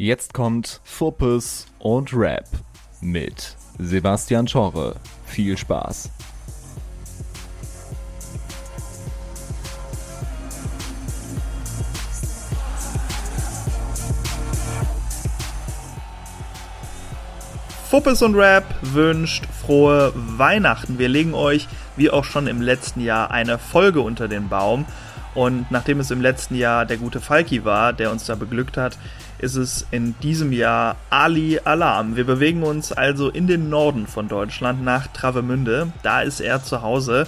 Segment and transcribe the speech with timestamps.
[0.00, 2.46] Jetzt kommt Fuppes und Rap
[3.00, 4.94] mit Sebastian Schorre.
[5.26, 6.08] Viel Spaß.
[17.90, 21.00] Fuppes und Rap wünscht frohe Weihnachten.
[21.00, 24.84] Wir legen euch, wie auch schon im letzten Jahr, eine Folge unter den Baum.
[25.34, 28.96] Und nachdem es im letzten Jahr der gute Falki war, der uns da beglückt hat,
[29.38, 32.16] ist es in diesem Jahr Ali Alarm.
[32.16, 35.92] Wir bewegen uns also in den Norden von Deutschland nach Travemünde.
[36.02, 37.26] Da ist er zu Hause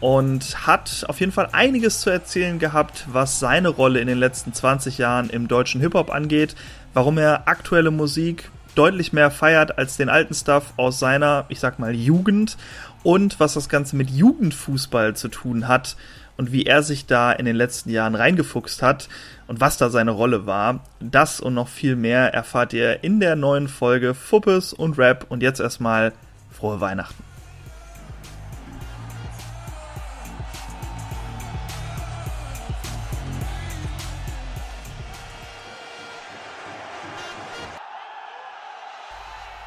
[0.00, 4.52] und hat auf jeden Fall einiges zu erzählen gehabt, was seine Rolle in den letzten
[4.52, 6.56] 20 Jahren im deutschen Hip-Hop angeht,
[6.92, 11.78] warum er aktuelle Musik deutlich mehr feiert als den alten Stuff aus seiner, ich sag
[11.78, 12.56] mal, Jugend
[13.02, 15.96] und was das Ganze mit Jugendfußball zu tun hat
[16.36, 19.08] und wie er sich da in den letzten Jahren reingefuchst hat
[19.46, 20.84] und was da seine Rolle war.
[21.00, 25.42] Das und noch viel mehr erfahrt ihr in der neuen Folge Fuppes und Rap und
[25.42, 26.12] jetzt erstmal
[26.50, 27.22] frohe Weihnachten.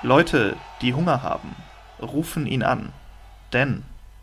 [0.05, 1.55] Leute, die Hunger haben,
[2.00, 2.94] rufen ihn an,
[3.53, 3.81] denn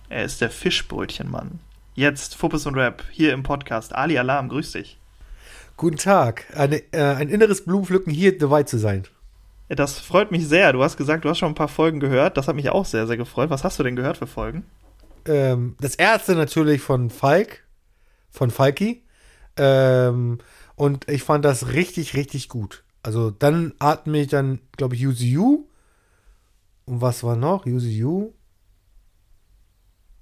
[0.09, 1.59] er ist der Fischbrötchenmann.
[1.95, 3.95] Jetzt Fuppes und Rap hier im Podcast.
[3.95, 4.98] Ali Alarm, grüß dich.
[5.77, 6.47] Guten Tag.
[6.57, 9.05] Eine, äh, ein inneres Blumenpflücken, hier dabei zu sein.
[9.69, 10.73] Das freut mich sehr.
[10.73, 12.39] Du hast gesagt, du hast schon ein paar Folgen gehört.
[12.39, 13.51] Das hat mich auch sehr, sehr gefreut.
[13.51, 14.65] Was hast du denn gehört für Folgen?
[15.27, 17.62] Ähm, das erste natürlich von Falk,
[18.31, 19.03] von Falki.
[19.59, 20.39] Ähm,
[20.77, 22.84] und ich fand das richtig, richtig gut.
[23.03, 25.67] Also dann atme ich dann, glaube ich, Use You
[26.87, 27.67] und was war noch?
[27.67, 28.33] Use You.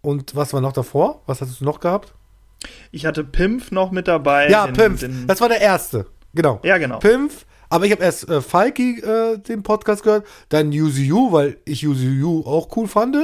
[0.03, 1.23] Und was war noch davor?
[1.27, 2.15] Was hast du noch gehabt?
[2.91, 4.49] Ich hatte Pimpf noch mit dabei.
[4.49, 5.01] Ja, den, Pimpf.
[5.01, 6.07] Den das war der erste.
[6.35, 6.61] Genau.
[6.63, 6.99] Ja, genau.
[6.99, 7.47] Pimpf.
[7.73, 11.87] Aber ich habe erst äh, Falki äh, den Podcast gehört, dann Use You, weil ich
[11.87, 13.17] Use You auch cool fand.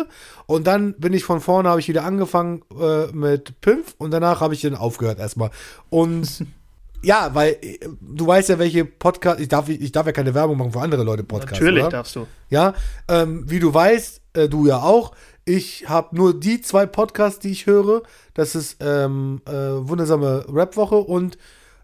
[0.47, 4.41] Und dann bin ich von vorne, habe ich wieder angefangen äh, mit Pimpf und danach
[4.41, 5.51] habe ich dann aufgehört erstmal.
[5.91, 6.47] Und
[7.03, 9.41] Ja, weil äh, du weißt ja, welche Podcast.
[9.41, 11.61] Ich darf, ich darf ja keine Werbung machen für andere Leute Podcasts.
[11.61, 11.91] Natürlich oder?
[11.91, 12.27] darfst du.
[12.51, 12.75] Ja,
[13.09, 15.13] ähm, wie du weißt, äh, du ja auch.
[15.47, 18.03] Ich habe nur die zwei Podcasts, die ich höre.
[18.35, 21.39] Das ist ähm, äh, Wundersame Rap-Woche und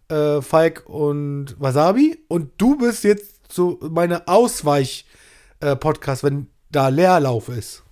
[0.08, 2.18] äh, Falk und Wasabi.
[2.28, 7.82] Und du bist jetzt so meine Ausweich-Podcast, äh, wenn da Leerlauf ist.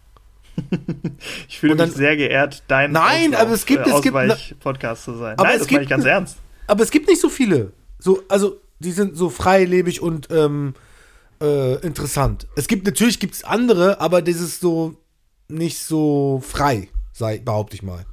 [1.48, 5.16] ich fühle mich sehr geehrt, dein Nein, Auslauf, aber es gibt, es gibt Podcast zu
[5.16, 5.38] sein.
[5.38, 6.36] Aber Nein, es das gibt, meine ich ganz ernst
[6.70, 7.72] aber es gibt nicht so viele.
[7.98, 10.74] So, also, die sind so freilebig und ähm,
[11.42, 12.46] äh, interessant.
[12.54, 14.94] Es gibt natürlich gibt's andere, aber das ist so
[15.50, 18.06] nicht so frei, sei, behaupte ich mal.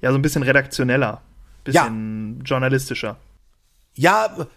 [0.00, 1.22] Ja, so ein bisschen redaktioneller,
[1.64, 2.44] bisschen ja.
[2.44, 3.16] journalistischer.
[3.94, 4.48] Ja,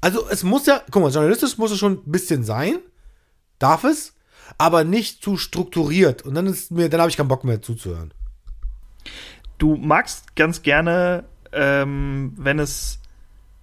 [0.00, 2.78] also es muss ja, guck mal, journalistisch muss es schon ein bisschen sein,
[3.58, 4.14] darf es,
[4.56, 6.22] aber nicht zu strukturiert.
[6.22, 8.12] Und dann ist mir, dann habe ich keinen Bock mehr zuzuhören.
[9.58, 12.98] Du magst ganz gerne ähm, wenn es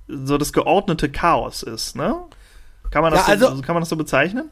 [0.08, 2.16] so das geordnete Chaos ist, ne?
[2.92, 4.50] Kann man das, ja, also, so, kann man das so bezeichnen?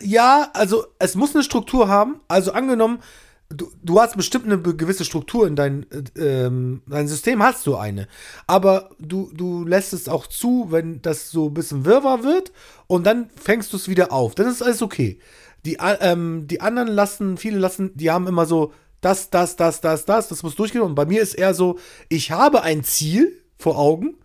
[0.00, 2.20] Ja, also es muss eine Struktur haben.
[2.28, 3.00] Also angenommen,
[3.48, 7.76] du, du hast bestimmt eine gewisse Struktur in dein, äh, ähm, dein System, hast du
[7.76, 8.08] eine.
[8.46, 12.52] Aber du, du lässt es auch zu, wenn das so ein bisschen wirrwarr wird
[12.86, 14.34] und dann fängst du es wieder auf.
[14.34, 15.18] Dann ist alles okay.
[15.64, 20.04] Die, ähm, die anderen lassen, viele lassen, die haben immer so das, das, das, das,
[20.04, 20.82] das, das muss durchgehen.
[20.82, 21.78] Und bei mir ist eher so,
[22.08, 24.16] ich habe ein Ziel vor Augen,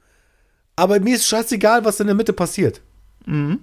[0.76, 2.82] aber mir ist scheißegal, was in der Mitte passiert.
[3.26, 3.60] Mhm.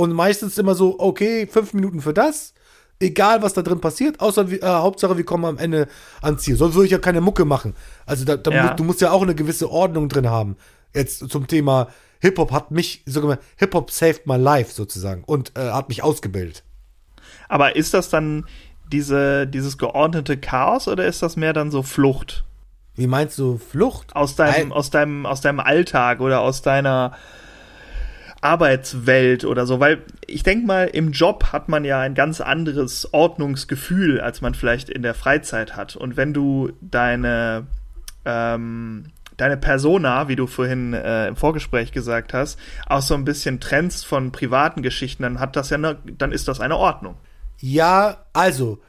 [0.00, 2.54] Und meistens immer so, okay, fünf Minuten für das,
[3.00, 5.88] egal was da drin passiert, außer äh, Hauptsache, wir kommen am Ende
[6.22, 6.56] ans Ziel.
[6.56, 7.74] Sonst würde ich ja keine Mucke machen.
[8.06, 8.72] Also da, da ja.
[8.72, 10.56] du musst ja auch eine gewisse Ordnung drin haben.
[10.94, 11.88] Jetzt zum Thema
[12.20, 16.64] Hip-Hop hat mich, sogar Hip-Hop saved my life sozusagen und äh, hat mich ausgebildet.
[17.50, 18.46] Aber ist das dann
[18.90, 22.44] diese, dieses geordnete Chaos oder ist das mehr dann so Flucht?
[22.94, 24.16] Wie meinst du Flucht?
[24.16, 27.12] Aus deinem, aus deinem, aus deinem Alltag oder aus deiner
[28.40, 33.12] Arbeitswelt oder so, weil ich denke mal, im Job hat man ja ein ganz anderes
[33.12, 35.96] Ordnungsgefühl, als man vielleicht in der Freizeit hat.
[35.96, 37.66] Und wenn du deine,
[38.24, 39.06] ähm,
[39.36, 44.06] deine Persona, wie du vorhin äh, im Vorgespräch gesagt hast, auch so ein bisschen trennst
[44.06, 47.16] von privaten Geschichten, dann hat das ja ne, dann ist das eine Ordnung.
[47.58, 48.80] Ja, also,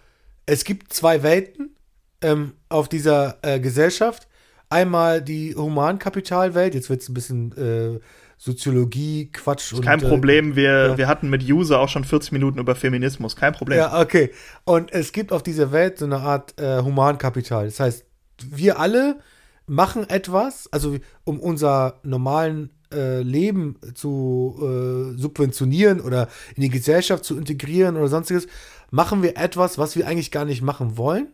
[0.46, 1.76] es gibt zwei Welten
[2.22, 4.30] ähm, auf dieser äh, Gesellschaft.
[4.70, 8.00] Einmal die Humankapitalwelt, jetzt wird es ein bisschen äh,
[8.44, 9.72] Soziologie, Quatsch.
[9.72, 10.98] und, kein äh, Problem, wir, ja.
[10.98, 13.78] wir hatten mit User auch schon 40 Minuten über Feminismus, kein Problem.
[13.78, 14.32] Ja, okay.
[14.64, 17.66] Und es gibt auf dieser Welt so eine Art äh, Humankapital.
[17.66, 18.04] Das heißt,
[18.44, 19.20] wir alle
[19.68, 27.24] machen etwas, also um unser normalen äh, Leben zu äh, subventionieren oder in die Gesellschaft
[27.24, 28.48] zu integrieren oder sonstiges,
[28.90, 31.28] machen wir etwas, was wir eigentlich gar nicht machen wollen.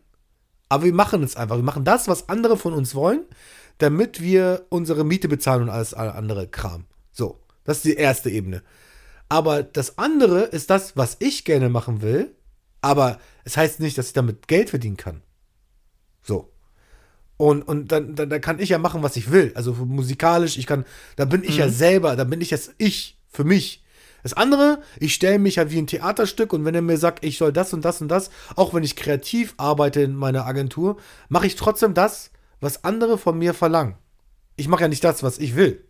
[0.68, 1.56] Aber wir machen es einfach.
[1.56, 3.21] Wir machen das, was andere von uns wollen,
[3.77, 6.83] damit wir unsere Miete bezahlen und alles andere Kram.
[7.17, 8.61] So, das ist die erste Ebene.
[9.27, 12.35] Aber das andere ist das, was ich gerne machen will.
[12.81, 15.23] Aber es heißt nicht, dass ich damit Geld verdienen kann.
[16.21, 16.51] So.
[17.37, 19.51] Und, und dann, dann, dann kann ich ja machen, was ich will.
[19.55, 20.85] Also musikalisch, ich kann,
[21.15, 21.59] da bin ich mhm.
[21.59, 23.83] ja selber, da bin ich das Ich für mich.
[24.21, 27.37] Das andere, ich stelle mich halt wie ein Theaterstück und wenn er mir sagt, ich
[27.37, 30.97] soll das und das und das, auch wenn ich kreativ arbeite in meiner Agentur,
[31.29, 32.29] mache ich trotzdem das,
[32.59, 33.95] was andere von mir verlangen.
[34.55, 35.86] Ich mache ja nicht das, was ich will.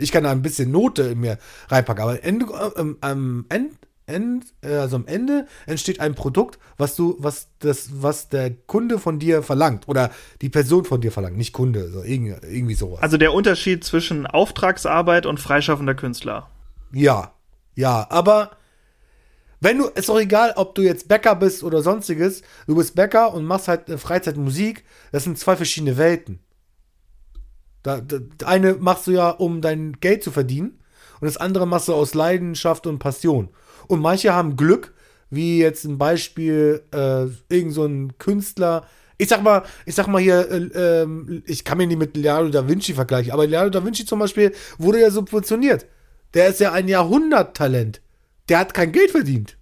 [0.00, 1.38] Ich kann da ein bisschen Note in mir
[1.68, 3.74] reinpacken, aber Ende, äh, am Ende
[4.10, 8.98] End, äh, also am Ende entsteht ein Produkt, was du, was das, was der Kunde
[8.98, 10.10] von dir verlangt oder
[10.42, 13.02] die Person von dir verlangt, nicht Kunde, so irgendwie, irgendwie sowas.
[13.02, 16.50] Also der Unterschied zwischen Auftragsarbeit und freischaffender Künstler.
[16.92, 17.32] Ja,
[17.76, 18.50] ja, aber
[19.60, 23.32] wenn du, ist doch egal, ob du jetzt Bäcker bist oder sonstiges, du bist Bäcker
[23.32, 26.40] und machst halt Freizeitmusik, das sind zwei verschiedene Welten.
[27.82, 30.78] Da, da, eine machst du ja, um dein Geld zu verdienen
[31.20, 33.48] und das andere machst du aus Leidenschaft und Passion.
[33.88, 34.92] Und manche haben Glück,
[35.30, 38.86] wie jetzt ein Beispiel, äh, irgend so ein Künstler.
[39.18, 42.48] Ich sag mal, ich sag mal hier, äh, äh, ich kann mich nicht mit Leonardo
[42.50, 45.86] da Vinci vergleichen, aber Leonardo da Vinci zum Beispiel wurde ja subventioniert.
[46.34, 48.00] Der ist ja ein Jahrhunderttalent.
[48.48, 49.56] Der hat kein Geld verdient.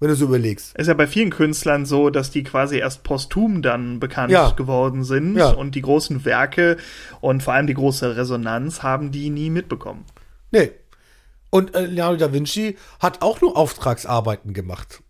[0.00, 0.76] Wenn du so überlegst.
[0.78, 4.50] Ist ja bei vielen Künstlern so, dass die quasi erst posthum dann bekannt ja.
[4.50, 5.50] geworden sind ja.
[5.50, 6.76] und die großen Werke
[7.20, 10.04] und vor allem die große Resonanz haben die nie mitbekommen.
[10.52, 10.70] Nee,
[11.50, 15.02] und äh, Leonardo da Vinci hat auch nur Auftragsarbeiten gemacht.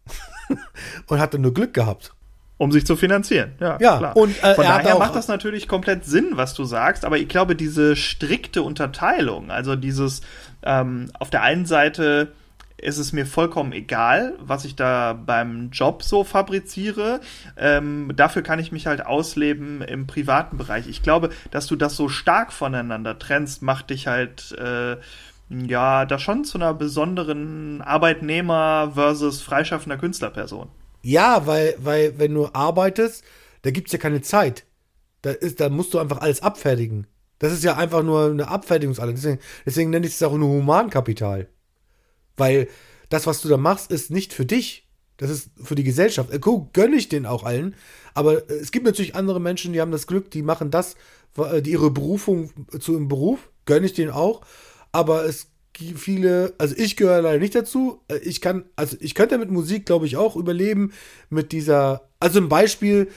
[1.06, 2.12] und hatte nur Glück gehabt.
[2.56, 3.78] Um sich zu finanzieren, ja.
[3.80, 4.16] Ja, klar.
[4.16, 7.54] und äh, von daher macht das natürlich komplett Sinn, was du sagst, aber ich glaube,
[7.54, 10.22] diese strikte Unterteilung, also dieses
[10.64, 12.32] ähm, auf der einen Seite
[12.80, 17.20] ist es mir vollkommen egal, was ich da beim Job so fabriziere.
[17.56, 20.86] Ähm, dafür kann ich mich halt ausleben im privaten Bereich.
[20.88, 24.96] Ich glaube, dass du das so stark voneinander trennst, macht dich halt äh,
[25.50, 30.68] ja, da schon zu einer besonderen Arbeitnehmer versus freischaffender Künstlerperson.
[31.02, 33.24] Ja, weil, weil wenn du arbeitest,
[33.62, 34.64] da gibt es ja keine Zeit.
[35.22, 37.06] Da, ist, da musst du einfach alles abfertigen.
[37.38, 39.16] Das ist ja einfach nur eine Abfertigungsanlage.
[39.16, 41.48] Deswegen, deswegen nenne ich es auch nur Humankapital.
[42.38, 42.68] Weil
[43.08, 44.86] das, was du da machst, ist nicht für dich.
[45.16, 46.32] Das ist für die Gesellschaft.
[46.32, 47.74] Äh, guck, gönne ich den auch allen.
[48.14, 50.96] Aber es gibt natürlich andere Menschen, die haben das Glück, die machen das,
[51.36, 52.50] die ihre Berufung
[52.80, 54.42] zu einem Beruf, gönne ich denen auch
[54.92, 58.00] aber es gibt viele, also ich gehöre leider nicht dazu.
[58.08, 60.92] Äh, ich kann, also ich könnte mit Musik, glaube ich, auch überleben
[61.30, 63.08] mit dieser, also ein Beispiel,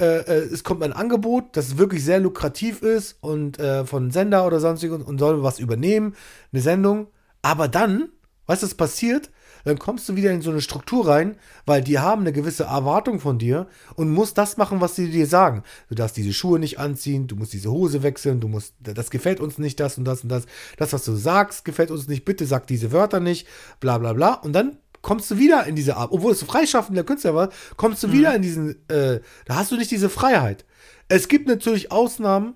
[0.00, 4.46] äh, äh, es kommt ein Angebot, das wirklich sehr lukrativ ist und äh, von Sender
[4.46, 6.14] oder sonstiges und soll was übernehmen,
[6.52, 7.08] eine Sendung.
[7.42, 8.08] Aber dann,
[8.46, 9.30] weißt du, was passiert?
[9.66, 11.34] dann kommst du wieder in so eine Struktur rein,
[11.66, 13.66] weil die haben eine gewisse Erwartung von dir
[13.96, 15.64] und musst das machen, was sie dir sagen.
[15.88, 19.40] Du darfst diese Schuhe nicht anziehen, du musst diese Hose wechseln, du musst, das gefällt
[19.40, 20.46] uns nicht, das und das und das.
[20.76, 23.48] Das, was du sagst, gefällt uns nicht, bitte sag diese Wörter nicht,
[23.80, 24.34] bla bla bla.
[24.34, 28.08] Und dann kommst du wieder in diese Art, obwohl es freischaffender Künstler war, kommst du
[28.08, 28.12] mhm.
[28.12, 30.64] wieder in diesen, äh, da hast du nicht diese Freiheit.
[31.08, 32.54] Es gibt natürlich Ausnahmen,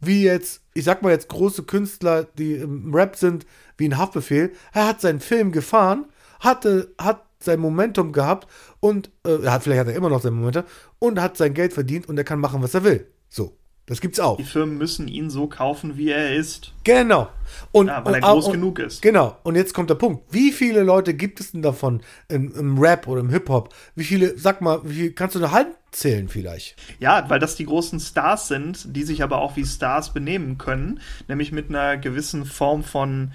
[0.00, 3.46] wie jetzt, ich sag mal jetzt große Künstler, die im Rap sind,
[3.76, 4.52] wie ein Haftbefehl.
[4.72, 6.06] Er hat seinen Film gefahren
[6.40, 8.48] hatte, hat sein Momentum gehabt
[8.80, 10.64] und äh, vielleicht hat er immer noch sein Momentum
[10.98, 13.06] und hat sein Geld verdient und er kann machen, was er will.
[13.28, 13.56] So.
[13.92, 14.38] Das gibt's auch.
[14.38, 16.72] Die Firmen müssen ihn so kaufen, wie er ist.
[16.82, 17.28] Genau.
[17.72, 19.02] Und, ja, weil er groß und, genug ist.
[19.02, 19.36] Genau.
[19.42, 20.24] Und jetzt kommt der Punkt.
[20.32, 23.68] Wie viele Leute gibt es denn davon im, im Rap oder im Hip-Hop?
[23.94, 26.76] Wie viele, sag mal, wie viel kannst du eine Hand zählen vielleicht?
[27.00, 31.00] Ja, weil das die großen Stars sind, die sich aber auch wie Stars benehmen können.
[31.28, 33.32] Nämlich mit einer gewissen Form von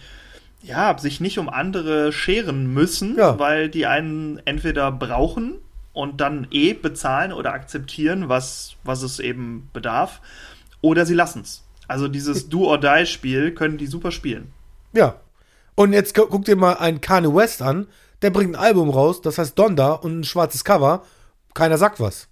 [0.64, 3.38] ja, sich nicht um andere scheren müssen, ja.
[3.38, 5.60] weil die einen entweder brauchen
[5.98, 10.22] und dann eh bezahlen oder akzeptieren, was, was es eben bedarf,
[10.82, 11.63] oder sie lassen es.
[11.88, 14.54] Also dieses Do-or-Die-Spiel können die super spielen.
[14.94, 15.16] Ja.
[15.75, 17.88] Und jetzt gu guck dir mal einen Kanye West an,
[18.22, 21.04] der bringt ein Album raus, das heißt Donda und ein schwarzes Cover.
[21.54, 22.27] Keiner sagt was.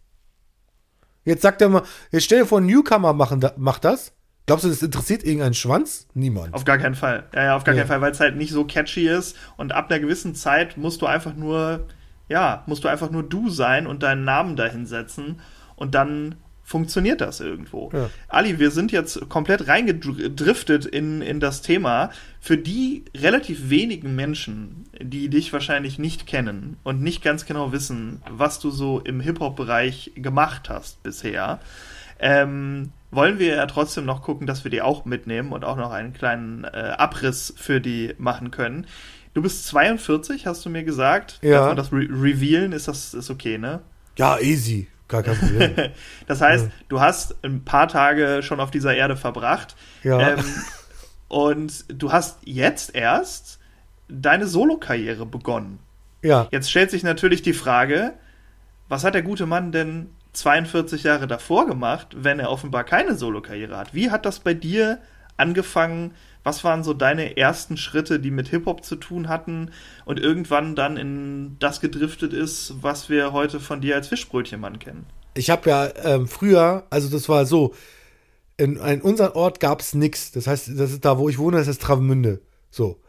[1.23, 4.69] Jetzt sagt er mal, jetzt stell dir vor, ein Newcomer machen, macht das Glaubst du,
[4.69, 6.07] das interessiert irgendeinen Schwanz?
[6.13, 6.53] Niemand.
[6.53, 7.23] Auf gar keinen Fall.
[7.33, 7.81] Ja, ja auf gar ja.
[7.81, 11.01] keinen Fall, weil es halt nicht so catchy ist und ab einer gewissen Zeit musst
[11.01, 11.87] du einfach nur,
[12.27, 15.39] ja, musst du einfach nur du sein und deinen Namen dahin setzen
[15.75, 17.91] und dann funktioniert das irgendwo.
[17.93, 18.09] Ja.
[18.27, 22.09] Ali, wir sind jetzt komplett reingedriftet in, in das Thema.
[22.41, 28.23] Für die relativ wenigen Menschen, die dich wahrscheinlich nicht kennen und nicht ganz genau wissen,
[28.27, 31.59] was du so im Hip-Hop-Bereich gemacht hast bisher,
[32.19, 35.91] ähm, wollen wir ja trotzdem noch gucken, dass wir die auch mitnehmen und auch noch
[35.91, 38.87] einen kleinen äh, Abriss für die machen können.
[39.35, 41.39] Du bist 42, hast du mir gesagt.
[41.41, 41.57] Ja.
[41.57, 42.71] Darf man das re revealen?
[42.71, 43.81] Ist das ist okay, ne?
[44.17, 44.87] Ja, easy.
[45.09, 45.75] Gar kein Problem.
[46.27, 49.75] das heißt, du hast ein paar Tage schon auf dieser Erde verbracht.
[50.03, 50.31] Ja.
[50.31, 50.45] Ähm,
[51.27, 53.59] und du hast jetzt erst
[54.07, 55.79] deine Solokarriere begonnen.
[56.21, 56.47] ja.
[56.51, 58.13] Jetzt stellt sich natürlich die Frage,
[58.87, 63.75] was hat der gute Mann denn 42 Jahre davor gemacht, wenn er offenbar keine Solokarriere
[63.75, 63.93] hat?
[63.93, 64.99] Wie hat das bei dir
[65.35, 66.13] angefangen?
[66.45, 69.71] Was waren so deine ersten Schritte, die mit Hip-Hop zu tun hatten
[70.05, 75.07] und irgendwann dann in das gedriftet ist, was wir heute von dir als Fischbrötchenmann kennen?
[75.33, 77.73] Ich habe ja ähm, früher, also das war so,
[78.57, 80.31] in, in unserem Ort gab es nichts.
[80.31, 82.41] Das heißt, das ist da, wo ich wohne, das ist Travemünde.
[82.69, 82.99] So.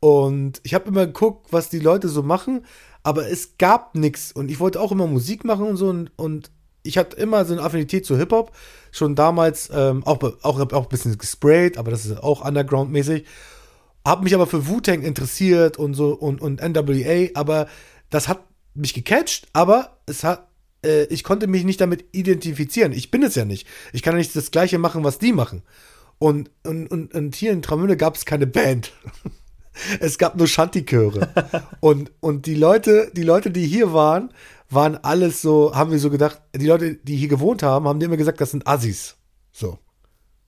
[0.00, 2.64] Und ich habe immer geguckt, was die Leute so machen,
[3.02, 4.32] aber es gab nichts.
[4.32, 5.90] Und ich wollte auch immer Musik machen und so.
[5.90, 6.50] Und, und
[6.82, 8.52] ich hatte immer so eine Affinität zu Hip-Hop.
[8.98, 13.24] Schon damals ähm, auch, auch, auch ein bisschen gesprayt, aber das ist auch Underground-mäßig.
[14.04, 17.68] Hab mich aber für Wu-Tang interessiert und so und, und NWA, aber
[18.10, 18.40] das hat
[18.74, 20.48] mich gecatcht, aber es hat,
[20.84, 22.90] äh, ich konnte mich nicht damit identifizieren.
[22.90, 23.68] Ich bin es ja nicht.
[23.92, 25.62] Ich kann ja nicht das Gleiche machen, was die machen.
[26.18, 28.92] Und, und, und, und hier in Tramünde gab es keine Band.
[30.00, 31.28] es gab nur Shanty-Chöre.
[31.80, 34.32] und, und die Leute, die Leute, die hier waren,
[34.70, 38.16] waren alles so, haben wir so gedacht, die Leute, die hier gewohnt haben, haben immer
[38.16, 39.16] gesagt, das sind Assis.
[39.50, 39.78] So.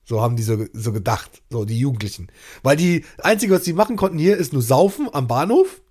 [0.03, 2.27] So haben die so, so gedacht, so die Jugendlichen.
[2.63, 5.81] Weil die, einzige, was sie machen konnten hier, ist nur saufen am Bahnhof.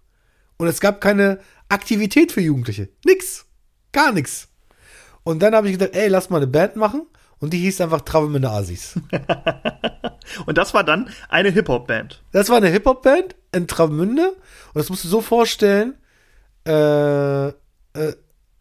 [0.59, 2.89] Und es gab keine Aktivität für Jugendliche.
[3.05, 3.47] Nix.
[3.93, 4.49] Gar nichts.
[5.23, 7.07] Und dann habe ich gedacht, ey, lass mal eine Band machen.
[7.39, 9.01] Und die hieß einfach Travemünde Asis.
[10.47, 12.23] Und das war dann eine Hip-Hop-Band.
[12.33, 14.33] Das war eine Hip-Hop-Band in Travemünde.
[14.33, 15.95] Und das musst du so vorstellen,
[16.65, 17.53] äh,
[17.95, 18.13] äh,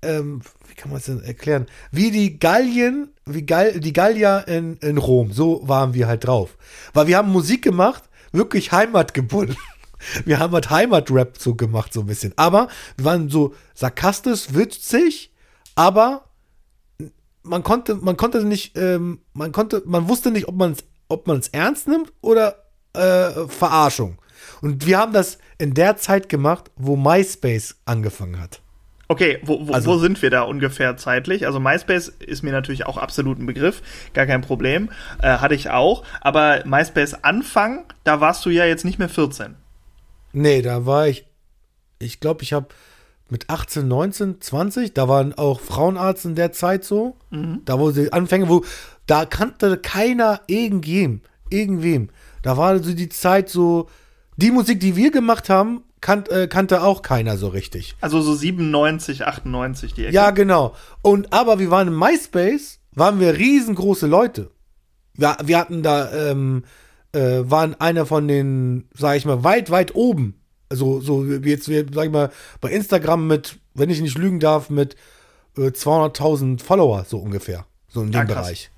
[0.01, 1.67] ähm, wie kann man es denn erklären?
[1.91, 5.33] Wie die Gallien, wie Gall, die Gallier in, in Rom.
[5.33, 6.57] So waren wir halt drauf.
[6.93, 9.57] Weil wir haben Musik gemacht, wirklich heimatgebunden.
[10.23, 12.31] Wir haben halt Heimatrap so gemacht, so ein bisschen.
[12.37, 15.33] Aber wir waren so sarkastisch, witzig,
[15.75, 16.29] aber
[17.43, 21.27] man konnte, man konnte nicht, ähm, man konnte, man wusste nicht, ob man es ob
[21.27, 24.17] man es ernst nimmt oder äh, Verarschung.
[24.61, 28.61] Und wir haben das in der Zeit gemacht, wo MySpace angefangen hat.
[29.11, 31.47] Okay, wo, wo, Also- wo sind wir da ungefähr zeitlich?
[31.47, 33.81] Also MySpace ist mir natürlich auch absolut ein Begriff,
[34.13, 34.89] gar kein Problem,
[35.23, 36.03] äh, hatte ich auch.
[36.21, 39.55] Aber MySpace Anfang, da warst du ja jetzt nicht mehr 14.
[40.31, 41.25] Nee, da war ich,
[41.97, 42.67] ich glaube, ich habe
[43.29, 47.17] mit 18, 19, 20, da waren auch Frauenarzt in der Zeit so.
[47.65, 48.63] Da wo sie Anfänge, wo,
[49.07, 52.09] da kannte keiner irgendwem, irgendwem.
[52.43, 53.89] Da war so die Zeit so,
[54.37, 57.95] die Musik, die wir gemacht haben, kannt, äh, kannte auch keiner so richtig.
[58.01, 60.13] Also so 97, 98 die Ecke.
[60.13, 60.75] Ja, genau.
[61.01, 64.51] Und aber wir waren im MySpace, waren wir riesengroße Leute.
[65.13, 66.63] Wir, wir hatten da, ähm,
[67.13, 70.35] äh, waren einer von den, sag ich mal, weit, weit oben.
[70.69, 74.39] Also, so wie jetzt, wir, sag ich mal, bei Instagram mit, wenn ich nicht lügen
[74.39, 74.95] darf, mit
[75.57, 77.65] äh, 200.000 Follower, so ungefähr.
[77.87, 78.45] So in dem krass.
[78.45, 78.71] Bereich.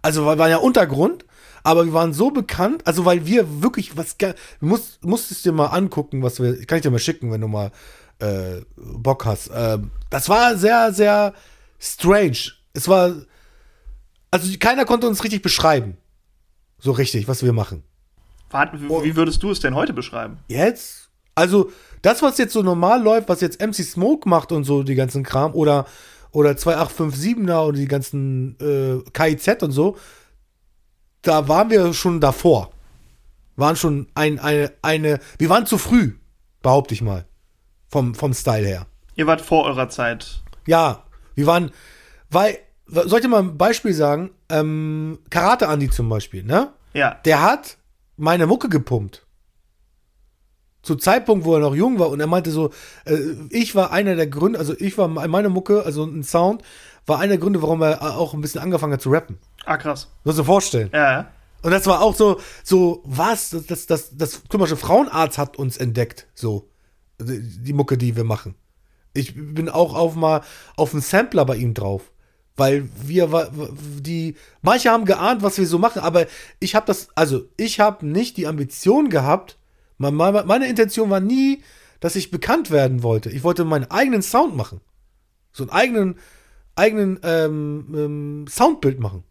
[0.00, 1.26] Also, wir waren ja Untergrund,
[1.64, 5.42] aber wir waren so bekannt, also, weil wir wirklich was, ge- du musst, musst es
[5.42, 7.72] dir mal angucken, was wir, kann ich dir mal schicken, wenn du mal
[8.20, 9.50] äh, Bock hast.
[9.52, 11.34] Ähm, das war sehr, sehr
[11.80, 12.52] strange.
[12.74, 13.14] Es war,
[14.30, 15.96] also keiner konnte uns richtig beschreiben.
[16.78, 17.82] So richtig, was wir machen.
[18.50, 20.38] Warte, wie, wie würdest du es denn heute beschreiben?
[20.48, 21.08] Jetzt?
[21.34, 24.94] Also, das, was jetzt so normal läuft, was jetzt MC Smoke macht und so, die
[24.94, 25.86] ganzen Kram, oder,
[26.30, 29.96] oder 2857er und die ganzen äh, KIZ und so,
[31.24, 32.70] da waren wir schon davor.
[33.56, 36.14] Waren schon ein, eine, eine, wir waren zu früh,
[36.62, 37.24] behaupte ich mal.
[37.88, 38.86] Vom, vom Style her.
[39.14, 40.42] Ihr wart vor eurer Zeit.
[40.66, 41.04] Ja,
[41.34, 41.70] wir waren,
[42.30, 44.30] weil, soll ich dir mal ein Beispiel sagen?
[44.48, 46.72] Ähm, Karate Andi zum Beispiel, ne?
[46.92, 47.20] Ja.
[47.24, 47.78] Der hat
[48.16, 49.26] meine Mucke gepumpt.
[50.82, 52.70] Zu Zeitpunkt, wo er noch jung war und er meinte so,
[53.04, 53.16] äh,
[53.50, 56.62] ich war einer der Gründe, also ich war meine Mucke, also ein Sound,
[57.06, 59.38] war einer der Gründe, warum er auch ein bisschen angefangen hat zu rappen.
[59.66, 60.08] Ah, krass.
[60.24, 60.90] Musst du dir vorstellen.
[60.92, 61.28] Ja, ja.
[61.62, 63.50] Und das war auch so, so, was?
[63.50, 66.68] Das, das, das, das Beispiel Frauenarzt hat uns entdeckt, so.
[67.20, 68.54] Die, Mucke, die wir machen.
[69.14, 70.42] Ich bin auch auf mal
[70.76, 72.10] auf einen Sampler bei ihm drauf.
[72.56, 73.50] Weil wir,
[74.00, 76.26] die, manche haben geahnt, was wir so machen, aber
[76.60, 79.58] ich habe das, also ich habe nicht die Ambition gehabt,
[79.98, 81.62] me- me- meine Intention war nie,
[81.98, 83.28] dass ich bekannt werden wollte.
[83.30, 84.80] Ich wollte meinen eigenen Sound machen.
[85.50, 86.18] So einen eigenen,
[86.76, 89.24] eigenen ähm, ähm, Soundbild machen.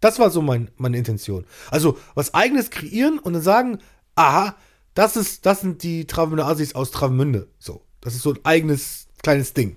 [0.00, 1.44] Das war so mein, meine Intention.
[1.70, 3.78] Also was eigenes kreieren und dann sagen,
[4.14, 4.54] aha,
[4.94, 7.48] das ist, das sind die Travemünde Assis aus Travemünde.
[7.58, 9.76] So, das ist so ein eigenes kleines Ding.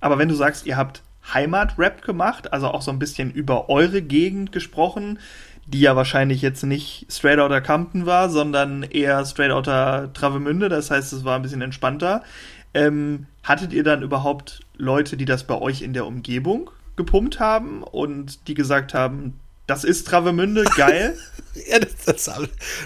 [0.00, 4.02] Aber wenn du sagst, ihr habt Heimatrap gemacht, also auch so ein bisschen über eure
[4.02, 5.18] Gegend gesprochen,
[5.66, 10.90] die ja wahrscheinlich jetzt nicht Straight Outta Compton war, sondern eher Straight Outta Travemünde, das
[10.90, 12.22] heißt, es war ein bisschen entspannter.
[12.74, 17.82] Ähm, hattet ihr dann überhaupt Leute, die das bei euch in der Umgebung gepumpt haben
[17.82, 19.38] und die gesagt haben,
[19.72, 21.16] das ist Travemünde, geil?
[21.68, 22.30] ja, das, das,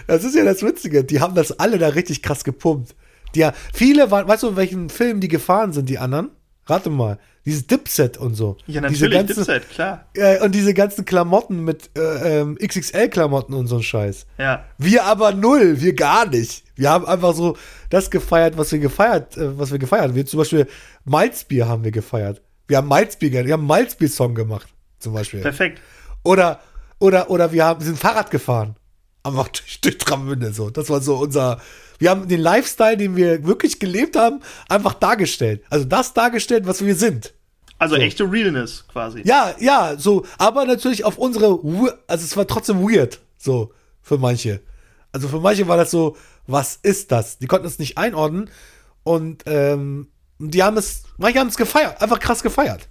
[0.07, 1.05] das, ist ja das Witzige.
[1.05, 2.95] Die haben das alle da richtig krass gepumpt.
[3.35, 6.31] Die, ja, viele waren, weißt du, in welchen Film die gefahren sind, die anderen?
[6.67, 7.19] Rate mal.
[7.45, 8.57] Dieses Dipset und so.
[8.67, 10.07] Ja, natürlich, ganzen, Dipset, klar.
[10.15, 14.27] Äh, und diese ganzen Klamotten mit äh, ähm, XXL-Klamotten und so ein Scheiß.
[14.37, 14.65] Ja.
[14.79, 16.65] Wir aber null, wir gar nicht.
[16.75, 17.57] Wir haben einfach so
[17.89, 20.15] das gefeiert, was wir gefeiert, äh, was wir gefeiert haben.
[20.17, 20.67] Wir zum Beispiel
[21.05, 22.43] Malzbier haben wir gefeiert.
[22.67, 24.67] Wir haben Malzbier, wir haben Malzbier-Song gemacht,
[24.99, 25.41] zum Beispiel.
[25.41, 25.81] Perfekt.
[26.25, 26.61] Oder,
[26.99, 28.77] oder, oder wir haben, sind Fahrrad gefahren.
[29.23, 30.71] Einfach durch, durch Tramünde, so.
[30.71, 31.61] Das war so unser,
[31.99, 35.63] wir haben den Lifestyle, den wir wirklich gelebt haben, einfach dargestellt.
[35.69, 37.35] Also das dargestellt, was wir sind.
[37.79, 38.01] Also so.
[38.01, 39.23] echte Realness quasi.
[39.25, 41.59] Ja, ja, so, aber natürlich auf unsere,
[42.07, 44.63] also es war trotzdem weird, so, für manche.
[45.13, 47.39] Also für manche war das so, was ist das?
[47.39, 48.51] Die konnten es nicht einordnen
[49.03, 52.89] und ähm, die haben es, manche haben es gefeiert, einfach krass gefeiert.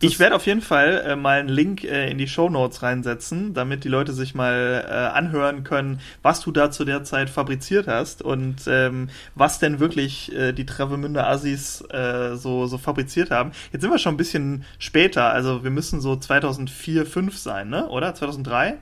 [0.00, 3.54] Ich werde auf jeden Fall äh, mal einen Link äh, in die Show Notes reinsetzen,
[3.54, 7.86] damit die Leute sich mal äh, anhören können, was du da zu der Zeit fabriziert
[7.86, 13.52] hast und ähm, was denn wirklich äh, die Travemünder Assis äh, so, so fabriziert haben.
[13.72, 17.88] Jetzt sind wir schon ein bisschen später, also wir müssen so 2004, 5 sein, ne?
[17.88, 18.14] Oder?
[18.14, 18.76] 2003?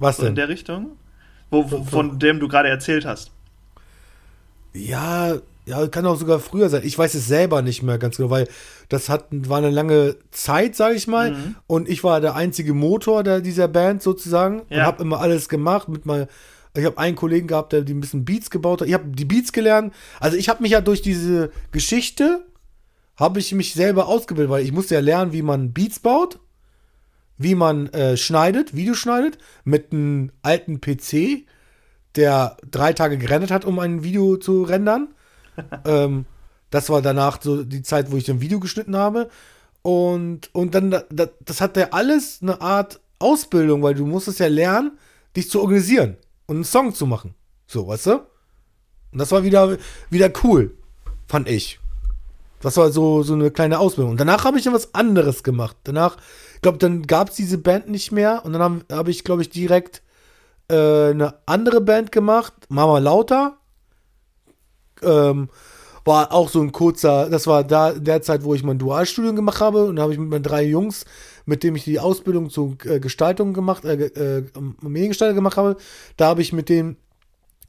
[0.00, 0.30] Was so denn?
[0.30, 0.96] In der Richtung?
[1.50, 3.30] Wo, wo, von dem du gerade erzählt hast.
[4.72, 5.34] Ja,
[5.70, 6.82] ja, kann auch sogar früher sein.
[6.84, 8.48] Ich weiß es selber nicht mehr ganz genau, weil
[8.88, 11.32] das hat, war eine lange Zeit, sage ich mal.
[11.32, 11.56] Mhm.
[11.66, 14.78] Und ich war der einzige Motor der, dieser Band sozusagen ja.
[14.78, 16.28] und habe immer alles gemacht mit mal.
[16.76, 18.88] Ich habe einen Kollegen gehabt, der die ein bisschen Beats gebaut hat.
[18.88, 19.92] Ich habe die Beats gelernt.
[20.20, 22.44] Also ich habe mich ja durch diese Geschichte
[23.16, 26.38] habe ich mich selber ausgebildet, weil ich musste ja lernen, wie man Beats baut,
[27.38, 31.44] wie man äh, schneidet, Video schneidet mit einem alten PC,
[32.16, 35.08] der drei Tage gerendert hat, um ein Video zu rendern
[35.84, 36.26] ähm,
[36.70, 39.28] das war danach so die Zeit, wo ich ein Video geschnitten habe.
[39.82, 44.48] Und, und dann, das, das hat ja alles eine Art Ausbildung, weil du musstest ja
[44.48, 44.98] lernen,
[45.36, 47.34] dich zu organisieren und einen Song zu machen.
[47.66, 48.12] So, weißt du?
[49.12, 49.76] Und das war wieder,
[50.10, 50.76] wieder cool,
[51.26, 51.80] fand ich.
[52.60, 54.12] Das war so, so eine kleine Ausbildung.
[54.12, 55.76] Und danach habe ich dann was anderes gemacht.
[55.84, 56.18] Danach,
[56.56, 58.44] ich glaube, dann gab es diese Band nicht mehr.
[58.44, 60.02] Und dann habe hab ich, glaube ich, direkt
[60.68, 63.59] äh, eine andere Band gemacht, Mama Lauter
[65.02, 65.48] ähm,
[66.04, 69.60] war auch so ein kurzer, das war da der Zeit, wo ich mein Dualstudium gemacht
[69.60, 71.04] habe und da habe ich mit meinen drei Jungs,
[71.44, 74.44] mit denen ich die Ausbildung zur äh, Gestaltung gemacht, äh, äh,
[74.80, 75.76] Mediengestalter gemacht habe,
[76.16, 76.96] da habe ich mit denen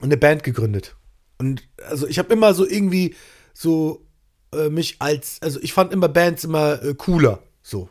[0.02, 0.96] eine Band gegründet.
[1.38, 3.16] Und also ich habe immer so irgendwie
[3.54, 4.06] so
[4.54, 7.90] äh, mich als, also ich fand immer Bands immer äh, cooler, so,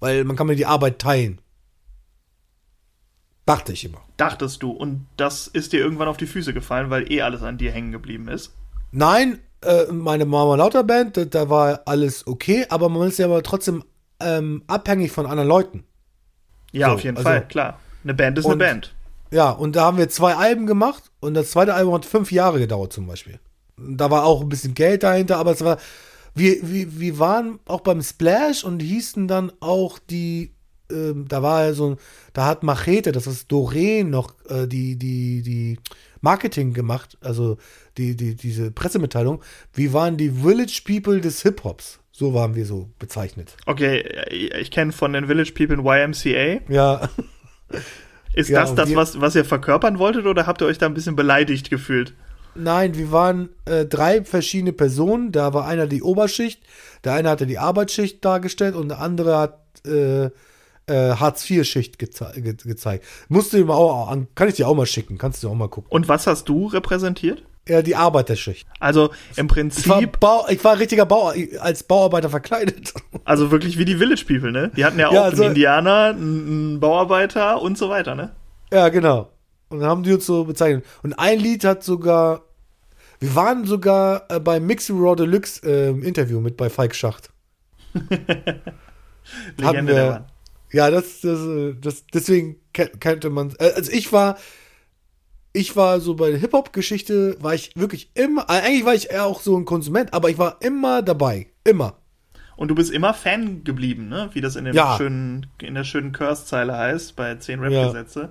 [0.00, 1.40] weil man kann mir die Arbeit teilen.
[3.46, 4.00] Dachte ich immer.
[4.16, 7.58] Dachtest du und das ist dir irgendwann auf die Füße gefallen, weil eh alles an
[7.58, 8.54] dir hängen geblieben ist?
[8.96, 13.26] Nein, äh, meine Mama Lauter Band, da, da, war alles okay, aber man ist ja
[13.26, 13.82] aber trotzdem
[14.20, 15.84] ähm, abhängig von anderen Leuten.
[16.70, 17.80] Ja, so, auf jeden also, Fall, klar.
[18.04, 18.94] Eine Band ist und, eine Band.
[19.32, 22.60] Ja, und da haben wir zwei Alben gemacht und das zweite Album hat fünf Jahre
[22.60, 23.40] gedauert zum Beispiel.
[23.76, 25.78] Da war auch ein bisschen Geld dahinter, aber es war,
[26.36, 30.54] wir, wir, wir waren auch beim Splash und hießen dann auch die,
[30.88, 31.96] ähm, da war so,
[32.32, 35.78] da hat Machete, das ist Doreen noch, äh, die, die, die
[36.24, 37.58] Marketing gemacht, also
[37.96, 39.42] die, die, diese Pressemitteilung.
[39.72, 42.00] Wir waren die Village People des Hip-Hops.
[42.10, 43.56] So waren wir so bezeichnet.
[43.66, 46.60] Okay, ich kenne von den Village People YMCA.
[46.68, 47.08] Ja.
[48.34, 50.94] Ist ja, das das, was, was ihr verkörpern wolltet oder habt ihr euch da ein
[50.94, 52.14] bisschen beleidigt gefühlt?
[52.56, 55.30] Nein, wir waren äh, drei verschiedene Personen.
[55.30, 56.62] Da war einer die Oberschicht,
[57.04, 60.30] der eine hatte die Arbeitsschicht dargestellt und der andere hat äh,
[60.86, 63.04] äh, Hartz-IV-Schicht geze ge gezeigt.
[63.28, 65.90] Musst du mal auch, kann ich dir auch mal schicken, kannst du auch mal gucken.
[65.90, 67.44] Und was hast du repräsentiert?
[67.66, 68.68] Ja, die Arbeiterschicht.
[68.78, 69.84] Also im Prinzip.
[69.84, 72.92] Ich war, Bau, ich war richtiger Bau, als Bauarbeiter verkleidet.
[73.26, 74.70] Also wirklich wie die Village People, ne?
[74.76, 78.32] Die hatten ja auch ja, also, einen Indianer, einen Bauarbeiter und so weiter, ne?
[78.70, 79.30] Ja, genau.
[79.70, 80.84] Und dann haben die uns so bezeichnet.
[81.02, 82.42] Und ein Lied hat sogar.
[83.20, 87.30] Wir waren sogar äh, beim Mixing Raw Deluxe äh, Interview mit bei Falk Schacht.
[89.56, 90.24] Legende wir, der Mann.
[90.74, 91.38] Ja, das, das,
[91.80, 93.54] das, deswegen kannte man.
[93.60, 94.36] Äh, also ich war,
[95.52, 99.24] ich war so bei der Hip-Hop-Geschichte, war ich wirklich immer, äh, eigentlich war ich eher
[99.24, 101.46] auch so ein Konsument, aber ich war immer dabei.
[101.62, 101.94] Immer.
[102.56, 104.30] Und du bist immer Fan geblieben, ne?
[104.32, 104.96] Wie das in, dem ja.
[104.96, 108.30] schönen, in der schönen Curse-Zeile heißt, bei 10 Rap-Gesetze.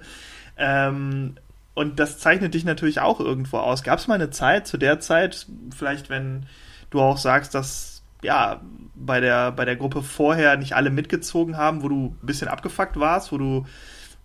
[0.57, 0.89] Ja.
[0.89, 1.35] Ähm,
[1.75, 3.83] und das zeichnet dich natürlich auch irgendwo aus.
[3.83, 6.45] Gab es mal eine Zeit, zu der Zeit, vielleicht wenn
[6.89, 8.61] du auch sagst, dass ja,
[9.05, 12.99] bei der, bei der Gruppe vorher nicht alle mitgezogen haben, wo du ein bisschen abgefuckt
[12.99, 13.65] warst, wo du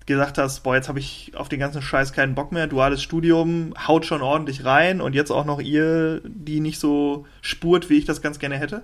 [0.07, 3.75] gesagt hast, boah, jetzt habe ich auf den ganzen Scheiß keinen Bock mehr, duales Studium,
[3.87, 8.07] haut schon ordentlich rein und jetzt auch noch ihr, die nicht so spurt, wie ich
[8.07, 8.83] das ganz gerne hätte?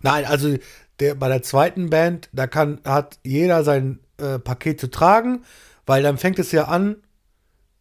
[0.00, 0.56] Nein, also
[0.98, 5.44] der, bei der zweiten Band, da kann, hat jeder sein äh, Paket zu tragen,
[5.84, 6.96] weil dann fängt es ja an,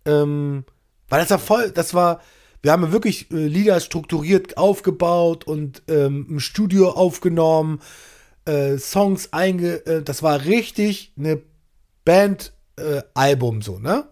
[0.05, 0.65] ähm,
[1.07, 2.19] weil das war voll, das war,
[2.65, 7.79] wir haben wirklich äh, Lieder strukturiert aufgebaut und ähm, im Studio aufgenommen,
[8.45, 11.43] äh, Songs einge, äh, das war richtig eine
[12.05, 14.07] Band-Album so, ne?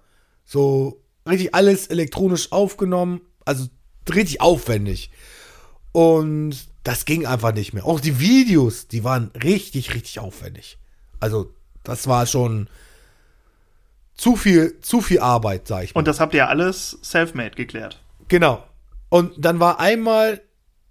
[0.45, 3.69] So richtig alles elektronisch aufgenommen, also
[4.13, 5.09] richtig aufwendig.
[5.91, 7.87] Und das ging einfach nicht mehr.
[7.87, 10.77] Auch die Videos, die waren richtig, richtig aufwendig.
[11.19, 11.51] Also,
[11.83, 12.69] das war schon
[14.13, 15.99] zu viel, zu viel Arbeit, sag ich mal.
[15.99, 18.02] Und das habt ihr alles self-made geklärt.
[18.33, 18.63] Genau.
[19.09, 20.41] Und dann war einmal,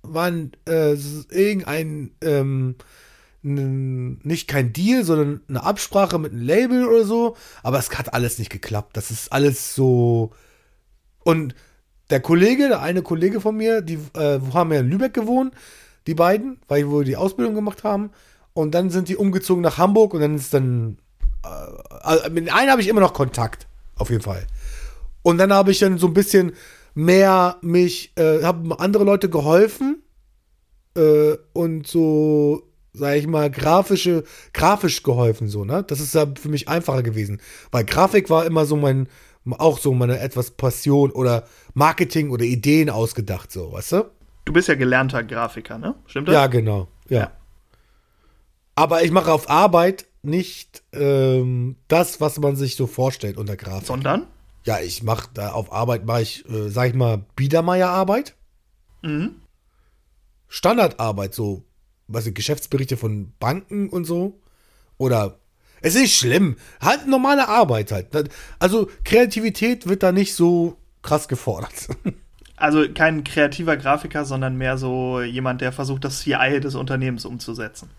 [0.03, 0.97] war äh,
[1.29, 2.77] irgendein, ähm,
[3.43, 8.39] nicht kein Deal, sondern eine Absprache mit einem Label oder so, aber es hat alles
[8.39, 8.97] nicht geklappt.
[8.97, 10.31] Das ist alles so.
[11.25, 11.57] Und
[12.11, 15.53] der Kollege, der eine Kollege von mir, die äh, haben ja in Lübeck gewohnt,
[16.07, 18.13] die beiden, weil wir die Ausbildung gemacht haben.
[18.55, 20.97] Und dann sind die umgezogen nach Hamburg und dann ist dann.
[21.43, 24.47] Äh, also mit einem habe ich immer noch Kontakt, auf jeden Fall.
[25.23, 26.53] Und dann habe ich dann so ein bisschen
[26.95, 30.03] mehr mich, äh, haben andere Leute geholfen
[30.97, 35.85] äh, und so, sag ich mal, grafische, grafisch geholfen, so, ne?
[35.87, 37.41] Das ist ja für mich einfacher gewesen.
[37.71, 39.09] Weil Grafik war immer so mein,
[39.51, 44.11] auch so meine etwas Passion oder Marketing oder Ideen ausgedacht, so, weißt du?
[44.45, 45.95] Du bist ja gelernter Grafiker, ne?
[46.07, 46.35] Stimmt das?
[46.35, 46.89] Ja, genau.
[47.09, 47.19] Ja.
[47.19, 47.33] ja.
[48.75, 53.87] Aber ich mache auf Arbeit nicht ähm, das, was man sich so vorstellt unter Grafik.
[53.87, 54.27] Sondern?
[54.65, 58.35] Ja, ich mache da auf Arbeit mache ich, äh, sag ich mal, Biedermeier-Arbeit.
[59.03, 59.37] Mhm.
[60.49, 61.65] Standardarbeit, so,
[62.07, 64.41] was ich, Geschäftsberichte von Banken und so.
[64.99, 65.39] Oder
[65.81, 66.57] es ist nicht schlimm.
[66.81, 68.09] Halt normale Arbeit halt.
[68.59, 71.89] Also Kreativität wird da nicht so krass gefordert.
[72.55, 77.91] Also kein kreativer Grafiker, sondern mehr so jemand, der versucht, das CI des Unternehmens umzusetzen.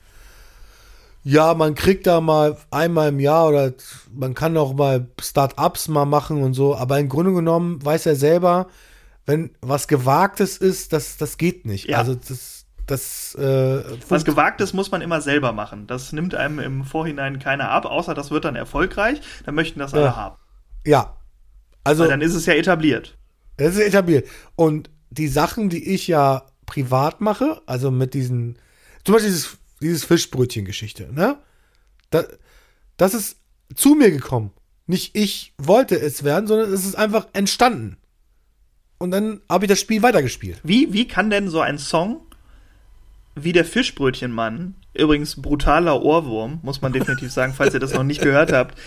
[1.24, 3.74] Ja, man kriegt da mal einmal im Jahr oder
[4.14, 8.16] man kann auch mal Start-ups mal machen und so, aber im Grunde genommen weiß er
[8.16, 8.68] selber,
[9.26, 11.88] wenn was Gewagtes ist, das, das geht nicht.
[11.88, 12.00] Ja.
[12.00, 15.88] Also das, das äh, was Gewagtes muss man immer selber machen.
[15.88, 19.22] Das nimmt einem im Vorhinein keiner ab, außer das wird dann erfolgreich.
[19.46, 20.16] Dann möchten das alle ja.
[20.18, 20.36] haben.
[20.86, 21.18] Ja.
[21.86, 23.18] Also Weil dann ist es ja etabliert.
[23.58, 24.28] Das ist etabliert.
[24.56, 28.58] Und die Sachen, die ich ja privat mache, also mit diesen,
[29.04, 31.38] zum Beispiel dieses, dieses Fischbrötchen-Geschichte, ne?
[32.10, 32.26] Da,
[32.98, 33.38] das ist
[33.76, 34.52] zu mir gekommen.
[34.86, 37.98] Nicht ich wollte es werden, sondern es ist einfach entstanden.
[38.98, 40.60] Und dann habe ich das Spiel weitergespielt.
[40.64, 42.28] Wie, wie kann denn so ein Song
[43.36, 48.22] wie der Fischbrötchenmann Übrigens, brutaler Ohrwurm, muss man definitiv sagen, falls ihr das noch nicht
[48.22, 48.78] gehört habt.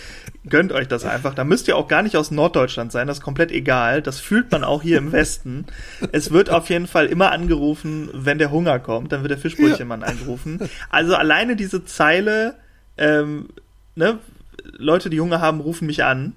[0.49, 1.33] Gönnt euch das einfach.
[1.33, 4.01] Da müsst ihr auch gar nicht aus Norddeutschland sein, das ist komplett egal.
[4.01, 5.65] Das fühlt man auch hier im Westen.
[6.13, 10.01] Es wird auf jeden Fall immer angerufen, wenn der Hunger kommt, dann wird der Fischbrötchenmann
[10.01, 10.07] ja.
[10.07, 10.69] angerufen.
[10.89, 12.55] Also alleine diese Zeile,
[12.97, 13.49] ähm,
[13.95, 14.19] ne,
[14.63, 16.33] Leute, die Hunger haben, rufen mich an.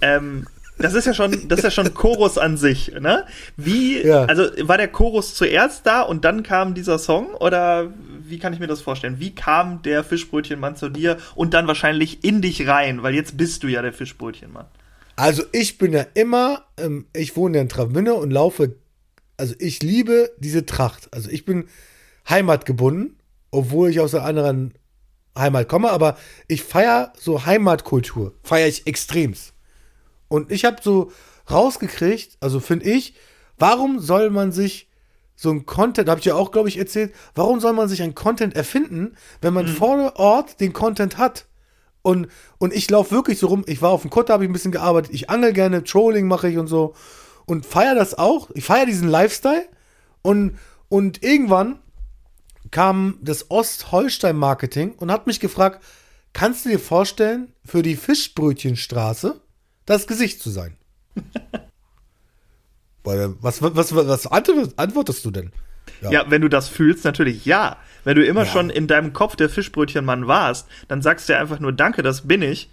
[0.00, 0.46] Ähm,
[0.78, 3.24] das ist ja schon, das ist ja schon Chorus an sich, ne?
[3.56, 4.24] Wie, ja.
[4.24, 7.92] also war der Chorus zuerst da und dann kam dieser Song oder
[8.26, 9.20] wie kann ich mir das vorstellen?
[9.20, 13.62] Wie kam der Fischbrötchenmann zu dir und dann wahrscheinlich in dich rein, weil jetzt bist
[13.62, 14.66] du ja der Fischbrötchenmann.
[15.16, 18.74] Also ich bin ja immer, ähm, ich wohne ja in Travünne und laufe,
[19.36, 21.08] also ich liebe diese Tracht.
[21.12, 21.68] Also ich bin
[22.28, 23.16] heimatgebunden,
[23.52, 24.74] obwohl ich aus einer anderen
[25.38, 26.16] Heimat komme, aber
[26.48, 29.53] ich feiere so Heimatkultur, feiere ich extremst.
[30.34, 31.12] Und ich habe so
[31.48, 33.14] rausgekriegt, also finde ich,
[33.56, 34.88] warum soll man sich
[35.36, 38.16] so ein Content, habe ich ja auch, glaube ich, erzählt, warum soll man sich ein
[38.16, 39.76] Content erfinden, wenn man mhm.
[39.76, 41.46] vor Ort den Content hat?
[42.02, 42.26] Und,
[42.58, 44.72] und ich laufe wirklich so rum, ich war auf dem Kutter, habe ich ein bisschen
[44.72, 46.94] gearbeitet, ich angel gerne, Trolling mache ich und so
[47.46, 48.50] und feiere das auch.
[48.54, 49.68] Ich feiere diesen Lifestyle
[50.22, 51.78] und, und irgendwann
[52.72, 55.80] kam das Ostholstein-Marketing und hat mich gefragt,
[56.32, 59.40] kannst du dir vorstellen, für die Fischbrötchenstraße
[59.86, 60.76] das Gesicht zu sein.
[63.04, 65.52] was, was, was, was antwortest du denn?
[66.00, 66.10] Ja.
[66.10, 66.30] ja.
[66.30, 67.76] wenn du das fühlst, natürlich ja.
[68.04, 68.50] Wenn du immer ja.
[68.50, 72.26] schon in deinem Kopf der Fischbrötchenmann warst, dann sagst du ja einfach nur Danke, das
[72.26, 72.70] bin ich.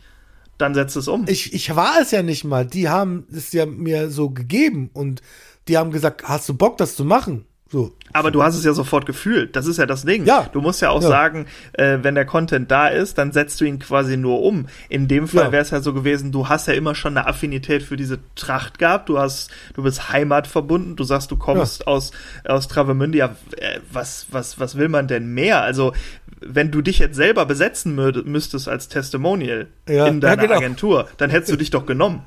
[0.58, 1.26] Dann setzt es um.
[1.28, 2.66] Ich, ich war es ja nicht mal.
[2.66, 5.22] Die haben es ja mir so gegeben und
[5.68, 7.46] die haben gesagt, hast du Bock, das zu machen?
[7.72, 7.94] So.
[8.12, 9.56] Aber du hast es ja sofort gefühlt.
[9.56, 10.26] Das ist ja das Ding.
[10.26, 10.50] Ja.
[10.52, 11.08] Du musst ja auch Ja.
[11.08, 14.68] sagen, äh, wenn der Content da ist, dann setzt du ihn quasi nur um.
[14.90, 15.52] In dem Fall Ja.
[15.54, 18.78] wäre es ja so gewesen, du hast ja immer schon eine Affinität für diese Tracht
[18.78, 19.08] gehabt.
[19.08, 20.98] Du hast, du bist heimatverbunden.
[20.98, 22.12] Du sagst, du kommst aus,
[22.46, 23.18] aus Travemünde.
[23.20, 25.62] Ja, äh, was, was, was will man denn mehr?
[25.62, 25.94] Also,
[26.42, 30.08] wenn du dich jetzt selber besetzen mü müsstest als Testimonial Ja.
[30.08, 30.58] in deiner Ja, genau.
[30.60, 32.24] Agentur, dann hättest du dich doch genommen.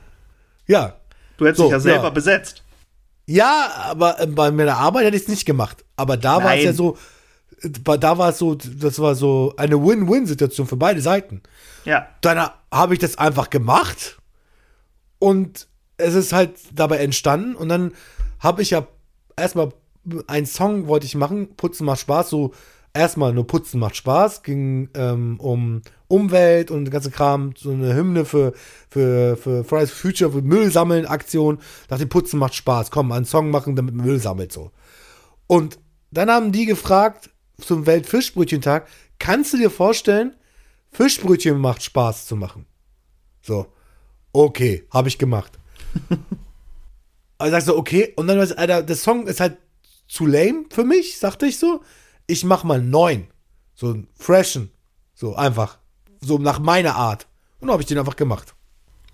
[0.66, 0.94] Ja.
[1.36, 2.10] Du hättest So, dich ja selber ja.
[2.10, 2.62] besetzt.
[3.26, 5.84] Ja, aber äh, bei meiner Arbeit hätte ich es nicht gemacht.
[5.96, 6.96] Aber da war es ja so,
[7.62, 11.42] äh, da war es so, das war so eine Win-Win-Situation für beide Seiten.
[11.84, 12.08] Ja.
[12.20, 14.18] Dann habe ich das einfach gemacht
[15.18, 17.92] und es ist halt dabei entstanden und dann
[18.40, 18.86] habe ich ja
[19.36, 19.72] erstmal
[20.26, 22.52] einen Song wollte ich machen, Putzen macht Spaß, so
[22.94, 27.94] erstmal nur Putzen macht Spaß, ging ähm, um Umwelt und den ganzen Kram, so eine
[27.94, 28.54] Hymne für,
[28.88, 33.24] für, für Fridays for Future, für Müll sammeln Aktion, dachte Putzen macht Spaß, komm, einen
[33.24, 34.70] Song machen, damit Müll sammelt so.
[35.48, 35.78] Und
[36.12, 38.86] dann haben die gefragt zum Weltfischbrötchentag,
[39.18, 40.36] kannst du dir vorstellen,
[40.92, 42.66] Fischbrötchen macht Spaß zu machen?
[43.42, 43.66] So,
[44.32, 45.58] okay, habe ich gemacht.
[47.38, 49.58] also sagst du, okay, und dann, was, Alter, der Song ist halt
[50.06, 51.80] zu lame für mich, sagte ich so.
[52.26, 53.26] Ich mach mal neun.
[53.74, 54.70] So ein freshen.
[55.14, 55.78] So einfach.
[56.20, 57.26] So nach meiner Art.
[57.60, 58.54] Und dann habe ich den einfach gemacht.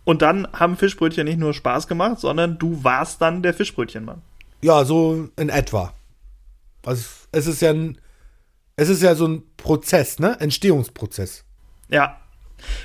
[0.05, 4.23] Und dann haben Fischbrötchen nicht nur Spaß gemacht, sondern du warst dann der Fischbrötchenmann.
[4.62, 5.92] Ja, so in etwa.
[6.85, 7.99] Also es ist ja ein,
[8.77, 10.38] es ist ja so ein Prozess, ne?
[10.40, 11.44] Entstehungsprozess.
[11.88, 12.18] Ja.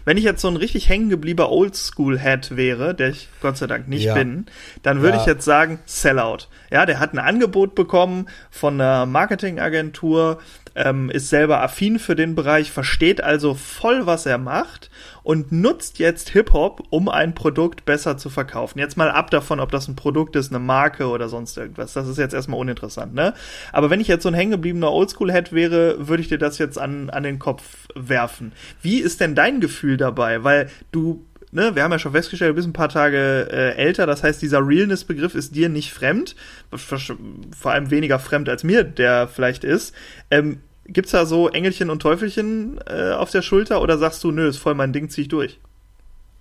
[0.06, 3.88] Wenn ich jetzt so ein richtig hängen gebliebener Oldschool-Head wäre, der ich Gott sei Dank
[3.88, 4.14] nicht Ja.
[4.14, 4.46] bin,
[4.84, 5.22] dann würde Ja.
[5.22, 6.48] ich jetzt sagen Sellout.
[6.72, 10.40] Ja, der hat ein Angebot bekommen von einer Marketingagentur,
[10.76, 14.90] ähm, ist selber affin für den Bereich, versteht also voll, was er macht
[15.24, 18.80] und nutzt jetzt Hip-Hop, um ein Produkt besser zu verkaufen.
[18.80, 21.94] Jetzt mal ab davon, ob das ein Produkt ist, eine Marke oder sonst irgendwas.
[21.94, 23.34] Das ist jetzt erstmal uninteressant, ne?
[23.72, 27.10] Aber wenn ich jetzt so ein hängengebliebener Oldschool-Head wäre, würde ich dir das jetzt an,
[27.10, 28.52] an den Kopf werfen.
[28.82, 30.44] Wie ist denn dein Gefühl dabei?
[30.44, 34.06] Weil du Ne, wir haben ja schon festgestellt, du bist ein paar Tage äh, älter,
[34.06, 36.36] das heißt, dieser Realness-Begriff ist dir nicht fremd,
[36.70, 39.96] vor allem weniger fremd als mir, der vielleicht ist.
[40.30, 44.50] Ähm, gibt's da so Engelchen und Teufelchen äh, auf der Schulter oder sagst du, nö,
[44.50, 45.62] ist voll mein Ding, zieh ich durch?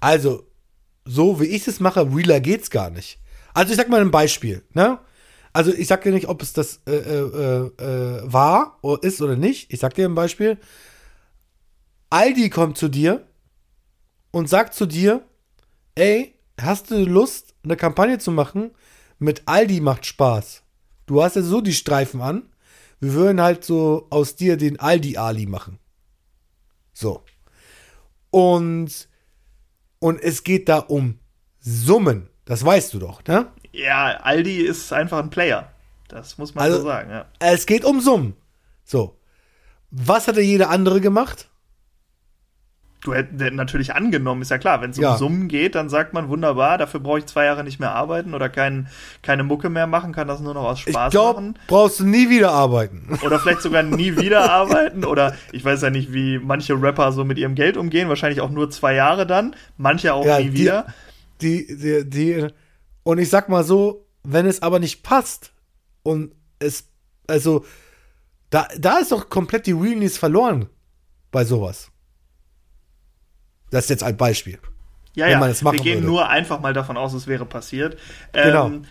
[0.01, 0.49] Also,
[1.05, 3.21] so wie ich es mache, realer geht's gar nicht.
[3.55, 4.99] Also ich sag mal ein Beispiel, ne?
[5.53, 9.37] Also ich sag dir nicht, ob es das äh, äh, äh, war oder ist oder
[9.37, 9.73] nicht.
[9.73, 10.59] Ich sag dir ein Beispiel.
[12.11, 13.25] Aldi kommt zu dir
[14.35, 15.23] und sagt zu dir,
[15.95, 18.73] ey, hast du Lust, eine Kampagne zu machen
[19.19, 20.63] mit Aldi macht Spaß?
[21.07, 22.49] Du hast ja so die Streifen an.
[23.01, 25.79] Wir würden halt so aus dir den Aldi-Ali machen.
[26.93, 27.23] So.
[28.31, 29.09] Und
[30.01, 31.19] und es geht da um
[31.61, 32.29] Summen.
[32.45, 33.47] Das weißt du doch, ne?
[33.73, 35.71] Ja, Aldi ist einfach ein Player.
[36.09, 37.27] Das muss man Also- so sagen, ja.
[37.39, 38.35] Es geht um Summen.
[38.85, 39.17] So.
[39.91, 41.49] Was hatte jeder andere gemacht?
[43.05, 45.13] Du hättest natürlich angenommen, ist ja klar, wenn es Ja.
[45.13, 48.33] um Summen geht, dann sagt man wunderbar, dafür brauche ich zwei Jahre nicht mehr arbeiten
[48.35, 48.89] oder kein,
[49.21, 51.59] keine Mucke mehr machen, kann das nur noch aus Ich Spaß glaube, machen.
[51.67, 53.17] brauchst du nie wieder arbeiten.
[53.23, 55.05] Oder vielleicht sogar nie wieder arbeiten.
[55.05, 58.09] Oder ich weiß ja nicht, wie manche Rapper so mit ihrem Geld umgehen.
[58.09, 59.55] Wahrscheinlich auch nur zwei Jahre dann.
[59.77, 60.87] Manche auch Ja, nie die- wieder.
[61.43, 62.47] Die, die, die,
[63.03, 65.53] und ich sag mal so, wenn es aber nicht passt
[66.05, 66.89] und es,
[67.27, 67.67] also,
[68.49, 70.71] da, da ist doch komplett die Realness verloren
[71.31, 71.91] bei sowas.
[73.71, 74.59] Das ist jetzt ein Beispiel.
[75.15, 75.41] Ja, ja.
[75.41, 76.07] Wir gehen würde.
[76.07, 77.97] nur einfach mal davon aus, es wäre passiert.
[78.33, 78.67] Genau.
[78.67, 78.85] Ähm,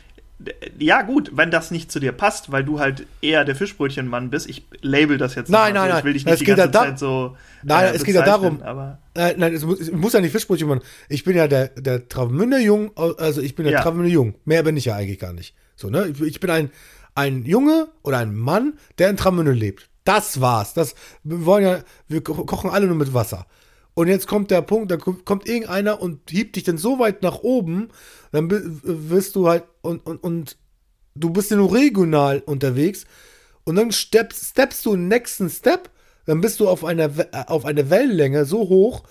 [0.77, 4.49] ja, gut, wenn das nicht zu dir passt, weil du halt eher der Fischbrötchenmann bist.
[4.49, 5.89] Ich label das jetzt Nein, nein, so.
[5.89, 5.99] nein.
[5.99, 7.37] Ich will dich nicht Es die geht ganze ja da- Zeit so.
[7.63, 10.67] Nein, es geht ja darum- Aber Nein, nein, es muss, es muss ja nicht Fischbrötchen
[10.67, 10.81] machen.
[11.07, 13.81] Ich bin ja der, der Travemünder Jung, also ich bin der Ja.
[13.81, 14.35] Travemünder Jung.
[14.43, 15.55] Mehr bin ich ja eigentlich gar nicht.
[15.75, 16.07] So, ne?
[16.07, 16.71] Ich, ich bin ein,
[17.15, 19.87] ein Junge oder ein Mann, der in Travemünde lebt.
[20.03, 20.73] Das war's.
[20.73, 23.45] Das, wir wollen ja, wir ko- kochen alle nur mit Wasser.
[23.95, 27.39] Und jetzt kommt der Punkt, da kommt irgendeiner und hiebt dich dann so weit nach
[27.43, 27.89] oben,
[28.31, 30.57] dann wirst du halt, und, und, und
[31.15, 33.05] du bist ja nur regional unterwegs
[33.65, 35.91] und dann steppst, steppst du den nächsten Step,
[36.25, 39.03] dann bist du auf einer, äh, auf eine Wellenlänge so hoch,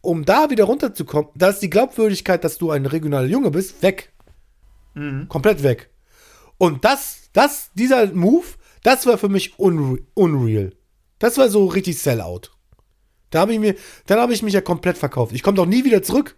[0.00, 4.12] um da wieder runterzukommen, da ist die Glaubwürdigkeit, dass du ein regionaler Junge bist, weg.
[5.28, 5.90] Komplett weg.
[6.58, 8.46] Und das, das, dieser Move,
[8.82, 10.72] das war für mich unre unreal.
[11.18, 12.55] Das war so richtig Sellout.
[13.30, 13.74] Da habe ich mir,
[14.06, 15.32] dann habe ich mich ja komplett verkauft.
[15.32, 16.36] Ich komme doch nie wieder zurück.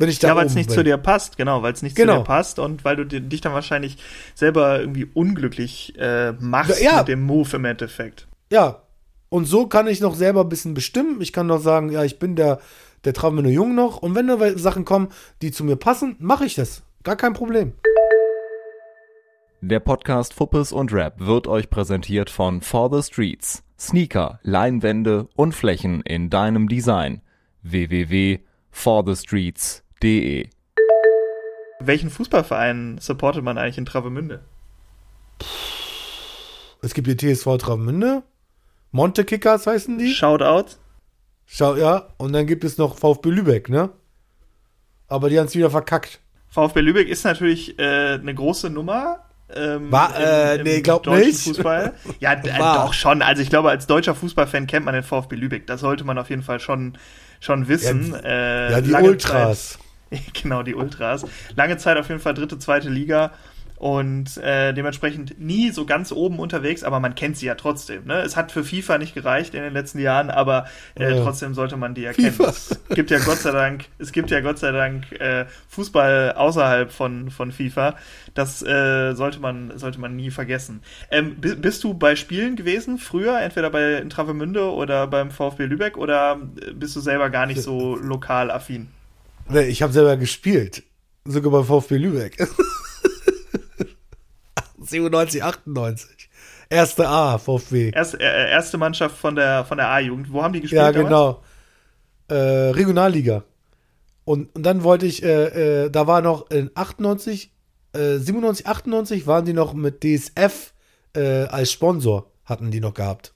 [0.00, 0.76] Wenn ich da ja, weil es nicht bin.
[0.76, 2.14] zu dir passt, genau, weil es nicht Genau.
[2.14, 3.98] zu dir passt und weil du di- dich dann wahrscheinlich
[4.36, 6.98] selber irgendwie unglücklich äh, machst Ja.
[6.98, 8.28] mit dem Move im Endeffekt.
[8.52, 8.82] Ja.
[9.28, 11.20] Und so kann ich noch selber ein bisschen bestimmen.
[11.20, 12.60] Ich kann noch sagen, ja, ich bin der,
[13.04, 13.98] der Travemünde Jung noch.
[13.98, 15.08] Und wenn da Sachen kommen,
[15.42, 16.82] die zu mir passen, mache ich das.
[17.02, 17.72] Gar kein Problem.
[19.60, 23.64] Der Podcast Fuppes und Rap wird euch präsentiert von For the Streets.
[23.78, 27.22] Sneaker, Leinwände und Flächen in deinem Design.
[27.62, 30.48] www.forthestreets.de
[31.80, 34.40] Welchen Fußballverein supportet man eigentlich in Travemünde?
[36.82, 38.24] Es gibt die TSV Travemünde.
[38.90, 40.12] Monte Kickers heißen die.
[40.12, 40.72] Shoutout.
[41.46, 42.08] Schau, ja.
[42.16, 43.90] Und dann gibt es noch VfB Lübeck, ne?
[45.06, 46.18] Aber die haben es wieder verkackt.
[46.48, 49.27] VfB Lübeck ist natürlich äh, eine große Nummer.
[49.54, 51.42] Ähm, War, äh, nee, glaub nicht.
[51.42, 51.94] Fußball.
[52.20, 52.86] Ja, äh, War.
[52.86, 53.22] doch schon.
[53.22, 55.66] Also ich glaube, als deutscher Fußballfan kennt man den VfB Lübeck.
[55.66, 56.98] Das sollte man auf jeden Fall schon,
[57.40, 58.12] schon wissen.
[58.12, 59.78] Ja, äh, ja, die Ultras.
[60.10, 61.24] Zeit, genau, die Ultras.
[61.56, 63.32] Lange Zeit auf jeden Fall dritte, zweite Liga.
[63.78, 68.06] Und äh, dementsprechend nie so ganz oben unterwegs, aber man kennt sie ja trotzdem.
[68.06, 68.22] Ne?
[68.22, 70.66] Es hat für FIFA nicht gereicht in den letzten Jahren, aber
[70.98, 71.22] äh, Ja.
[71.22, 72.32] trotzdem sollte man die erkennen.
[72.32, 72.48] FIFA.
[72.48, 76.90] Es gibt ja Gott sei Dank, es gibt ja Gott sei Dank äh, Fußball außerhalb
[76.90, 77.94] von, von FIFA.
[78.34, 80.82] Das äh, sollte man sollte man nie vergessen.
[81.12, 85.66] Ähm, bi- bist du bei Spielen gewesen früher, entweder bei in Travemünde oder beim VfB
[85.66, 88.88] Lübeck oder äh, bist du selber gar nicht so lokal affin?
[89.48, 90.82] Nee, ich habe selber gespielt.
[91.24, 92.38] Sogar bei VfB Lübeck.
[94.90, 96.30] 97, 98.
[96.70, 97.90] Erste A, VfB.
[97.94, 100.32] Erst, äh, erste Mannschaft von der von der A-Jugend.
[100.32, 100.82] Wo haben die gespielt?
[100.82, 101.42] Ja, genau.
[102.28, 103.44] Äh, Regionalliga.
[104.24, 107.50] Und, und dann wollte ich, äh, äh, da war noch in 98,
[107.94, 110.74] äh, 97, 98 waren die noch mit DSF
[111.16, 113.32] äh, als Sponsor, hatten die noch gehabt.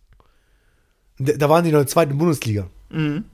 [1.19, 2.67] Da waren die noch in der zweiten Bundesliga.
[2.91, 3.25] Mhm.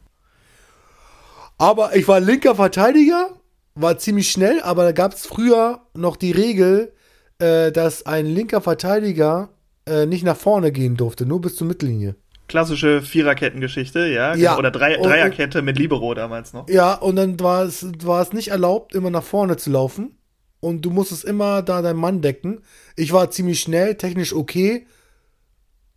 [1.58, 3.30] Aber ich war linker Verteidiger,
[3.74, 6.92] war ziemlich schnell, aber da gab es früher noch die Regel,
[7.38, 9.50] äh, dass ein linker Verteidiger
[9.86, 12.16] äh, nicht nach vorne gehen durfte, nur bis zur Mittellinie.
[12.48, 14.34] Klassische Viererkettengeschichte, ja.
[14.34, 14.56] Ja.
[14.58, 16.68] Oder Drei, Und- Dreierkette mit Libero damals noch.
[16.68, 20.14] Ja, und dann war es, war es nicht erlaubt, immer nach vorne zu laufen.
[20.60, 22.62] Und du musstest immer da deinen Mann decken.
[22.96, 24.86] Ich war ziemlich schnell, technisch okay.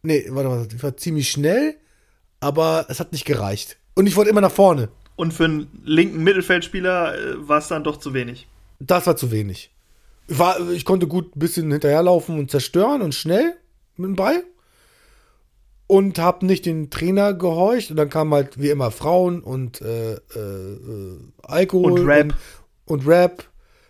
[0.04, 1.76] Nee, warte mal, ich war ziemlich schnell,
[2.40, 3.78] aber es hat nicht gereicht.
[3.96, 4.90] Und ich wollte immer nach vorne.
[5.16, 8.48] Und für einen linken Mittelfeldspieler äh, war es dann doch zu wenig.
[8.80, 9.72] Das war zu wenig.
[10.32, 13.58] Ich, war, ich konnte gut ein bisschen hinterherlaufen und zerstören und schnell
[13.98, 14.46] mit dem Ball.
[15.88, 17.92] Und habe nicht den Trainer gehorcht.
[17.92, 22.00] Und dann kamen halt wie immer Frauen und äh, äh, Alkohol.
[22.00, 22.36] Und Rap.
[22.86, 23.44] Und, und Rap.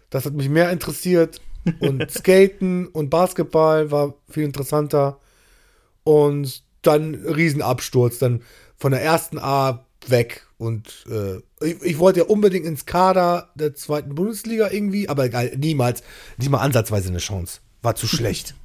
[0.10, 1.41] Das hat mich mehr interessiert.
[1.80, 5.19] Und Skaten und Basketball war viel interessanter.
[6.04, 8.17] Und dann Riesenabsturz.
[8.17, 8.41] Dann
[8.77, 10.47] von der ersten A weg.
[10.62, 15.52] Und äh, ich, ich wollte ja unbedingt ins Kader der zweiten Bundesliga irgendwie, aber egal,
[15.58, 16.04] niemals,
[16.38, 17.62] nicht mal ansatzweise eine Chance.
[17.82, 18.54] War zu schlecht.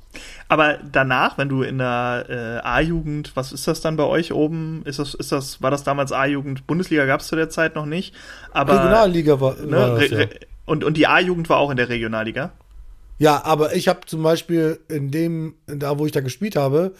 [0.48, 2.26] Aber danach, wenn du in der
[2.62, 4.82] äh, A-Jugend, was ist das dann bei euch oben?
[4.84, 6.66] Ist das, ist das, war das damals A-Jugend?
[6.66, 8.14] Bundesliga gab es zu der Zeit noch nicht.
[8.52, 10.26] Aber Regionalliga war, ne, war das, ja.
[10.66, 12.52] Und, und die A-Jugend war auch in der Regionalliga.
[13.18, 16.94] ja, aber ich habe zum Beispiel in dem, da wo ich da gespielt habe,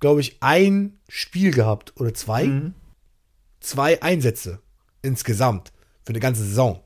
[0.00, 2.44] glaube ich, ein Spiel gehabt oder zwei.
[2.44, 2.74] Mhm.
[3.62, 4.60] Zwei Einsätze
[5.02, 5.72] insgesamt
[6.04, 6.80] für eine ganze Saison.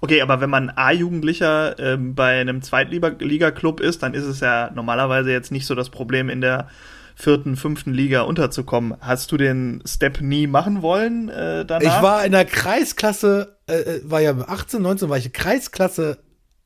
[0.00, 5.30] Okay, aber wenn man A-Jugendlicher ähm, bei einem Zweitliga-Club ist, dann ist es ja normalerweise
[5.30, 6.68] jetzt nicht so das Problem, in der
[7.14, 8.96] vierten, fünften Liga unterzukommen.
[9.00, 11.96] Hast du den Step nie machen wollen äh, danach?
[11.96, 16.18] Ich war in der Kreisklasse, äh, äh, war ja 18, 19, war ich in Kreisklasse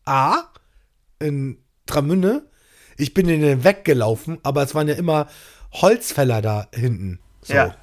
[0.05, 0.43] A
[1.21, 2.43] in Tramünde.
[2.97, 5.29] Ich bin in den weggelaufen, aber es waren ja immer
[5.73, 7.21] Holzfäller da hinten.
[7.43, 7.55] So.
[7.55, 7.77] Ja.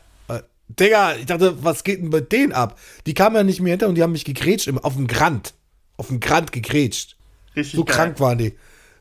[0.70, 2.78] Äh, Digga, ich dachte, was geht denn bei denen ab?
[3.06, 5.54] Die kamen ja nicht mehr hinter und die haben mich gegrätscht, im- auf dem Grant.
[5.98, 7.16] Auf dem Grant gegrätscht.
[7.56, 7.96] Richtig So geil.
[7.96, 8.54] krank waren die.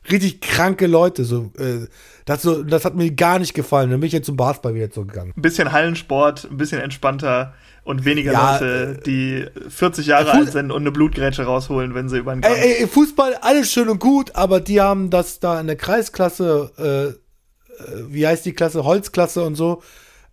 [0.09, 1.25] Richtig kranke Leute.
[1.25, 1.87] So, äh,
[2.25, 3.91] das, so, das hat mir gar nicht gefallen.
[3.91, 5.33] Dann bin ich jetzt zum Basketball wieder zurückgegangen.
[5.35, 7.53] Ein bisschen Hallensport, ein bisschen entspannter
[7.83, 12.07] und weniger Ja, Leute, die 40 Jahre Fuß- alt sind und eine Blutgrätsche rausholen, wenn
[12.09, 12.55] sie über den Gang.
[12.55, 16.71] Ey, ey, Fußball, alles schön und gut, aber die haben das da in der Kreisklasse,
[16.77, 19.83] äh, äh, wie heißt die Klasse, Holzklasse und so,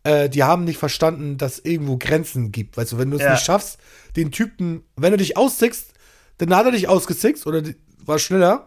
[0.04, 2.76] äh, die haben nicht verstanden, dass es irgendwo Grenzen gibt.
[2.76, 3.32] Weißt du, wenn du es Ja.
[3.32, 3.78] nicht schaffst,
[4.16, 5.92] den Typen, wenn du dich aussickst,
[6.38, 8.66] dann hat er dich ausgesickst oder die, war schneller,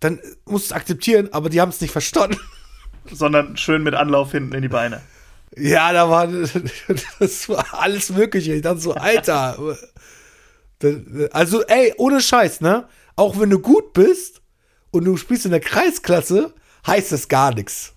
[0.00, 2.38] dann musst du es akzeptieren, aber die haben es nicht verstanden.
[3.12, 5.00] sondern schön mit Anlauf hinten in die Beine.
[5.56, 6.28] Ja, da war
[7.18, 8.54] das war alles Mögliche.
[8.54, 9.58] Ich dachte so, Alter.
[11.32, 12.88] Also, ey, ohne Scheiß, ne?
[13.16, 14.40] Auch wenn du gut bist
[14.90, 16.54] und du spielst in der Kreisklasse,
[16.86, 17.92] heißt das gar nichts.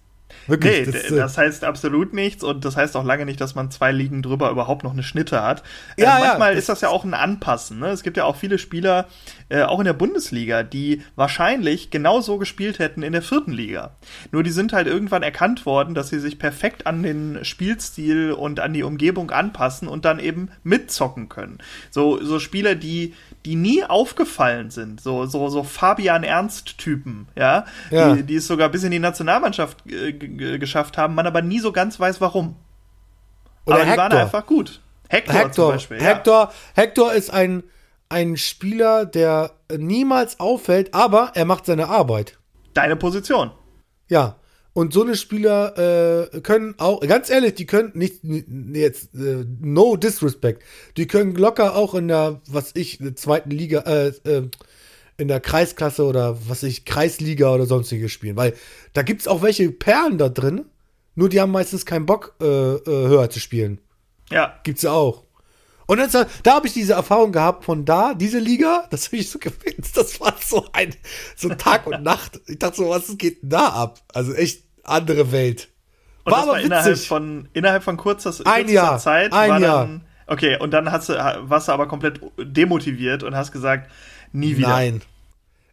[0.48, 3.56] Wirklich, nee, das, äh, das, heißt absolut nichts und das heißt auch lange nicht, dass
[3.56, 5.64] man zwei Ligen drüber überhaupt noch eine Schnitte hat.
[5.98, 7.80] Ja, äh, manchmal ja, ist das ja auch ein Anpassen.
[7.80, 7.88] Ne?
[7.88, 9.08] Es gibt ja auch viele Spieler,
[9.50, 13.96] äh, auch in der Bundesliga, die wahrscheinlich genauso gespielt hätten in der vierten Liga.
[14.32, 18.60] Nur die sind halt irgendwann erkannt worden, dass sie sich perfekt an den Spielstil und
[18.60, 21.60] an die Umgebung anpassen und dann eben mitzocken können.
[21.90, 23.14] So, so Spieler, die,
[23.46, 28.16] die nie aufgefallen sind, so, so, so Fabian Ernst-Typen, ja, ja.
[28.16, 31.72] Die, die es sogar bis in die Nationalmannschaft äh, geschafft haben, man aber nie so
[31.72, 32.56] ganz weiß, warum.
[33.66, 33.94] Oder aber Hector.
[33.94, 34.82] die waren einfach gut.
[35.10, 36.02] Hector, Hector zum Beispiel.
[36.02, 36.52] Hector, ja.
[36.74, 37.64] Hector ist ein,
[38.10, 42.38] ein Spieler, der niemals auffällt, aber er macht seine Arbeit.
[42.74, 43.52] Deine Position.
[44.10, 44.38] Ja.
[44.74, 49.96] Und so eine Spieler äh, können auch, ganz ehrlich, die können nicht, jetzt, äh, no
[49.98, 50.64] disrespect,
[50.98, 54.50] die können locker auch in der, was ich, zweiten Liga, äh, äh,
[55.18, 58.36] in der Kreisklasse oder was ich, Kreisliga oder sonstige spielen.
[58.36, 58.56] Weil
[58.94, 60.66] da gibt es auch welche Perlen da drin,
[61.14, 63.80] nur die haben meistens keinen Bock, äh, äh, höher zu spielen.
[64.32, 64.60] Ja.
[64.64, 65.24] Gibt's ja auch.
[65.86, 69.30] Und dann, da habe ich diese Erfahrung gehabt von da, diese Liga, das habe ich
[69.30, 69.96] so gewinnt.
[69.96, 70.96] Das war so ein
[71.36, 72.42] so Tag und Nacht.
[72.48, 74.00] Ich dachte so, was geht denn da ab?
[74.14, 75.70] Also echt andere Welt.
[76.24, 79.34] Und war das war innerhalb von innerhalb von kurzer, kurzer ein Jahr, Zeit.
[79.34, 79.86] Ein Jahr.
[79.86, 83.92] Dann, okay, und dann hast du, warst du aber komplett demotiviert und hast gesagt,
[84.32, 84.70] nie wieder.
[84.70, 85.02] Nein,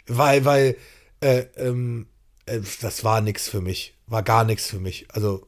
[0.06, 0.76] weil weil
[1.20, 2.06] äh, ähm,
[2.46, 5.06] äh, das war nichts für mich, war gar nichts für mich.
[5.12, 5.46] Also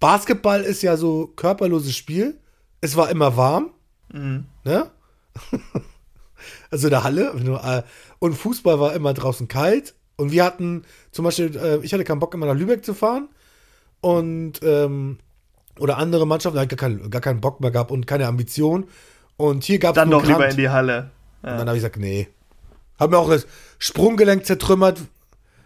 [0.00, 2.40] Basketball ist ja so körperloses Spiel.
[2.80, 3.70] Es war immer warm.
[4.12, 4.46] Mhm.
[4.64, 4.90] Ne?
[6.70, 7.32] also in der Halle.
[7.62, 7.82] Äh,
[8.18, 9.94] und Fußball war immer draußen kalt.
[10.16, 13.28] Und wir hatten zum Beispiel, äh, ich hatte keinen Bock, immer nach Lübeck zu fahren.
[14.00, 15.18] Und, ähm,
[15.78, 18.86] oder andere Mannschaften, da gar, kein, gar keinen Bock mehr gehabt und keine Ambition.
[19.36, 19.96] Und hier gab es.
[19.96, 21.10] Dann doch lieber in die Halle.
[21.42, 21.52] Ja.
[21.52, 22.28] Und dann habe ich gesagt, nee.
[22.98, 23.46] Hab mir auch das
[23.78, 25.00] Sprunggelenk zertrümmert.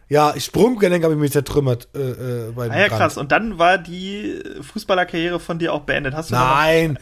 [0.09, 1.89] Ja, Sprunggelenk habe ich mir zertrümmert.
[1.95, 3.19] Äh, äh, ah ja, krass.
[3.19, 6.15] Und dann war die Fußballerkarriere von dir auch beendet.
[6.15, 6.99] Hast du Nein,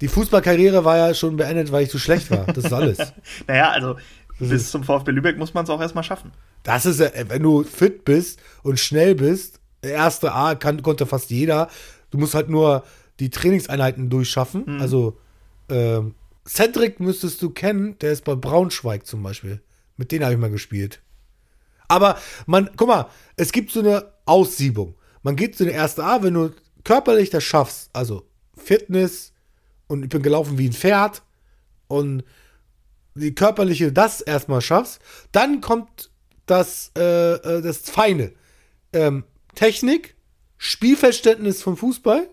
[0.00, 2.44] die Fußballkarriere war ja schon beendet, weil ich zu schlecht war.
[2.46, 2.98] Das ist alles.
[3.46, 3.96] naja, also
[4.38, 6.32] bis zum VfB Lübeck muss man es auch erstmal schaffen.
[6.66, 11.70] Das ist, wenn du fit bist und schnell bist, erste A kann, konnte fast jeder.
[12.10, 12.82] Du musst halt nur
[13.20, 14.64] die Trainingseinheiten durchschaffen.
[14.66, 14.80] Mhm.
[14.80, 15.16] Also,
[15.68, 19.62] ähm, Cedric müsstest du kennen, der ist bei Braunschweig zum Beispiel.
[19.96, 21.00] Mit denen habe ich mal gespielt.
[21.86, 24.96] Aber man, guck mal, es gibt so eine Aussiebung.
[25.22, 26.50] Man geht zu der erste A, wenn du
[26.82, 29.32] körperlich das schaffst, also Fitness
[29.86, 31.22] und ich bin gelaufen wie ein Pferd
[31.86, 32.24] und
[33.14, 35.00] die körperliche das erstmal schaffst,
[35.30, 36.10] dann kommt
[36.46, 38.32] das, äh, äh, das Feine.
[38.92, 39.24] Ähm,
[39.54, 40.16] Technik,
[40.58, 42.28] Spielverständnis von Fußball.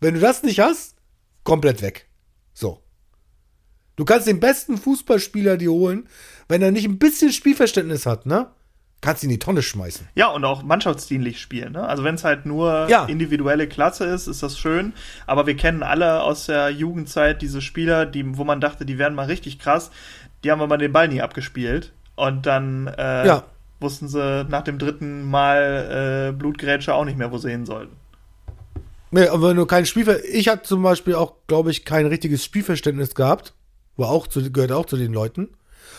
[0.00, 0.96] Wenn du das nicht hast,
[1.44, 2.08] komplett weg.
[2.52, 2.82] So.
[3.96, 6.08] Du kannst den besten Fußballspieler dir holen,
[6.48, 8.50] wenn er nicht ein bisschen Spielverständnis hat, ne?
[9.02, 10.06] Kannst ihn in die Tonne schmeißen.
[10.14, 11.72] Ja, und auch mannschaftsdienlich spielen.
[11.72, 11.86] Ne?
[11.86, 13.04] Also wenn es halt nur ja.
[13.06, 14.92] individuelle Klasse ist, ist das schön.
[15.26, 19.16] Aber wir kennen alle aus der Jugendzeit diese Spieler, die, wo man dachte, die wären
[19.16, 19.90] mal richtig krass.
[20.44, 21.92] Die haben aber den Ball nie abgespielt.
[22.14, 23.44] Und dann äh, ja.
[23.80, 27.96] wussten sie nach dem dritten Mal äh, Blutgrätsche auch nicht mehr, wo sie hin sollten.
[29.10, 32.44] Nee, aber wenn du kein Spielver ich hatte zum Beispiel auch, glaube ich, kein richtiges
[32.44, 33.54] Spielverständnis gehabt.
[33.96, 35.50] War auch zu, gehört auch zu den Leuten.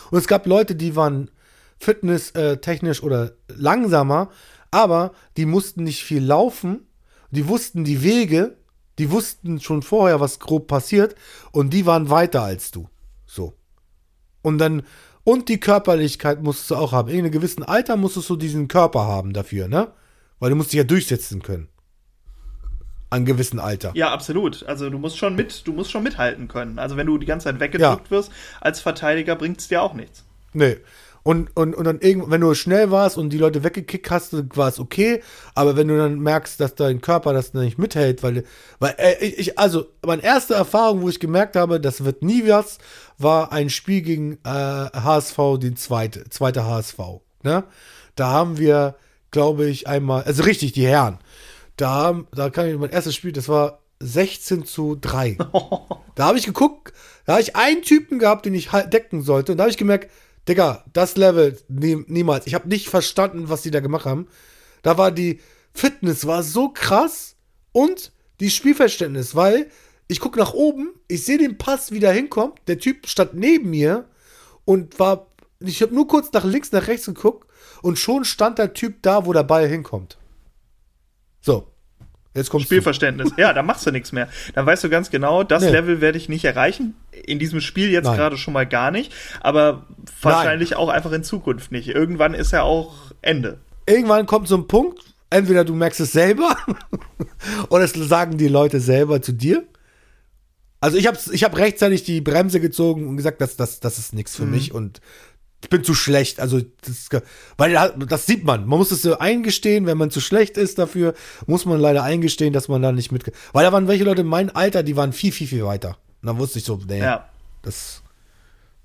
[0.09, 1.29] Und es gab Leute, die waren
[1.77, 4.29] fitnesstechnisch äh, oder langsamer,
[4.71, 6.87] aber die mussten nicht viel laufen,
[7.29, 8.57] die wussten die Wege,
[8.97, 11.15] die wussten schon vorher, was grob passiert
[11.51, 12.89] und die waren weiter als du.
[13.25, 13.53] So.
[14.41, 14.83] Und dann,
[15.23, 17.09] und die Körperlichkeit musst du auch haben.
[17.09, 19.91] In einem gewissen Alter musstest du diesen Körper haben dafür, ne?
[20.39, 21.69] Weil du musst dich ja durchsetzen können.
[23.09, 23.91] An gewissen Alter.
[23.93, 24.63] Ja, absolut.
[24.63, 26.79] Also du musst schon mit, du musst schon mithalten können.
[26.79, 28.11] Also wenn du die ganze Zeit weggedrückt ja.
[28.11, 30.25] wirst als Verteidiger, bringt es dir auch nichts.
[30.51, 30.77] Nee.
[31.23, 34.67] Und, und, und dann irgendwann, wenn du schnell warst und die Leute weggekickt hast, war
[34.67, 35.23] es okay.
[35.55, 38.43] Aber wenn du dann merkst, dass dein Körper das nicht mithält, weil,
[38.79, 42.77] weil äh, ich, also meine erste Erfahrung, wo ich gemerkt habe, das wird nie was,
[43.17, 46.99] war ein Spiel gegen äh, HSV, den zweite, zweite HSV.
[47.41, 47.63] Ne?
[48.15, 48.95] Da haben wir,
[49.31, 51.19] glaube ich, einmal, also richtig, die Herren.
[51.77, 55.37] Da, haben, da kann ich mein erstes Spiel, das war 16 zu 3.
[56.15, 56.93] da habe ich geguckt,
[57.25, 59.53] da habe ich einen Typen gehabt, den ich decken sollte.
[59.53, 60.11] Und da habe ich gemerkt,
[60.47, 62.47] Digga, das Level nie, niemals.
[62.47, 64.27] Ich habe nicht verstanden, was die da gemacht haben.
[64.81, 65.39] Da war die
[65.73, 67.35] Fitness war so krass
[67.71, 69.69] und die Spielverständnis, weil
[70.07, 72.59] ich gucke nach oben, ich sehe den Pass, wie der hinkommt.
[72.67, 74.07] Der Typ stand neben mir
[74.65, 75.27] und war.
[75.59, 77.47] Ich habe nur kurz nach links, nach rechts geguckt
[77.81, 80.17] und schon stand der Typ da, wo der Ball hinkommt.
[81.41, 81.72] So.
[82.35, 83.31] Jetzt kommt Spielverständnis.
[83.37, 84.27] ja, da machst du nichts mehr.
[84.55, 85.69] Dann weißt du ganz genau, das nee.
[85.69, 86.95] Level werde ich nicht erreichen.
[87.11, 89.85] In diesem Spiel jetzt gerade schon mal gar nicht, aber
[90.21, 90.79] wahrscheinlich Nein.
[90.79, 91.89] auch einfach in Zukunft nicht.
[91.89, 93.59] Irgendwann ist ja auch Ende.
[93.85, 96.57] Irgendwann kommt so ein Punkt, entweder du merkst es selber
[97.69, 99.63] oder es sagen die Leute selber zu dir.
[100.79, 104.13] Also ich habe ich hab rechtzeitig die Bremse gezogen und gesagt, das, das, das ist
[104.13, 104.51] nichts für mhm.
[104.51, 105.01] mich und
[105.63, 106.41] ich bin zu schlecht.
[106.41, 107.09] Also, das,
[107.57, 107.73] weil
[108.07, 108.67] das sieht man.
[108.67, 111.13] Man muss es so eingestehen, wenn man zu schlecht ist dafür,
[111.47, 113.31] muss man leider eingestehen, dass man da nicht mit.
[113.53, 115.97] Weil da waren welche Leute in meinem Alter, die waren viel, viel, viel weiter.
[116.21, 117.29] Und dann wusste ich so, nee, ja.
[117.61, 118.03] das,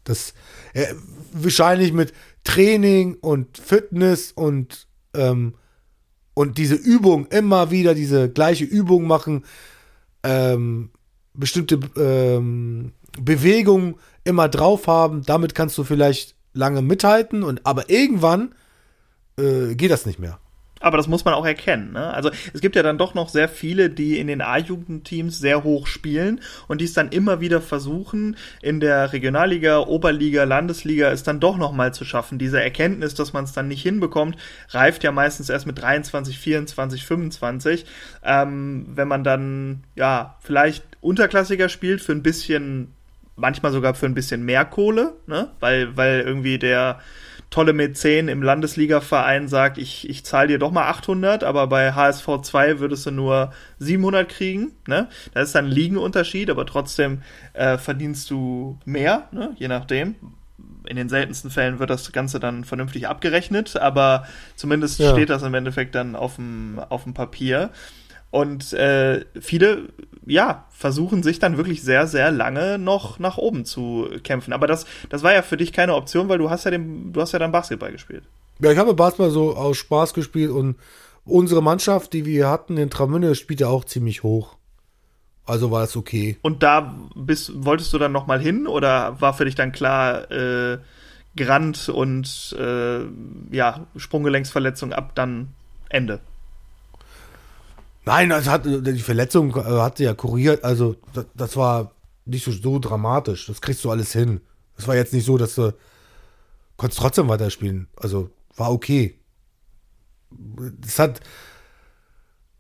[0.05, 0.35] das,
[0.73, 0.95] äh,
[1.33, 2.13] wahrscheinlich mit
[2.45, 5.55] Training und Fitness und, ähm,
[6.35, 9.45] und diese Übung, immer wieder diese gleiche Übung machen,
[10.23, 10.91] ähm,
[11.35, 18.55] bestimmte ähm, Bewegungen immer drauf haben, damit kannst du vielleicht lange mithalten und aber irgendwann
[19.39, 20.39] äh, geht das nicht mehr.
[20.81, 21.93] Aber das muss man auch erkennen.
[21.93, 22.13] Ne?
[22.15, 25.87] Also es gibt ja dann doch noch sehr viele, die in den A-Jugendteams sehr hoch
[25.87, 31.41] spielen und die es dann immer wieder versuchen, in der Regionalliga, Oberliga, Landesliga es dann
[31.41, 32.39] doch nochmal zu schaffen.
[32.39, 34.37] Diese Erkenntnis, dass man es dann nicht hinbekommt,
[34.71, 37.87] reift ja meistens erst mit 23, 24, 25.
[38.23, 42.95] Ähm, wenn man dann ja vielleicht unterklassiger spielt für ein bisschen
[43.39, 45.49] manchmal sogar für ein bisschen mehr Kohle, ne?
[45.61, 47.01] weil, weil irgendwie der
[47.51, 52.27] tolle Mäzen im Landesligaverein sagt, ich, ich zahle dir doch mal 800, aber bei HSV
[52.43, 54.73] 2 würdest du nur 700 kriegen.
[54.87, 55.09] Ne?
[55.33, 57.23] Das ist dann ein Liegenunterschied, aber trotzdem
[57.55, 59.55] äh, verdienst du mehr, ne?
[59.57, 60.17] je nachdem.
[60.87, 64.27] In den seltensten Fällen wird das Ganze dann vernünftig abgerechnet, aber
[64.57, 65.13] zumindest ja.
[65.13, 67.71] steht das im Endeffekt dann auf dem, auf dem Papier.
[68.31, 69.89] Und äh, viele,
[70.27, 74.53] ja, versuchen sich dann wirklich sehr, sehr lange noch nach oben zu kämpfen.
[74.53, 77.21] Aber das, das war ja für dich keine Option, weil du hast ja den, du
[77.21, 78.25] hast ja dann Basketball gespielt.
[78.61, 80.77] Ja, ich habe Basketball so aus Spaß gespielt und
[81.25, 84.57] unsere Mannschaft, die wir hatten in Tramünde, spielte auch ziemlich hoch.
[85.47, 86.37] Also war es okay.
[86.43, 90.79] Und da bist, wolltest du dann nochmal hin oder war für dich dann klar, äh,
[91.37, 93.01] Grand und äh,
[93.51, 95.49] ja, Sprunggelenksverletzung ab dann
[95.89, 96.21] Ende?
[98.05, 100.65] Nein, das hat, die Verletzung äh, hat sie ja kuriert.
[100.65, 101.93] Also, das, das, war
[102.25, 103.47] nicht so, so dramatisch.
[103.47, 104.41] Das kriegst du alles hin.
[104.77, 105.75] Es war jetzt nicht so, dass du
[106.77, 107.89] konntest trotzdem weiterspielen.
[107.97, 109.19] Also, war okay.
[110.31, 111.21] Das hat.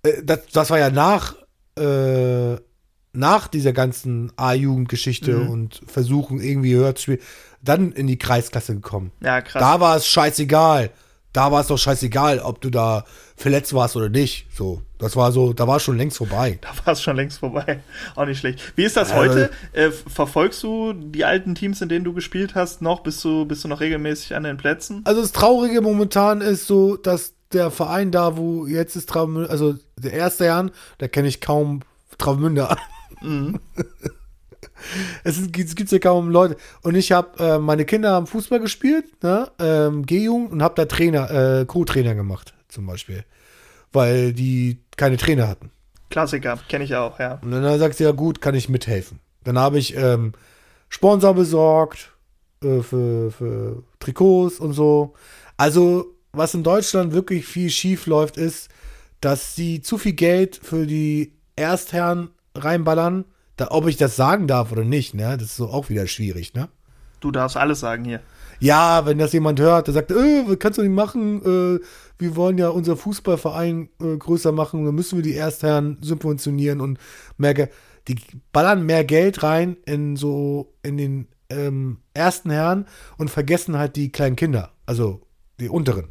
[0.02, 1.34] Äh, das, das war ja nach,
[1.78, 2.56] äh,
[3.12, 5.50] nach dieser ganzen A-Jugend-Geschichte mhm.
[5.50, 7.20] und Versuchen, irgendwie höher zu spielen,
[7.62, 9.12] dann in die Kreisklasse gekommen.
[9.20, 9.60] Ja, krass.
[9.60, 10.90] Da war es scheißegal
[11.32, 13.04] da war es doch scheißegal, ob du da
[13.36, 14.46] verletzt warst oder nicht.
[14.52, 16.58] So, das war so, da war es schon längst vorbei.
[16.60, 17.80] Da war es schon längst vorbei.
[18.16, 18.60] Auch nicht schlecht.
[18.76, 19.50] Wie ist das heute?
[19.72, 23.00] Äh, verfolgst du die alten Teams, in denen du gespielt hast, noch?
[23.00, 25.02] Bist du, bist du noch regelmäßig an den Plätzen?
[25.04, 29.74] Also das Traurige momentan ist so, dass der Verein da, wo jetzt ist Travemünde, also
[29.96, 31.80] der erste Jahr, da kenne ich kaum
[32.18, 32.78] Travemünde an.
[33.22, 33.60] Mhm.
[35.24, 36.56] es, ist, es gibt ja kaum Leute.
[36.82, 39.50] Und ich habe, äh, meine Kinder haben Fußball gespielt, ne?
[39.58, 41.30] ähm, G-Jugend, und habe da Trainer,
[41.60, 43.24] äh, Co-Trainer gemacht, zum Beispiel.
[43.92, 45.70] Weil die keine Trainer hatten.
[46.10, 47.38] Klassiker, kenne ich auch, ja.
[47.42, 49.20] Und dann sagst du, ja gut, kann ich mithelfen.
[49.44, 50.32] Dann habe ich ähm,
[50.88, 52.12] Sponsor besorgt
[52.62, 55.14] äh, für, für Trikots und so.
[55.56, 58.68] Also, was in Deutschland wirklich viel schief läuft, ist,
[59.20, 63.24] dass sie zu viel Geld für die Erstherren reinballern
[63.58, 65.36] da, ob ich das sagen darf oder nicht, ne?
[65.36, 66.68] Das ist so auch wieder schwierig, ne?
[67.20, 68.20] Du darfst alles sagen hier.
[68.60, 71.80] Ja, wenn das jemand hört, der sagt, äh, kannst du nicht machen, äh,
[72.18, 76.98] wir wollen ja unser Fußballverein äh, größer machen, dann müssen wir die Erstherren subventionieren und
[77.36, 77.68] mehr,
[78.08, 78.16] die
[78.52, 82.86] ballern mehr Geld rein in so, in den ähm, ersten Herren
[83.16, 85.20] und vergessen halt die kleinen Kinder, also
[85.60, 86.08] die unteren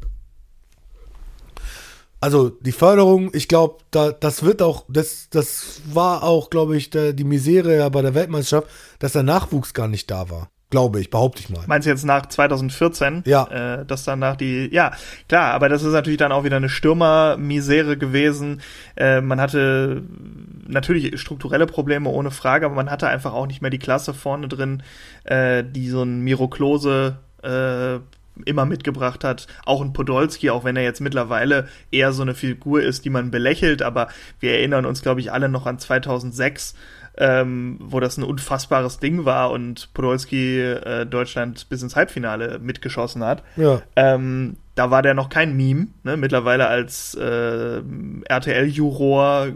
[2.20, 6.90] also die Förderung, ich glaube, da, das wird auch, das, das war auch, glaube ich,
[6.90, 8.68] der, die Misere bei der Weltmeisterschaft,
[8.98, 10.50] dass der Nachwuchs gar nicht da war.
[10.70, 11.62] Glaube ich, behaupte ich mal.
[11.66, 13.22] Meinst du jetzt nach 2014?
[13.24, 13.46] Ja.
[13.80, 14.92] Äh, dass dann nach die, ja,
[15.26, 18.60] klar, aber das ist natürlich dann auch wieder eine Stürmermisere gewesen.
[18.94, 20.02] Äh, man hatte
[20.66, 24.46] natürlich strukturelle Probleme ohne Frage, aber man hatte einfach auch nicht mehr die Klasse vorne
[24.48, 24.82] drin,
[25.24, 28.00] äh, die so ein Miro Klose äh,
[28.44, 29.46] immer mitgebracht hat.
[29.64, 33.30] Auch ein Podolski, auch wenn er jetzt mittlerweile eher so eine Figur ist, die man
[33.30, 34.08] belächelt, aber
[34.40, 36.74] wir erinnern uns, glaube ich, alle noch an 2006,
[37.18, 43.24] ähm, wo das ein unfassbares Ding war und Podolski äh, Deutschland bis ins Halbfinale mitgeschossen
[43.24, 43.42] hat.
[43.56, 43.82] Ja.
[43.96, 45.88] Ähm, da war der noch kein Meme.
[46.04, 46.16] Ne?
[46.16, 47.82] Mittlerweile als äh,
[48.24, 49.48] RTL-Juror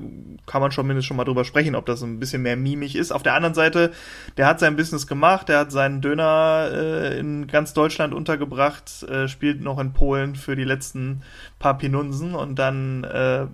[0.47, 3.13] kann man schon mindestens schon mal drüber sprechen, ob das ein bisschen mehr mimig ist.
[3.13, 3.93] Auf der anderen Seite,
[4.37, 9.29] der hat sein Business gemacht, der hat seinen Döner äh, in ganz Deutschland untergebracht, äh,
[9.29, 11.23] spielt noch in Polen für die letzten
[11.61, 13.47] paar Pinunsen und dann, äh,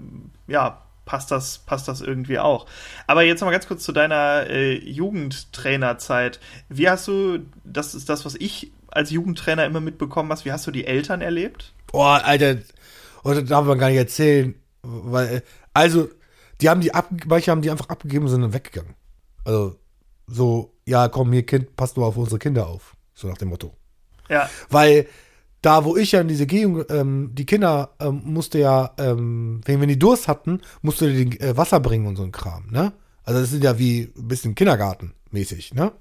[0.51, 0.79] ja,
[1.09, 2.67] passt das, passt das irgendwie auch.
[3.07, 6.39] Aber jetzt noch mal ganz kurz zu deiner äh, Jugendtrainerzeit.
[6.69, 10.67] Wie hast du, das ist das, was ich als Jugendtrainer immer mitbekommen hast, wie hast
[10.67, 11.73] du die Eltern erlebt?
[11.87, 12.59] Boah, Alter,
[13.23, 15.43] Und das darf man gar nicht erzählen, weil,
[15.73, 16.11] also,
[16.61, 18.95] die haben die ab, manche haben die einfach abgegeben und sind dann weggegangen.
[19.45, 19.77] Also,
[20.27, 22.95] so, ja, komm, hier, Kind, passt nur auf unsere Kinder auf.
[23.15, 23.73] So nach dem Motto.
[24.29, 25.07] Ja, Weil
[25.63, 29.81] da, wo ich ja in diese Gehung, ähm, die Kinder ähm, musste ja, ähm, wenn,
[29.81, 32.93] wenn die Durst hatten, musste die äh, Wasser bringen und so ein Kram, ne?
[33.25, 35.93] Also das sind ja wie ein bisschen Kindergartenmäßig, ne?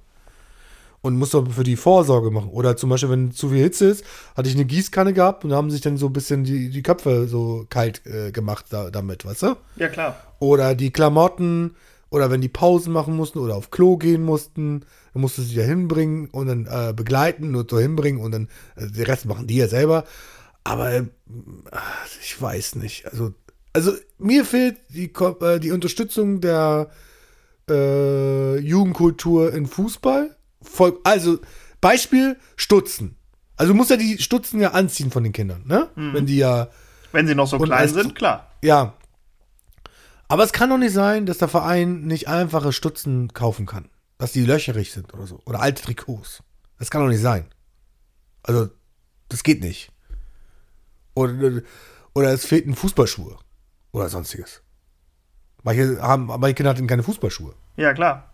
[1.01, 2.49] Und musste für die Vorsorge machen.
[2.49, 4.03] Oder zum Beispiel, wenn zu viel Hitze ist,
[4.36, 6.82] hatte ich eine Gießkanne gehabt und da haben sich dann so ein bisschen die, die
[6.82, 9.55] Köpfe so kalt äh, gemacht da, damit, weißt du?
[9.78, 10.18] ja klar.
[10.39, 11.76] Oder die Klamotten,
[12.10, 14.82] oder wenn die Pausen machen mussten oder auf Klo gehen mussten,
[15.14, 18.88] dann musste sie da hinbringen und dann äh, begleiten und so hinbringen und dann äh,
[18.88, 20.03] den Rest machen die ja selber.
[20.64, 21.03] Aber äh,
[22.22, 23.05] ich weiß nicht.
[23.08, 23.34] Also,
[23.74, 26.89] also mir fehlt die, äh, die Unterstützung der
[27.70, 30.36] äh, Jugendkultur in Fußball.
[30.62, 31.39] Voll, also
[31.82, 33.16] Beispiel Stutzen.
[33.55, 35.89] Also du musst ja die Stutzen ja anziehen von den Kindern, ne?
[35.95, 36.68] Wenn die ja
[37.12, 38.51] Wenn sie noch so klein als- sind, klar.
[38.62, 38.93] ja.
[40.28, 43.89] Aber es kann doch nicht sein, dass der Verein nicht einfache Stutzen kaufen kann.
[44.17, 45.39] Dass die löcherig sind oder so.
[45.45, 46.43] Oder alte Trikots.
[46.80, 47.45] Das kann doch nicht sein.
[48.43, 48.69] Also,
[49.30, 49.91] das geht nicht.
[51.13, 51.61] Oder,
[52.13, 53.38] oder es fehlten Fußballschuhe.
[53.91, 54.61] Oder sonstiges.
[55.63, 57.53] Manche, haben, manche Kinder hatten keine Fußballschuhe.
[57.78, 58.32] Ja, klar.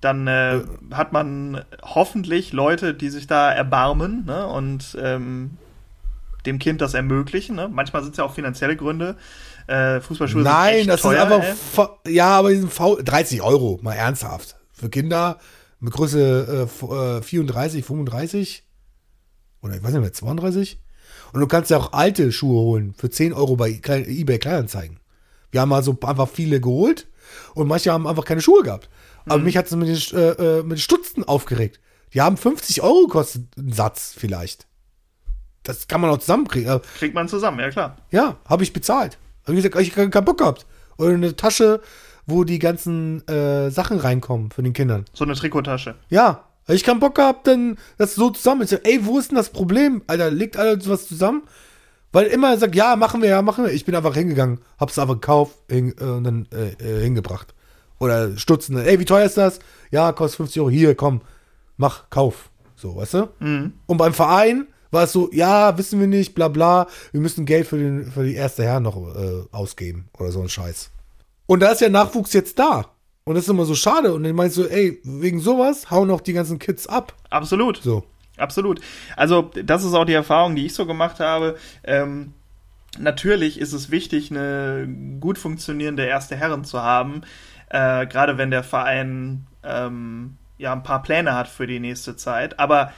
[0.00, 5.56] Dann äh, hat man hoffentlich Leute, die sich da erbarmen ne, und ähm,
[6.46, 7.56] dem Kind das ermöglichen.
[7.56, 7.68] Ne?
[7.72, 9.16] Manchmal sind es ja auch finanzielle Gründe.
[9.66, 11.26] Äh, Fußballschuhe Nein, sind echt das teuer.
[11.26, 11.90] ist einfach.
[12.04, 12.14] ey.
[12.14, 13.02] Ja, aber die sind faul.
[13.02, 14.56] 30 Euro, mal ernsthaft.
[14.72, 15.38] Für Kinder
[15.80, 18.64] mit Größe äh, f- äh, 34, 35
[19.62, 20.80] oder ich weiß nicht mehr, 32.
[21.32, 25.00] Und du kannst ja auch alte Schuhe holen für 10 Euro bei eBay Kleinanzeigen.
[25.50, 27.06] Wir haben also einfach viele geholt
[27.54, 28.88] und manche haben einfach keine Schuhe gehabt.
[29.26, 31.80] Aber mich hat es mit, den, äh, äh, mit Stutzen aufgeregt.
[32.12, 34.66] Die haben 50 Euro gekostet, ein Satz vielleicht.
[35.64, 36.80] Das kann man auch zusammenkriegen.
[36.98, 37.96] Kriegt man zusammen, ja klar.
[38.10, 39.18] ja, habe ich bezahlt.
[39.42, 40.66] Habe ich gesagt, ich habe keinen Bock gehabt.
[40.96, 41.80] Oder eine Tasche,
[42.26, 45.04] wo die ganzen äh, Sachen reinkommen für den Kindern.
[45.12, 45.96] So eine Trikottasche.
[46.08, 48.62] Ja, habe ich keinen Bock gehabt, dann das so zusammen.
[48.62, 50.02] Ich sag, ey, wo ist denn das Problem?
[50.06, 51.42] Alter, legt alles was zusammen?
[52.12, 53.72] Weil immer sagt, ja, machen wir, ja, machen wir.
[53.72, 57.54] Ich bin einfach hingegangen, hab's einfach gekauft hin, äh, und dann äh, äh, hingebracht.
[57.98, 58.76] Oder Stutzen.
[58.78, 59.58] Ey, wie teuer ist das?
[59.90, 60.70] Ja, kostet 50 Euro.
[60.70, 61.22] Hier, komm,
[61.76, 62.50] mach, kauf.
[62.76, 63.28] So, weißt du?
[63.86, 67.66] Und beim Verein war es so, ja, wissen wir nicht, bla bla, wir müssen Geld
[67.66, 70.90] für, den, für die erste Herren noch äh, ausgeben oder so ein Scheiß.
[71.46, 72.86] Und da ist ja Nachwuchs jetzt da.
[73.24, 74.12] Und das ist immer so schade.
[74.12, 77.14] Und dann meinst du, ey, wegen sowas hauen auch die ganzen Kids ab.
[77.30, 77.78] Absolut.
[77.82, 78.04] So.
[78.36, 78.80] Absolut.
[79.16, 81.56] Also, das ist auch die Erfahrung, die ich so gemacht habe.
[81.84, 82.34] Ähm,
[82.98, 84.88] natürlich ist es wichtig, eine
[85.20, 87.22] gut funktionierende erste Herren zu haben.
[87.70, 92.58] Äh, gerade wenn der Verein ähm, ja ein paar Pläne hat für die nächste Zeit.
[92.58, 92.92] Aber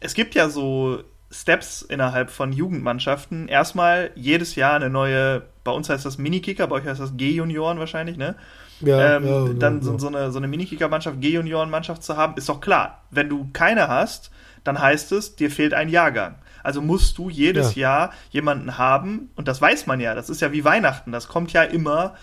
[0.00, 3.46] es gibt ja so Steps innerhalb von Jugendmannschaften.
[3.48, 7.78] Erstmal jedes Jahr eine neue, bei uns heißt das Minikicker, bei euch heißt das G-Junioren
[7.78, 8.34] wahrscheinlich, ne?
[8.80, 9.98] Ja, ähm, ja, dann ja, so, ja.
[9.98, 13.02] so eine, so eine Minikicker-Mannschaft, G-Junioren-Mannschaft zu haben, ist doch klar.
[13.10, 14.30] Wenn du keine hast,
[14.64, 16.36] dann heißt es, dir fehlt ein Jahrgang.
[16.62, 17.80] Also musst du jedes Ja.
[17.82, 21.52] Jahr jemanden haben, und das weiß man ja, das ist ja wie Weihnachten, das kommt
[21.52, 22.14] ja immer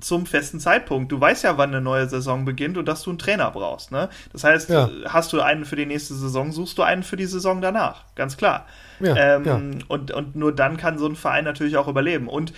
[0.00, 1.10] zum festen Zeitpunkt.
[1.10, 3.92] Du weißt ja, wann eine neue Saison beginnt und dass du einen Trainer brauchst.
[3.92, 4.08] Ne?
[4.32, 4.90] Das heißt, Ja.
[5.06, 8.04] hast du einen für die nächste Saison, suchst du einen für die Saison danach.
[8.14, 8.66] Ganz klar.
[9.00, 9.60] Ja, ähm, ja.
[9.88, 12.28] Und, und nur dann kann so ein Verein natürlich auch überleben.
[12.28, 12.52] Und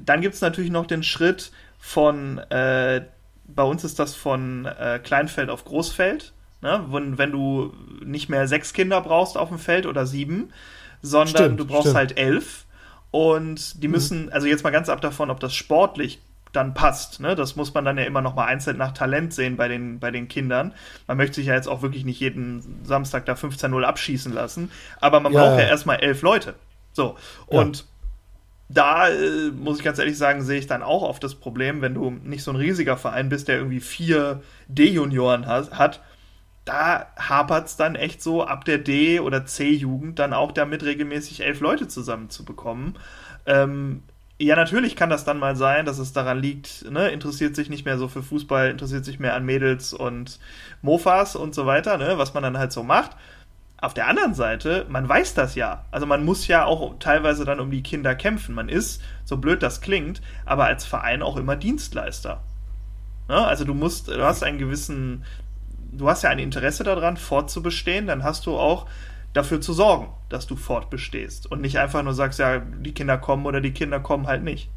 [0.00, 3.02] dann gibt es natürlich noch den Schritt von, äh,
[3.46, 6.32] bei uns ist das von äh, Kleinfeld auf Großfeld.
[6.60, 6.84] Ne?
[6.90, 7.72] Wenn, wenn du
[8.04, 10.52] nicht mehr sechs Kinder brauchst auf dem Feld oder sieben,
[11.02, 11.96] sondern Stimmt, du brauchst stimmt.
[11.96, 12.66] halt elf.
[13.12, 16.20] Und die müssen, also jetzt mal ganz ab davon, ob das sportlich
[16.52, 17.20] dann passt.
[17.20, 17.34] Ne?
[17.36, 20.10] Das muss man dann ja immer noch mal einzeln nach Talent sehen bei den, bei
[20.10, 20.74] den Kindern.
[21.06, 24.70] Man möchte sich ja jetzt auch wirklich nicht jeden Samstag da 15-0 abschießen lassen.
[25.00, 25.66] Aber man Ja, braucht ja ja.
[25.66, 26.54] erstmal elf Leute.
[26.92, 27.16] So.
[27.50, 27.70] Ja.
[27.70, 27.86] Und
[28.68, 31.94] da äh, muss ich ganz ehrlich sagen, sehe ich dann auch oft das Problem, wenn
[31.94, 36.00] du nicht so ein riesiger Verein bist, der irgendwie vier D-Junioren hat,
[36.64, 41.40] da hapert es dann echt so ab der D- oder C-Jugend dann auch damit regelmäßig
[41.42, 42.98] elf Leute zusammenzubekommen.
[43.46, 44.02] Ähm,
[44.40, 47.84] ja, natürlich kann das dann mal sein, dass es daran liegt, ne, interessiert sich nicht
[47.84, 50.40] mehr so für Fußball, interessiert sich mehr an Mädels und
[50.80, 53.10] Mofas und so weiter, ne, was man dann halt so macht.
[53.76, 55.84] Auf der anderen Seite, man weiß das ja.
[55.90, 58.54] Also man muss ja auch teilweise dann um die Kinder kämpfen.
[58.54, 62.42] Man ist, so blöd das klingt, aber als Verein auch immer Dienstleister.
[63.28, 63.36] Ne?
[63.36, 65.24] Also du musst, du hast einen gewissen,
[65.92, 68.86] du hast ja ein Interesse daran, fortzubestehen, dann hast du auch
[69.32, 73.46] dafür zu sorgen, dass du fortbestehst und nicht einfach nur sagst, ja, die Kinder kommen
[73.46, 74.70] oder die Kinder kommen halt nicht.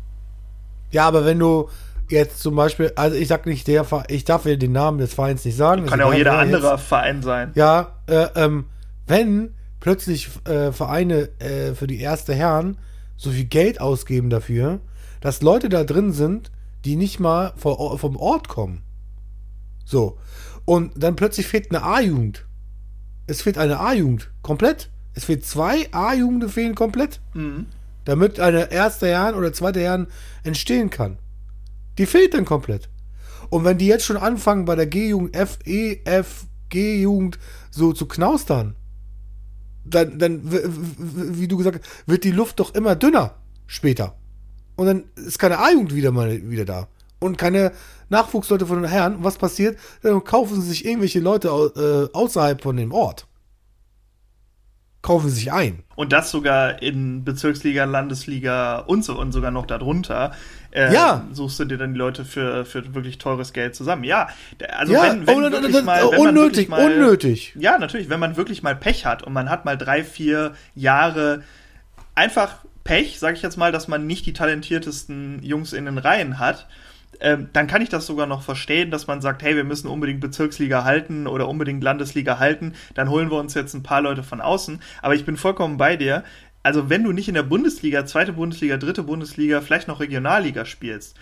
[0.91, 1.69] Ja, aber wenn du
[2.09, 5.13] jetzt zum Beispiel, also ich sag nicht der Verein, ich darf ja den Namen des
[5.13, 5.85] Vereins nicht sagen.
[5.87, 7.51] Kann ja auch jeder andere jetzt- Verein sein.
[7.55, 8.65] Ja, äh, ähm,
[9.07, 12.77] wenn plötzlich äh, Vereine äh, für die erste Herren
[13.17, 14.79] so viel Geld ausgeben dafür,
[15.21, 16.51] dass Leute da drin sind,
[16.85, 18.83] die nicht mal vom Ort kommen.
[19.85, 20.17] So.
[20.65, 22.45] Und dann plötzlich fehlt eine A-Jugend.
[23.27, 24.29] Es fehlt eine A-Jugend.
[24.41, 24.89] Komplett.
[25.13, 27.21] Es fehlt zwei A-Jugenden fehlen komplett.
[27.33, 27.67] Mhm.
[28.05, 30.07] Damit eine erste Jahren oder zweite Jahren
[30.43, 31.17] entstehen kann.
[31.97, 32.89] Die fehlt dann komplett.
[33.49, 37.37] Und wenn die jetzt schon anfangen bei der G-Jugend, F, E, F, G-Jugend
[37.69, 38.75] so zu knaustern,
[39.85, 43.35] dann, dann, wie du gesagt hast, wird die Luft doch immer dünner
[43.67, 44.15] später.
[44.75, 46.87] Und dann ist keine A-Jugend wieder mal wieder da.
[47.23, 47.71] Und keine
[48.09, 49.15] Nachwuchsleute von den Herren.
[49.15, 49.79] Und was passiert?
[50.01, 53.27] Dann kaufen sich irgendwelche Leute äh, außerhalb von dem Ort.
[55.01, 55.83] Kaufen sich ein.
[55.95, 60.31] Und das sogar in Bezirksliga, Landesliga und so und sogar noch darunter.
[60.71, 61.27] Äh, ja.
[61.33, 64.05] Suchst du dir dann die Leute für, für wirklich teures Geld zusammen.
[64.05, 64.29] Ja,
[64.69, 67.53] also ja, wenn, wenn oh, wirklich mal, wenn unnötig, mal, unnötig.
[67.59, 71.43] Ja, natürlich, wenn man wirklich mal Pech hat und man hat mal drei, vier Jahre
[72.15, 76.39] einfach Pech, sag ich jetzt mal, dass man nicht die talentiertesten Jungs in den Reihen
[76.39, 76.67] hat,
[77.19, 80.21] ähm, dann kann ich das sogar noch verstehen, dass man sagt, hey, wir müssen unbedingt
[80.21, 84.41] Bezirksliga halten oder unbedingt Landesliga halten, dann holen wir uns jetzt ein paar Leute von
[84.41, 84.81] außen.
[85.01, 86.23] Aber ich bin vollkommen bei dir.
[86.63, 91.17] Also wenn du nicht in der Bundesliga, zweite Bundesliga, dritte Bundesliga, vielleicht noch Regionalliga spielst,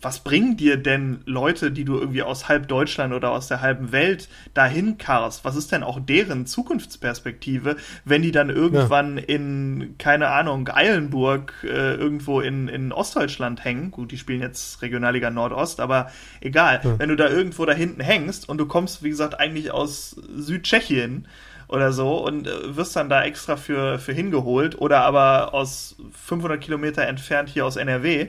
[0.00, 3.92] was bringen dir denn Leute, die du irgendwie aus halb Deutschland oder aus der halben
[3.92, 5.44] Welt dahin karst?
[5.44, 9.24] Was ist denn auch deren Zukunftsperspektive, wenn die dann irgendwann ja.
[9.24, 13.90] in, keine Ahnung, Eilenburg äh, irgendwo in, in Ostdeutschland hängen?
[13.90, 16.80] Gut, die spielen jetzt Regionalliga Nordost, aber egal.
[16.82, 16.98] Ja.
[16.98, 21.26] Wenn du da irgendwo da hinten hängst und du kommst, wie gesagt, eigentlich aus Südtschechien
[21.68, 26.60] oder so und äh, wirst dann da extra für, für hingeholt oder aber aus 500
[26.60, 28.28] Kilometer entfernt hier aus NRW,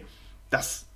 [0.49, 0.86] das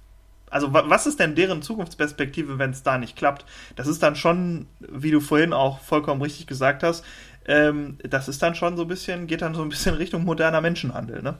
[0.52, 3.46] also was ist denn deren Zukunftsperspektive, wenn es da nicht klappt?
[3.76, 7.04] Das ist dann schon, wie du vorhin auch vollkommen richtig gesagt hast,
[7.46, 10.62] ähm, das ist dann schon so ein bisschen, geht dann so ein bisschen Richtung moderner
[10.62, 11.40] Menschenhandel, ne?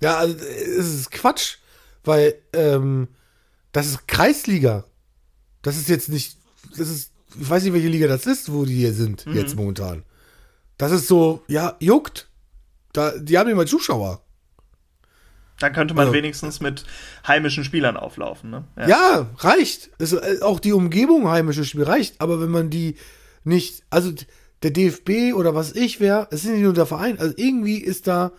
[0.00, 1.56] Ja, also es ist Quatsch,
[2.04, 3.08] weil ähm,
[3.72, 4.84] das ist Kreisliga.
[5.62, 6.38] Das ist jetzt nicht,
[6.70, 9.34] das ist, ich weiß nicht, welche Liga das ist, wo die hier sind, mhm.
[9.34, 10.04] jetzt momentan.
[10.78, 12.28] Das ist so, ja, juckt.
[12.92, 14.22] Da, die haben immer Zuschauer.
[15.58, 16.84] Dann könnte man also, wenigstens mit
[17.26, 18.50] heimischen Spielern auflaufen.
[18.50, 18.64] Ne?
[18.76, 18.88] Ja.
[18.88, 19.90] ja reicht.
[19.98, 22.20] Also, auch die Umgebung heimische Spiel reicht.
[22.20, 22.96] Aber wenn man die
[23.44, 24.12] nicht, also
[24.62, 27.18] der DFB oder was ich wäre, es ist nicht nur der Verein.
[27.18, 28.32] Also irgendwie ist da,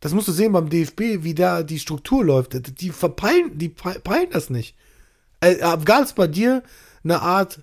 [0.00, 2.80] das musst du sehen beim DFB, wie da die Struktur läuft.
[2.80, 4.76] Die verpeilen, die peilen das nicht.
[5.40, 6.62] Äh, Gab es bei dir
[7.04, 7.60] eine Art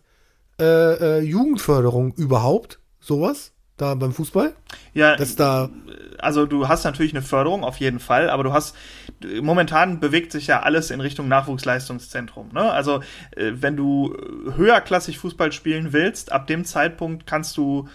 [0.59, 2.79] äh, äh, Jugendförderung überhaupt?
[2.99, 3.51] Sowas?
[3.81, 4.53] Da beim Fußball?
[4.93, 5.69] Ja, dass da
[6.21, 8.75] also du hast natürlich eine Förderung auf jeden Fall, aber du hast
[9.41, 12.49] momentan bewegt sich ja alles in Richtung Nachwuchsleistungszentrum.
[12.53, 12.71] Ne?
[12.71, 13.01] Also
[13.35, 14.15] äh, wenn du
[14.55, 17.87] höherklassig Fußball spielen willst, ab dem Zeitpunkt kannst du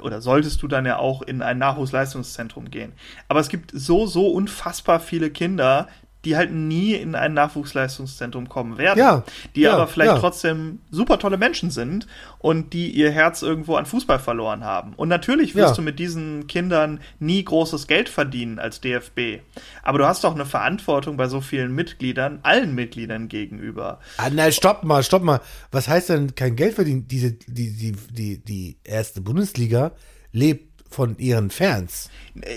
[0.00, 2.92] oder solltest du dann ja auch in ein Nachwuchsleistungszentrum gehen.
[3.28, 5.86] Aber es gibt so, so unfassbar viele Kinder,
[6.24, 9.24] die halt nie in ein Nachwuchsleistungszentrum kommen werden, ja,
[9.56, 10.18] die ja, aber vielleicht ja.
[10.18, 12.06] trotzdem super tolle Menschen sind
[12.38, 14.92] und die ihr Herz irgendwo an Fußball verloren haben.
[14.96, 19.40] Und natürlich wirst du mit diesen Kindern nie großes Geld verdienen als DFB.
[19.82, 24.00] Aber du hast doch eine Verantwortung bei so vielen Mitgliedern, allen Mitgliedern gegenüber.
[24.16, 25.40] Ah, nein, stopp mal, stopp mal.
[25.70, 27.08] Was heißt denn kein Geld verdienen?
[27.08, 29.92] Diese, die, die, die, die erste Bundesliga
[30.32, 32.10] lebt von ihren Fans.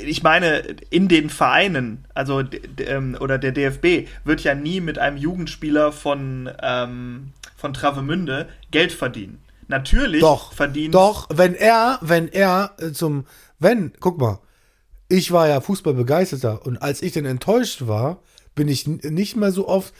[0.05, 2.43] Ich meine, in den Vereinen, also
[2.79, 8.91] ähm, oder der DFB, wird ja nie mit einem Jugendspieler von, ähm, von Travemünde Geld
[8.91, 9.39] verdienen.
[9.67, 10.93] Natürlich doch, verdient.
[10.93, 13.25] Doch, wenn er, wenn er äh, zum,
[13.59, 14.39] wenn, guck mal,
[15.07, 18.21] ich war ja Fußballbegeisterter und als ich dann enttäuscht war,
[18.55, 19.93] bin ich nicht mehr so oft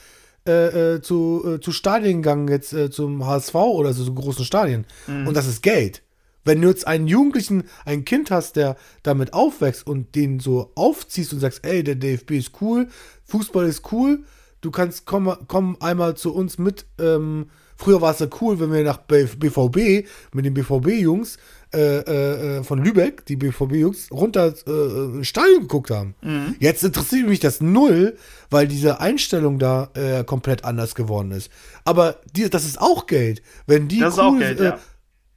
[0.47, 4.45] äh, äh, zu, äh, zu Stadien gegangen, jetzt äh, zum HSV oder so, so großen
[4.45, 4.85] Stadien.
[5.07, 5.27] Mhm.
[5.27, 6.03] Und das ist Geld.
[6.45, 11.33] Wenn du jetzt einen Jugendlichen, ein Kind hast, der damit aufwächst und den so aufziehst
[11.33, 12.87] und sagst, ey, der DFB ist cool,
[13.25, 14.23] Fußball ist cool,
[14.61, 16.85] du kannst komm, komm einmal zu uns mit.
[16.99, 21.37] Ähm, früher war es ja cool, wenn wir nach BVB mit den BVB-Jungs
[21.73, 26.15] äh, äh, von Lübeck, die BVB-Jungs, runter äh, Stadion geguckt haben.
[26.21, 26.55] Mhm.
[26.59, 28.17] Jetzt interessiert mich das null,
[28.49, 31.51] weil diese Einstellung da äh, komplett anders geworden ist.
[31.83, 33.41] Aber die, das ist auch Geld.
[33.65, 34.79] Wenn die das cool, ist auch Geld, ja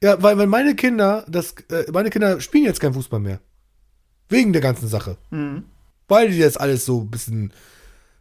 [0.02, 3.40] ja, weil wenn meine Kinder, das, äh, meine Kinder spielen jetzt kein Fußball mehr.
[4.28, 5.16] Wegen der ganzen Sache.
[5.30, 5.64] Mhm.
[6.06, 7.52] Weil die das alles so ein bisschen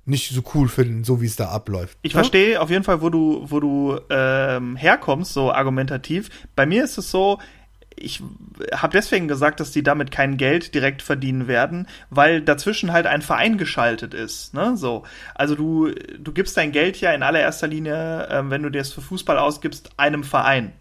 [0.06, 1.98] nicht so cool finden, so wie es da abläuft.
[2.02, 2.20] Ich ja?
[2.20, 6.30] verstehe auf jeden Fall, wo du, wo du ähm, herkommst, so argumentativ.
[6.56, 7.40] Bei mir ist es so,
[8.00, 8.22] ich
[8.74, 13.22] habe deswegen gesagt, dass die damit kein Geld direkt verdienen werden, weil dazwischen halt ein
[13.22, 14.54] Verein geschaltet ist.
[14.54, 14.78] Ne?
[14.78, 15.04] So,
[15.36, 18.94] also du du gibst dein Geld ja in allererster Linie, ähm, wenn du dir das
[18.94, 20.74] für Fußball ausgibst, einem Verein.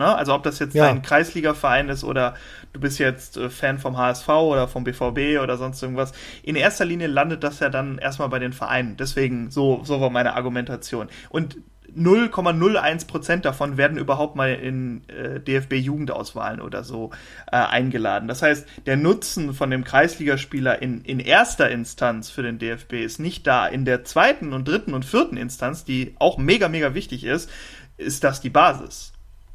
[0.00, 0.16] Ne?
[0.16, 0.88] Also ob das jetzt Ja.
[0.88, 2.34] ein Kreisligaverein ist oder
[2.72, 6.12] du bist jetzt äh, Fan vom HSV oder vom BVB oder sonst irgendwas.
[6.42, 8.96] In erster Linie landet das ja dann erstmal bei den Vereinen.
[8.96, 11.08] Deswegen, so, so war meine Argumentation.
[11.28, 11.58] Und
[11.94, 17.10] 0,01 Prozent davon werden überhaupt mal in äh, DFB-Jugendauswahlen oder so
[17.50, 18.26] äh, eingeladen.
[18.28, 23.18] Das heißt, der Nutzen von dem Kreisligaspieler in, in erster Instanz für den DFB ist
[23.18, 23.66] nicht da.
[23.66, 27.50] In der zweiten und dritten und vierten Instanz, die auch mega, mega wichtig ist,
[27.98, 29.12] ist das die Basis.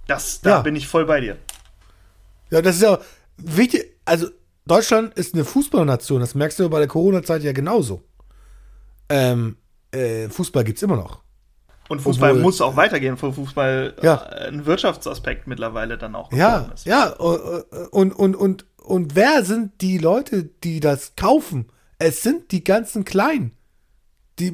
[0.07, 0.61] Das, da Ja.
[0.61, 1.37] bin ich voll bei dir.
[2.51, 2.99] Ja, das ist ja
[3.37, 3.91] wichtig.
[4.05, 4.27] Also,
[4.67, 6.19] Deutschland ist eine Fußballnation.
[6.21, 8.03] Das merkst du bei der Corona-Zeit ja genauso.
[9.09, 9.57] Ähm,
[9.91, 11.21] äh, Fußball gibt's immer noch.
[11.87, 14.15] Und Fußball Obwohl- muss auch weitergehen, für Fußball Ja.
[14.31, 16.85] äh, ein Wirtschaftsaspekt mittlerweile dann auch Ja, ist.
[16.85, 17.09] ja.
[17.09, 21.67] Und, und, und, und wer sind die Leute, die das kaufen?
[21.99, 23.51] Es sind die ganzen Kleinen.
[24.39, 24.51] Die,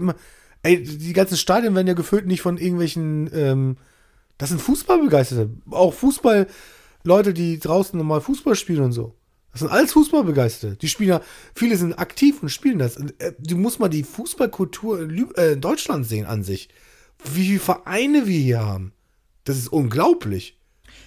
[0.64, 3.78] ey, die ganzen Stadien werden ja gefüllt nicht von irgendwelchen, ähm,
[4.42, 5.52] das sind Fußballbegeisterte.
[5.70, 9.14] Auch Fußball-Leute, die draußen nochmal Fußball spielen und so.
[9.52, 10.78] Das sind alles Fußballbegeisterte.
[10.78, 11.22] Die spielen ja,
[11.54, 12.98] viele sind aktiv und spielen das.
[12.98, 16.70] Und, äh, Du musst mal die Fußballkultur in, äh, in Deutschland sehen an sich.
[17.24, 18.94] Wie viele Vereine wir hier haben.
[19.44, 20.58] Das ist unglaublich.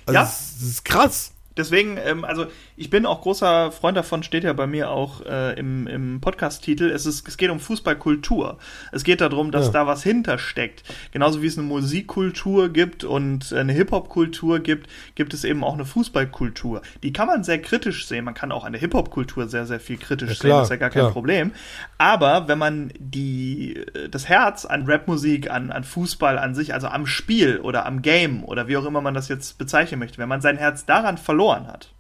[0.07, 0.23] Also Ja.
[0.23, 1.33] Das, das ist krass.
[1.57, 2.47] Deswegen, ähm, also
[2.77, 6.91] ich bin auch großer Freund davon, steht ja bei mir auch äh, im, im Podcast-Titel.
[6.91, 8.59] Es, ist, es geht um Fußballkultur.
[8.93, 9.73] Es geht darum, dass Ja.
[9.73, 10.83] da was hintersteckt.
[11.13, 15.85] Genauso wie es eine Musikkultur gibt und eine Hip-Hop-Kultur gibt, gibt es eben auch eine
[15.85, 16.83] Fußballkultur.
[17.03, 18.25] Die kann man sehr kritisch sehen.
[18.25, 20.41] Man kann auch an der Hip-Hop-Kultur sehr, sehr viel kritisch Ja, sehen.
[20.49, 21.13] klar, Das ist ja gar kein klar.
[21.13, 21.53] Problem.
[21.99, 26.89] Aber wenn man die, äh, das Herz an Rapmusik, an, an Fußball an sich, also
[26.89, 30.29] am Spiel oder am Game oder wie auch immer man das jetzt bezeichnen möchte, wenn
[30.29, 31.94] man sein Herz daran verloren hat,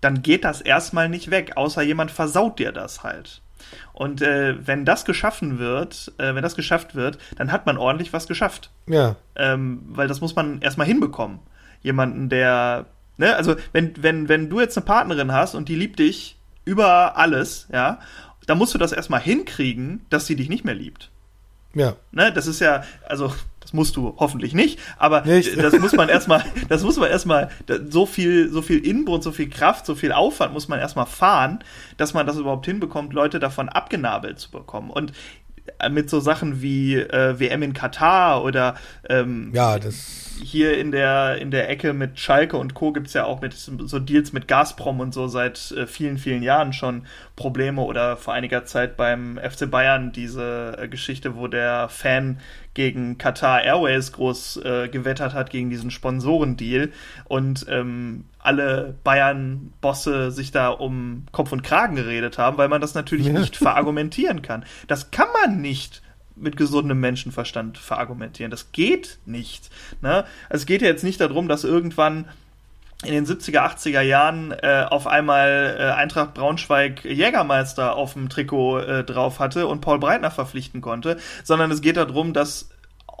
[0.00, 3.42] dann geht das erstmal nicht weg, außer jemand versaut dir das halt.
[3.92, 8.12] Und äh, wenn das geschaffen wird, äh, wenn das geschafft wird, dann hat man ordentlich
[8.12, 9.16] was geschafft Ja.
[9.36, 11.40] ähm, weil das muss man erstmal hinbekommen.
[11.82, 12.86] Jemanden, der,
[13.18, 17.16] ne, also wenn, wenn, wenn du jetzt eine Partnerin hast und die liebt dich über
[17.18, 18.00] alles, ja,
[18.46, 21.10] dann musst du das erstmal hinkriegen, dass sie dich nicht mehr liebt.
[21.74, 21.96] Ja.
[22.10, 25.56] Ne, das ist ja, also das musst du hoffentlich nicht, aber Nicht.
[25.56, 27.50] das muss man erstmal, das muss man erstmal,
[27.88, 31.62] so viel, so viel Inbrunst, so viel Kraft, so viel Aufwand muss man erstmal fahren,
[31.96, 34.90] dass man das überhaupt hinbekommt, Leute davon abgenabelt zu bekommen.
[34.90, 35.12] Und
[35.78, 38.74] äh, mit so Sachen wie äh, WM in Katar oder
[39.08, 40.29] ähm, Ja, das.
[40.42, 42.92] Hier in der, in der Ecke mit Schalke und Co.
[42.92, 46.72] gibt's ja auch mit so Deals mit Gazprom und so seit äh, vielen, vielen Jahren
[46.72, 52.38] schon Probleme oder vor einiger Zeit beim FC Bayern diese äh, Geschichte, wo der Fan
[52.74, 56.90] gegen Qatar Airways groß äh, gewettert hat gegen diesen Sponsorendeal
[57.24, 62.94] und ähm, alle Bayern-Bosse sich da um Kopf und Kragen geredet haben, weil man das
[62.94, 64.64] natürlich nicht verargumentieren kann.
[64.86, 66.02] Das kann man nicht
[66.40, 68.50] mit gesundem Menschenverstand verargumentieren.
[68.50, 69.70] Das geht nicht.
[70.02, 70.24] Ne?
[70.48, 72.26] Also es geht ja jetzt nicht darum, dass irgendwann
[73.04, 78.80] in den 70er, 80er Jahren äh, auf einmal äh, Eintracht Braunschweig Jägermeister auf dem Trikot
[78.80, 82.68] äh, drauf hatte und Paul Breitner verpflichten konnte, sondern es geht darum, dass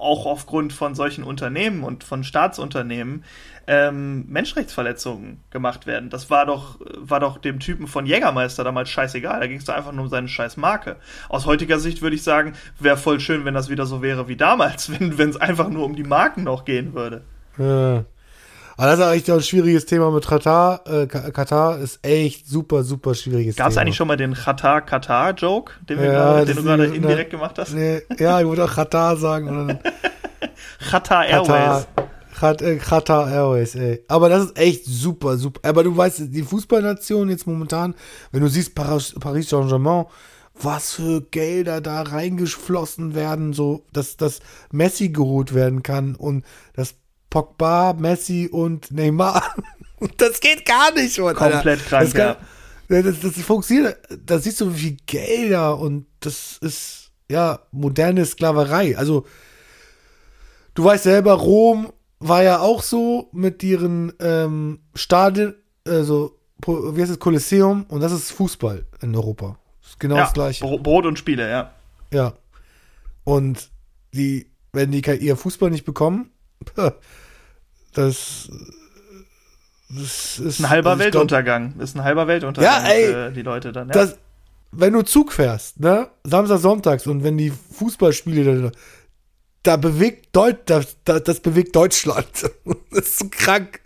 [0.00, 3.24] auch aufgrund von solchen Unternehmen und von Staatsunternehmen
[3.66, 6.10] ähm, Menschenrechtsverletzungen gemacht werden.
[6.10, 9.40] Das war doch, war doch dem Typen von Jägermeister damals scheißegal.
[9.40, 10.96] Da ging es doch einfach nur um seine scheiß Marke.
[11.28, 14.36] Aus heutiger Sicht würde ich sagen, wäre voll schön, wenn das wieder so wäre wie
[14.36, 17.22] damals, wenn es einfach nur um die Marken noch gehen würde.
[17.58, 18.04] Ja.
[18.80, 20.80] Aber das ist eigentlich auch ein schwieriges Thema mit Katar.
[20.86, 23.82] Äh, Ka- Katar ist echt super, super schwieriges Gab es Thema.
[23.82, 27.74] eigentlich schon mal den Qatar-Qatar-Joke, den, Ja, das den du gerade indirekt gemacht hast?
[27.74, 29.48] Nee, ja, ich wollte auch Katar sagen.
[29.48, 29.78] Und dann
[30.90, 31.86] Qatar Airways.
[32.38, 34.02] Katar, äh, Qatar Airways, ey.
[34.08, 35.60] Aber das ist echt super, super.
[35.68, 37.94] Aber du weißt, die Fußballnation jetzt momentan,
[38.32, 40.06] wenn du siehst Paris, Paris Saint-Germain,
[40.54, 44.40] was für Gelder da reingeflossen werden, so, dass das
[44.72, 46.94] Messi geholt werden kann und das
[47.30, 49.54] Pogba, Messi und Neymar.
[50.16, 51.50] Das geht gar nicht, Mann, Alter.
[51.50, 52.36] Komplett krank, das kann,
[52.88, 53.02] ja.
[53.02, 58.96] Das, das funktioniert, da siehst du, wie viel Gelder und das ist, ja, moderne Sklaverei.
[58.96, 59.26] Also,
[60.72, 65.54] du weißt selber, Rom war ja auch so mit ihren ähm, Stadien,
[65.86, 69.58] also, wie heißt es, Kolosseum und das ist Fußball in Europa.
[69.82, 70.64] Das ist genau ja, das gleiche.
[70.64, 71.74] Bro- Brot und Spiele, ja.
[72.10, 72.32] Ja.
[73.24, 73.70] Und
[74.14, 76.30] die, wenn die ihr Fußball nicht bekommen,
[77.94, 78.50] das,
[79.90, 81.74] das ist Ein halber ich glaub, Weltuntergang.
[81.78, 83.88] ist ein halber Weltuntergang Ja, ey, für die Leute dann.
[83.88, 83.94] Ja.
[83.94, 84.18] das,
[84.72, 88.70] wenn du Zug fährst, ne, Samstag, Sonntags und wenn die Fußballspiele da,
[89.62, 92.28] da bewegt Deut, das, das, das bewegt Deutschland.
[92.90, 93.79] das ist so krank.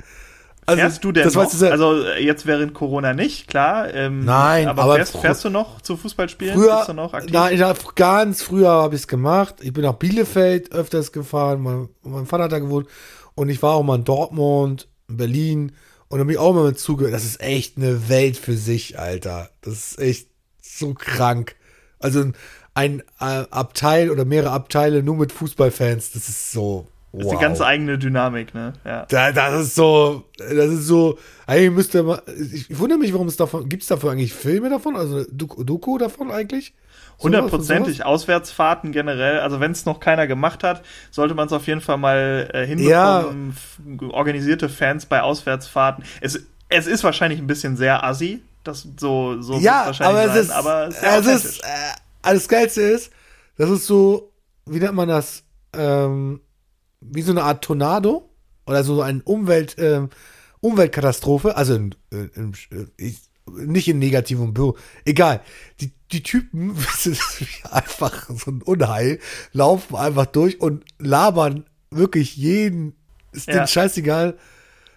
[0.67, 1.51] Also, fährst du denn das noch?
[1.51, 1.73] selber.
[1.73, 3.93] also jetzt während Corona nicht, klar.
[3.93, 6.55] Ähm, Nein, aber, aber fährst, fährst du noch zu Fußballspielen?
[6.55, 7.33] früher, Bist du noch aktiv?
[7.33, 9.57] nein, ja, ganz früher habe ich es gemacht.
[9.61, 11.61] Ich bin nach Bielefeld öfters gefahren.
[11.63, 12.89] Mein, mein Vater hat da gewohnt.
[13.35, 15.73] Und ich war auch mal in Dortmund, in Berlin
[16.09, 17.15] und dann bin ich auch mal mit zugehört.
[17.15, 19.51] Das ist echt eine Welt für sich, Alter.
[19.63, 20.29] Das ist echt
[20.63, 21.57] so krank.
[21.99, 22.25] Also
[22.75, 26.87] ein äh, Abteil oder mehrere Abteile nur mit Fußballfans, das ist so.
[27.15, 27.23] Wow.
[27.23, 28.73] Das ist die ganz eigene Dynamik, ne?
[28.85, 29.07] Ja.
[29.09, 32.19] Da, das ist so, das ist so, eigentlich müsste man,
[32.53, 36.33] ich wundere mich, warum es davon, gibt es davon eigentlich Filme davon, also Doku davon
[36.33, 36.75] eigentlich?
[37.21, 39.39] Hundertprozentig Auswärtsfahrten generell.
[39.39, 42.67] Also wenn es noch keiner gemacht hat, sollte man es auf jeden Fall mal äh,
[42.67, 43.55] hinbekommen.
[44.01, 44.09] Ja.
[44.09, 46.03] Organisierte Fans bei Auswärtsfahrten.
[46.21, 48.43] Es, es ist wahrscheinlich ein bisschen sehr assi.
[48.65, 51.65] Das so so ja, wahrscheinlich aber sein, es ist, aber es ist, äh,
[52.23, 53.13] das Geilste ist,
[53.57, 54.33] das ist so,
[54.67, 55.45] wie nennt man das?
[55.75, 56.41] Ähm,
[57.11, 58.31] wie so eine Art Tornado
[58.67, 60.11] oder so ein Umwelt, ähm,
[60.61, 61.57] Umweltkatastrophe.
[61.57, 62.31] Also in, in,
[62.71, 64.77] in, ich, nicht in negativem Büro.
[65.05, 65.41] Egal.
[65.81, 67.23] Die, die Typen, das ist
[67.71, 69.19] einfach so ein Unheil,
[69.53, 72.95] laufen einfach durch und labern wirklich jeden.
[73.33, 73.67] Ist ja.
[73.67, 74.39] scheißegal.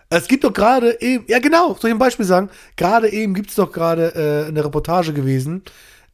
[0.09, 2.49] Es gibt doch gerade eben, ja genau, soll ich ein Beispiel sagen?
[2.77, 5.63] Gerade eben gibt es doch gerade äh, eine Reportage gewesen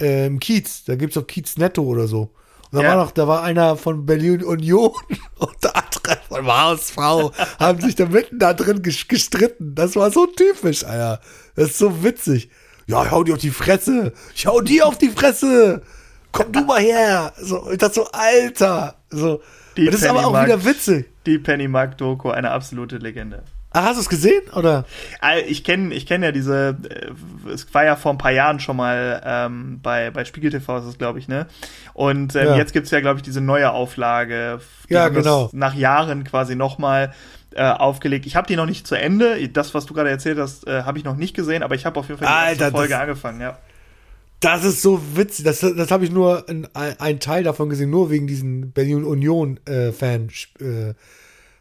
[0.01, 0.83] äh, im Kiez.
[0.85, 2.33] Da gibt es doch Kiez Netto oder so.
[2.73, 2.89] Da ja.
[2.89, 4.91] war noch, da war einer von Berlin Union
[5.37, 6.97] und der andere von HSV,
[7.59, 9.75] haben sich da mitten da drin gestritten.
[9.75, 11.21] Das war so typisch, Alter.
[11.55, 12.49] Das ist so witzig.
[12.87, 14.11] Ja, ich hau dir auf die Fresse.
[14.33, 15.83] Ich hau dir auf die Fresse.
[16.31, 17.31] Komm du mal her.
[17.39, 18.95] So, ich dachte so, Alter.
[19.11, 19.41] So.
[19.77, 21.05] Die das ist aber auch wieder witzig.
[21.27, 23.43] Die Penny Mark Doku, eine absolute Legende.
[23.73, 24.85] Ah, hast du es gesehen, oder?
[25.47, 28.77] Ich kenne ich kenn ja diese, äh, es war ja vor ein paar Jahren schon
[28.77, 31.47] mal ähm, bei, bei Spiegel TV, ist es, glaube ich, ne?
[31.93, 32.57] Und ähm, ja.
[32.57, 34.61] jetzt gibt's ja, glaube ich, diese neue Auflage.
[34.87, 35.49] Die ja, genau.
[35.53, 37.13] Nach Jahren quasi nochmal
[37.55, 38.27] äh, aufgelegt.
[38.27, 39.49] Ich habe die noch nicht zu Ende.
[39.49, 41.99] Das, was du gerade erzählt hast, äh, habe ich noch nicht gesehen, aber ich habe
[41.99, 43.57] auf jeden Fall die Alter, erste Folge angefangen, ja.
[44.39, 45.45] Das ist so witzig.
[45.45, 49.59] Das, das habe ich nur in, ein Teil davon gesehen, nur wegen diesen Berlin Union
[49.65, 50.29] äh, Fan.
[50.59, 50.93] Äh,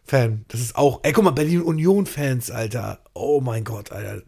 [0.04, 0.44] Fan.
[0.48, 3.00] Das ist auch, ey, guck mal, Berlin Union-Fans, Alter.
[3.14, 4.22] Oh mein Gott, Alter.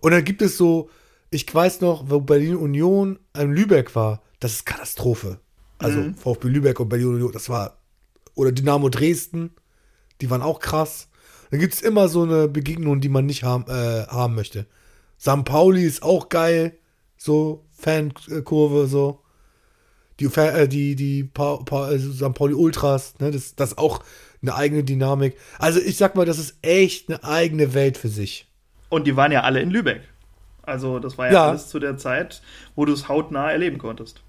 [0.00, 0.88] Und dann gibt es so,
[1.30, 5.40] ich weiß noch, wo Berlin Union in Lübeck war, das ist Katastrophe.
[5.78, 6.14] Also mhm.
[6.14, 7.78] VfB Lübeck und Berlin Union, das war,
[8.34, 9.50] oder Dynamo Dresden,
[10.20, 11.08] die waren auch krass.
[11.50, 14.66] Dann gibt es immer so eine Begegnung, die man nicht haben, äh, haben möchte.
[15.20, 15.44] St.
[15.44, 16.78] Pauli ist auch geil,
[17.16, 19.20] so Fankurve, so.
[20.20, 22.34] Die, äh, die, die pa pa also St.
[22.34, 24.04] Pauli Ultras, ne, das, das auch
[24.44, 25.36] eine eigene Dynamik.
[25.58, 28.46] Also ich sag mal, das ist echt eine eigene Welt für sich.
[28.88, 30.02] Und die waren ja alle in Lübeck.
[30.62, 31.48] Also das war ja, ja.
[31.48, 32.42] alles zu der Zeit,
[32.74, 34.22] wo du es hautnah erleben konntest.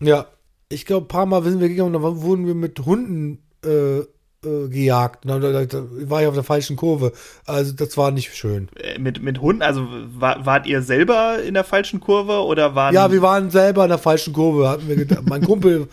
[0.00, 0.26] Ja,
[0.68, 3.98] ich glaube, ein paar Mal sind wir gegangen, da wurden wir mit Hunden äh,
[4.44, 5.24] äh, gejagt.
[5.24, 7.12] Da, da, da, war ich auf der falschen Kurve.
[7.44, 8.68] Also das war nicht schön.
[8.76, 12.94] Äh, mit, mit Hunden, also war, wart ihr selber in der falschen Kurve oder waren.
[12.94, 14.68] Ja, wir waren selber in der falschen Kurve.
[14.68, 15.88] Hatten wir mein Kumpel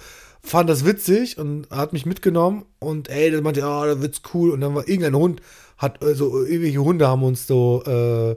[0.45, 4.21] fand das witzig und hat mich mitgenommen und ey, dann meinte, ja, oh, da wird's
[4.33, 4.51] cool.
[4.51, 5.41] Und dann war irgendein Hund,
[5.77, 8.35] hat äh, so ewige Hunde haben uns so äh,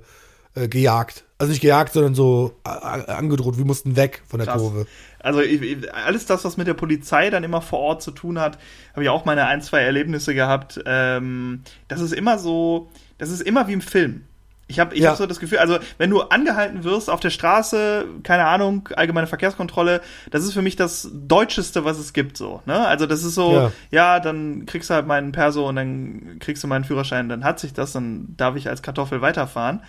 [0.54, 1.24] äh, gejagt.
[1.38, 3.58] Also nicht gejagt, sondern so äh, angedroht.
[3.58, 4.60] Wir mussten weg von der Krass.
[4.60, 4.86] Kurve.
[5.20, 8.58] Also ich, alles das, was mit der Polizei dann immer vor Ort zu tun hat,
[8.92, 10.80] habe ich auch meine ein, zwei Erlebnisse gehabt.
[10.86, 12.88] Ähm, das ist immer so,
[13.18, 14.24] das ist immer wie im Film.
[14.68, 15.10] Ich habe ich ja.
[15.10, 19.26] hab so das Gefühl, also wenn du angehalten wirst auf der Straße, keine Ahnung, allgemeine
[19.26, 22.62] Verkehrskontrolle, das ist für mich das Deutscheste, was es gibt, so.
[22.66, 22.86] Ne?
[22.86, 23.72] Also das ist so, ja.
[23.90, 27.58] ja, dann kriegst du halt meinen Perso und dann kriegst du meinen Führerschein, dann hat
[27.58, 29.80] sich das, dann darf ich als Kartoffel weiterfahren.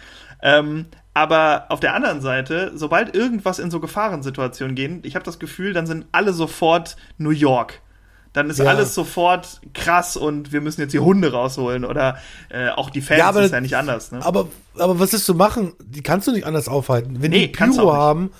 [0.41, 5.39] Ähm, aber auf der anderen Seite, sobald irgendwas in so Gefahrensituationen geht, ich habe das
[5.39, 7.81] Gefühl, dann sind alle sofort New York
[8.33, 8.65] dann ist ja.
[8.65, 12.17] alles sofort krass und wir müssen jetzt die Hunde rausholen oder
[12.49, 14.11] äh, auch die Fans ja, aber, ist ja nicht anders.
[14.11, 14.23] Ne?
[14.23, 15.73] Aber, aber was ist zu machen?
[15.83, 17.21] Die kannst du nicht anders aufhalten.
[17.21, 18.31] Wenn nee, die Pyro haben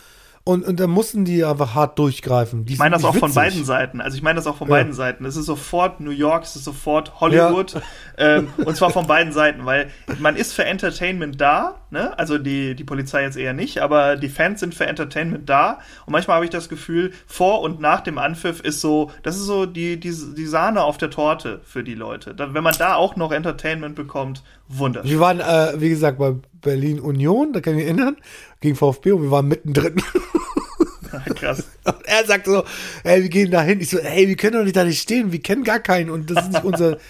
[0.46, 2.66] und, und dann mussten die einfach hart durchgreifen.
[2.66, 3.20] Die ich meine das auch witzig.
[3.20, 4.02] von beiden Seiten.
[4.02, 4.76] Also ich meine das auch von ja.
[4.76, 5.26] beiden Seiten.
[5.26, 7.74] Es ist sofort New York, es ist sofort Hollywood.
[7.74, 7.82] Ja.
[8.22, 12.20] Ähm, und zwar von beiden Seiten, weil man ist für Entertainment da, ne?
[12.20, 15.80] Also die, die Polizei jetzt eher nicht, aber die Fans sind für Entertainment da.
[16.06, 19.46] Und manchmal habe ich das Gefühl, vor und nach dem Anpfiff ist so, das ist
[19.46, 22.36] so die, die, die Sahne auf der Torte für die Leute.
[22.36, 25.12] Dann, wenn man da auch noch Entertainment bekommt, wunderschön.
[25.12, 28.18] Wir waren, äh, wie gesagt, bei Berlin Union, da kann ich mich erinnern,
[28.62, 29.96] gegen VfB und wir waren mittendrin.
[31.36, 31.64] Krass.
[31.84, 32.64] Und er sagt so,
[33.04, 33.82] ey, wir gehen da hin.
[33.82, 36.30] Ich so, ey, wir können doch nicht da nicht stehen, wir kennen gar keinen und
[36.30, 36.98] das ist nicht unser.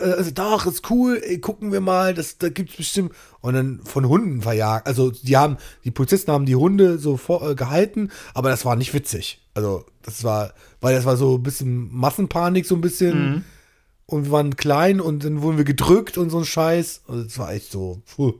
[0.00, 3.12] Also, doch, ist cool, ey, gucken wir mal, das, da gibt's bestimmt.
[3.40, 4.88] Und dann von Hunden verjagt.
[4.88, 8.74] Also, die haben, die Polizisten haben die Hunde so vor, äh, gehalten, aber das war
[8.74, 9.40] nicht witzig.
[9.54, 13.30] Also, das war, weil das war so ein bisschen Massenpanik, so ein bisschen.
[13.30, 13.44] Mhm.
[14.10, 17.02] Und wir waren klein und dann wurden wir gedrückt und so ein Scheiß.
[17.06, 18.34] Also, das war echt so, puh.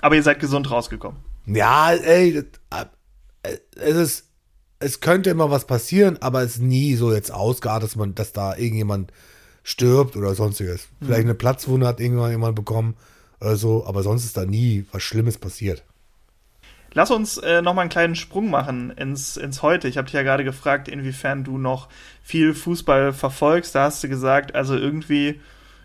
[0.00, 1.20] Aber ihr seid gesund rausgekommen.
[1.46, 2.42] Ja, ey,
[3.76, 4.24] es ist,
[4.80, 8.32] es könnte immer was passieren, aber es ist nie so jetzt ausgeartet, dass man, dass
[8.32, 9.12] da irgendjemand
[9.62, 10.88] stirbt oder sonstiges.
[11.00, 12.96] Vielleicht eine Platzwunde hat irgendwann jemand bekommen
[13.40, 15.84] oder so, aber sonst ist da nie was Schlimmes passiert.
[16.98, 19.86] Lass uns äh, noch mal einen kleinen Sprung machen ins, ins Heute.
[19.86, 21.88] Ich habe dich ja gerade gefragt, inwiefern du noch
[22.24, 23.76] viel Fußball verfolgst.
[23.76, 25.40] Da hast du gesagt, also irgendwie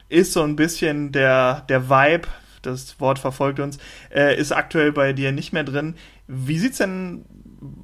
[0.10, 2.28] ist so ein bisschen der, der Vibe,
[2.64, 3.78] das Wort verfolgt uns,
[4.12, 5.98] äh, ist aktuell bei dir nicht mehr drin.
[6.26, 7.26] Wie sieht's denn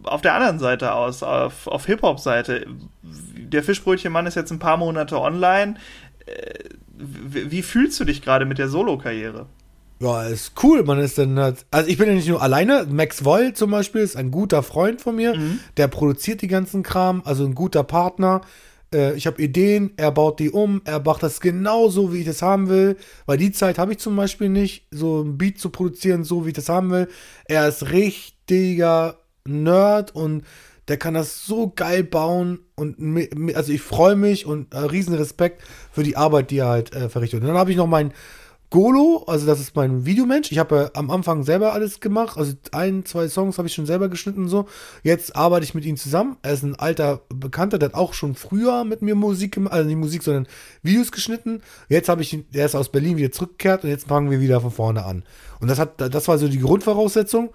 [0.05, 2.65] auf der anderen Seite aus, auf, auf Hip-Hop-Seite?
[3.03, 5.75] Der Fischbrötchenmann ist jetzt ein paar Monate online.
[6.25, 6.63] Äh,
[6.97, 9.45] wie, wie fühlst du dich gerade mit der Solo-Karriere?
[9.99, 10.83] Ja, ist cool.
[10.83, 12.87] Man ist dann halt, also ich bin ja nicht nur alleine.
[12.89, 15.35] Max Woll zum Beispiel ist ein guter Freund von mir.
[15.35, 15.59] Mhm.
[15.77, 18.41] Der produziert die ganzen Kram, also ein guter Partner.
[18.93, 22.41] Äh, ich habe Ideen, er baut die um, er macht das genauso, wie ich das
[22.41, 22.95] haben will.
[23.25, 26.49] Weil die Zeit habe ich zum Beispiel nicht, so ein Beat zu produzieren, so wie
[26.49, 27.09] ich das haben will.
[27.45, 30.43] Er ist richtiger Nerd und
[30.87, 32.97] der kann das so geil bauen und
[33.55, 37.09] also ich freue mich und äh, riesen Respekt für die Arbeit, die er halt äh,
[37.09, 37.41] verrichtet.
[37.41, 38.11] Und dann habe ich noch meinen
[38.71, 40.51] Golo, also das ist mein Videomensch.
[40.51, 43.87] Ich habe ja am Anfang selber alles gemacht, also ein, zwei Songs habe ich schon
[43.87, 44.67] selber geschnitten und so.
[45.01, 46.37] Jetzt arbeite ich mit ihm zusammen.
[46.43, 49.87] Er ist ein alter Bekannter, der hat auch schon früher mit mir Musik gemacht, also
[49.87, 50.47] nicht Musik, sondern
[50.83, 51.63] Videos geschnitten.
[51.87, 54.61] Jetzt habe ich ihn, der ist aus Berlin wieder zurückgekehrt und jetzt fangen wir wieder
[54.61, 55.23] von vorne an.
[55.59, 57.49] Und das hat, das war so die Grundvoraussetzung.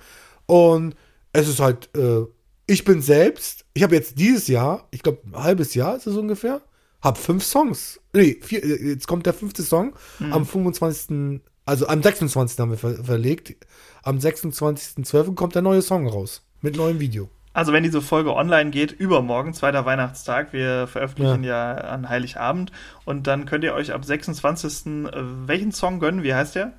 [0.46, 0.96] Und
[1.32, 2.22] es ist halt, äh,
[2.66, 6.16] ich bin selbst, ich habe jetzt dieses Jahr, ich glaube ein halbes Jahr ist es
[6.16, 6.60] ungefähr,
[7.04, 8.00] habe fünf Songs.
[8.12, 9.94] Nee, vier, äh, jetzt kommt der fünfte Song.
[10.30, 11.40] Am 25.
[11.66, 12.58] Also am 26.
[12.58, 13.54] haben wir ver verlegt.
[14.02, 15.34] Am 26.12.
[15.34, 16.42] kommt der neue Song raus.
[16.60, 17.28] Mit neuem Video.
[17.52, 22.72] Also wenn diese Folge online geht, übermorgen, zweiter Weihnachtstag, wir veröffentlichen ja, an Heiligabend
[23.04, 24.86] und dann könnt ihr euch ab 26.
[24.86, 25.10] äh,
[25.46, 26.24] welchen Song gönnen?
[26.24, 26.72] Wie heißt der?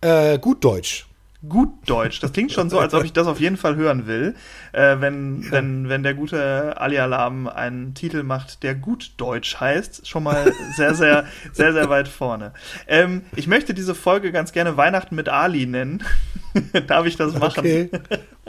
[0.00, 1.09] Äh, gut Deutsch.
[1.48, 2.20] Gut Deutsch.
[2.20, 4.34] Das klingt schon so, als ob ich das auf jeden Fall hören will.
[4.72, 10.06] Äh, wenn, wenn, wenn der gute Ali Alarm einen Titel macht, der gut Deutsch heißt,
[10.06, 12.52] schon mal sehr, sehr, sehr, sehr weit vorne.
[12.86, 16.04] Ähm, ich möchte diese Folge ganz gerne Weihnachten mit Ali nennen.
[16.86, 17.60] Darf ich das machen?
[17.60, 17.90] Okay.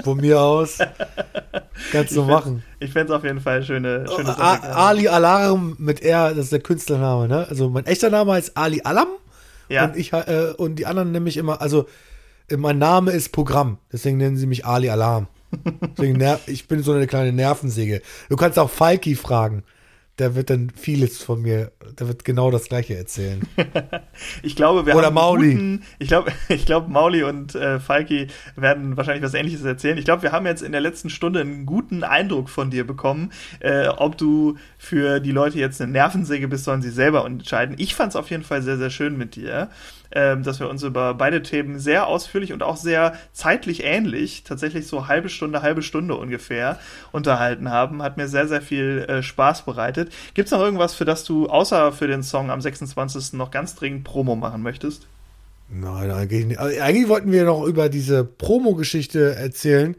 [0.04, 0.80] Von mir aus.
[1.94, 2.64] Kannst du Ich machen.
[2.80, 4.76] Ich fände es auf jeden Fall schöne, schöne A Sache.
[4.76, 7.48] Ali Alarm mit R, das ist der Künstlername, ne?
[7.50, 9.08] Also mein echter Name heißt Ali Alam.
[9.70, 9.86] Ja.
[9.86, 11.88] Und ich äh, und die anderen mich immer, also
[12.58, 15.28] mein Name ist Programm, deswegen nennen sie mich Ali Alarm.
[15.98, 18.02] Deswegen ich bin so eine kleine Nervensäge.
[18.30, 19.64] Du kannst auch Falki fragen.
[20.20, 23.42] Der wird dann vieles von mir, der wird genau das gleiche erzählen.
[24.44, 25.54] Ich glaube, wir Oder haben Mauli.
[25.54, 29.98] Guten, ich glaube, ich glaube, Mauli und äh, Falki werden wahrscheinlich was Ähnliches erzählen.
[29.98, 33.32] Ich glaube, wir haben jetzt in der letzten Stunde einen guten Eindruck von dir bekommen.
[33.62, 37.76] Äh, ob du für die Leute jetzt eine Nervensäge bist, sollen sie selber entscheiden.
[37.80, 39.70] Ich fand es auf jeden Fall sehr, sehr schön mit dir,
[40.14, 44.88] ähm, dass wir uns über beide Themen sehr ausführlich und auch sehr zeitlich ähnlich, tatsächlich
[44.88, 46.80] so halbe Stunde, halbe Stunde ungefähr
[47.12, 48.02] unterhalten haben.
[48.02, 50.12] Hat mir sehr, sehr viel äh, Spaß bereitet.
[50.34, 53.34] Gibt es noch irgendwas, für das du außer für den Song am 26.
[53.34, 55.08] noch ganz dringend Promo machen möchtest?
[55.70, 56.60] Nein, eigentlich nicht.
[56.60, 59.96] Also, eigentlich wollten wir noch über diese Promo-Geschichte erzählen,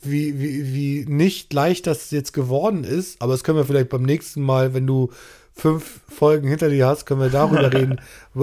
[0.00, 3.20] wie, wie, wie nicht leicht das jetzt geworden ist.
[3.20, 5.10] Aber das können wir vielleicht beim nächsten Mal, wenn du
[5.52, 8.00] fünf Folgen hinter dir hast, können wir darüber reden.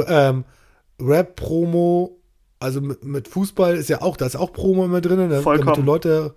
[0.08, 0.44] Ähm,
[1.02, 2.18] Rap-Promo,
[2.60, 5.44] also mit, mit Fußball ist ja auch, da ist auch Promo immer drin, da- damit
[5.44, 5.76] Vollkommen.
[5.76, 6.36] du Leute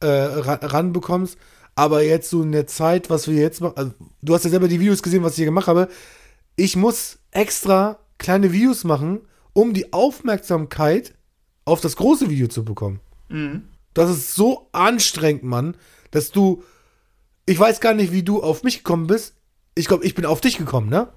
[0.00, 1.38] äh, ran, ranbekommst.
[1.74, 3.92] Aber jetzt so in der Zeit, was wir jetzt machen, also,
[4.22, 5.88] du hast ja selber die Videos gesehen, was ich hier gemacht habe.
[6.56, 9.20] Ich muss extra kleine Videos machen,
[9.52, 11.14] um die Aufmerksamkeit
[11.66, 13.00] auf das große Video zu bekommen.
[13.28, 13.64] Mhm.
[13.92, 15.76] Das ist so anstrengend, Mann,
[16.12, 16.62] dass du.
[17.44, 19.34] Ich weiß gar nicht, wie du auf mich gekommen bist.
[19.74, 21.08] Ich glaube, ich bin auf dich gekommen, ne?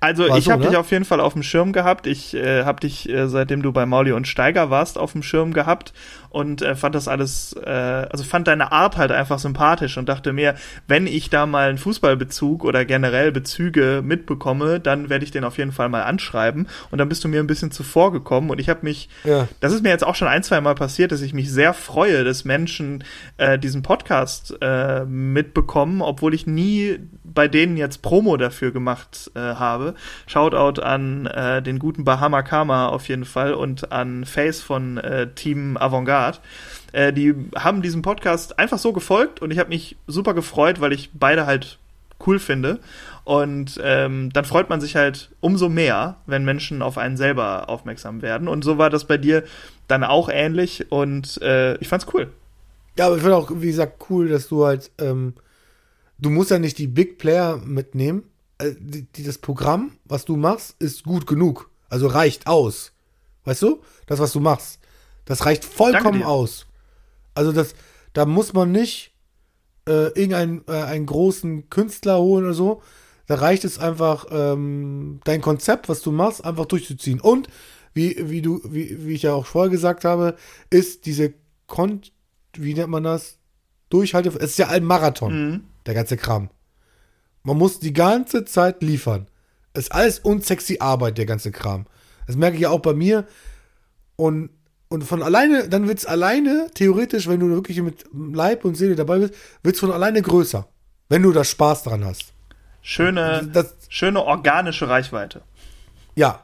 [0.00, 0.68] Also War ich habe ne?
[0.68, 2.06] dich auf jeden Fall auf dem Schirm gehabt.
[2.06, 5.52] Ich äh, habe dich, äh, seitdem du bei Mauli und Steiger warst, auf dem Schirm
[5.52, 5.92] gehabt
[6.30, 10.32] und äh, fand das alles, äh, also fand deine Art halt einfach sympathisch und dachte
[10.32, 10.54] mir,
[10.86, 15.58] wenn ich da mal einen Fußballbezug oder generell Bezüge mitbekomme, dann werde ich den auf
[15.58, 16.68] jeden Fall mal anschreiben.
[16.90, 19.48] Und dann bist du mir ein bisschen zuvor gekommen und ich habe mich, Ja.
[19.60, 22.22] das ist mir jetzt auch schon ein, zwei Mal passiert, dass ich mich sehr freue,
[22.22, 23.02] dass Menschen
[23.38, 26.98] äh, diesen Podcast äh, mitbekommen, obwohl ich nie
[27.36, 29.94] bei denen jetzt Promo dafür gemacht äh, habe.
[30.26, 35.28] Shoutout an äh, den guten Bahama Kama auf jeden Fall und an Face von äh,
[35.34, 36.38] Team Avantgarde.
[36.90, 40.92] Äh, die haben diesem Podcast einfach so gefolgt und ich habe mich super gefreut, weil
[40.92, 41.78] ich beide halt
[42.26, 42.80] cool finde.
[43.24, 48.22] Und ähm, dann freut man sich halt umso mehr, wenn Menschen auf einen selber aufmerksam
[48.22, 48.48] werden.
[48.48, 49.44] Und so war das bei dir
[49.88, 52.30] dann auch ähnlich und äh, ich fand's cool.
[52.96, 55.34] Ja, aber ich finde auch, wie gesagt, cool, dass du halt, ähm,
[56.18, 58.24] du musst ja nicht die Big Player mitnehmen.
[58.58, 61.70] Äh, die, die, das Programm, was du machst, ist gut genug.
[61.88, 62.92] Also reicht aus.
[63.44, 63.82] Weißt du?
[64.06, 64.80] Das, was du machst.
[65.24, 66.66] Das reicht vollkommen aus.
[67.34, 67.74] Also das,
[68.12, 69.12] da muss man nicht
[69.88, 72.82] äh, irgendeinen äh, einen großen Künstler holen oder so.
[73.26, 77.20] Da reicht es einfach, ähm, dein Konzept, was du machst, einfach durchzuziehen.
[77.20, 77.48] Und
[77.92, 80.36] wie, wie du, wie, wie ich ja auch vorher gesagt habe,
[80.70, 81.34] ist diese
[81.66, 82.02] Kon
[82.56, 83.38] wie nennt man das?
[83.90, 84.30] Durchhalte.
[84.30, 85.64] Es ist ja ein Marathon, Mhm.
[85.86, 86.50] Der ganze Kram.
[87.42, 89.26] Man muss die ganze Zeit liefern.
[89.72, 91.86] Es ist alles unsexy Arbeit, der ganze Kram.
[92.26, 93.26] Das merke ich ja auch bei mir.
[94.16, 94.50] Und,
[94.88, 98.96] und von alleine, dann wird es alleine, theoretisch, wenn du wirklich mit Leib und Seele
[98.96, 100.66] dabei bist, wird es von alleine größer.
[101.08, 102.32] Wenn du da Spaß dran hast.
[102.82, 105.42] Schöne, Das, schöne organische Reichweite.
[106.14, 106.42] ja,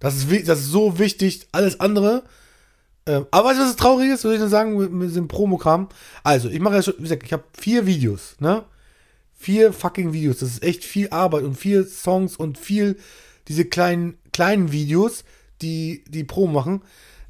[0.00, 1.46] das ist, das ist so wichtig.
[1.52, 2.24] Alles andere.
[3.06, 5.28] Ähm, aber weißt du, was das traurig ist, würde ich nur sagen, mit, mit diesem
[5.28, 5.88] Promokram?
[6.24, 8.64] Also, ich mache ja schon, wie gesagt, ich habe vier Videos, ne?
[9.42, 10.38] Vier fucking Videos.
[10.38, 12.96] Das ist echt viel Arbeit und vier Songs und viel
[13.48, 15.24] diese kleinen, kleinen Videos,
[15.62, 16.82] die, die Promo machen.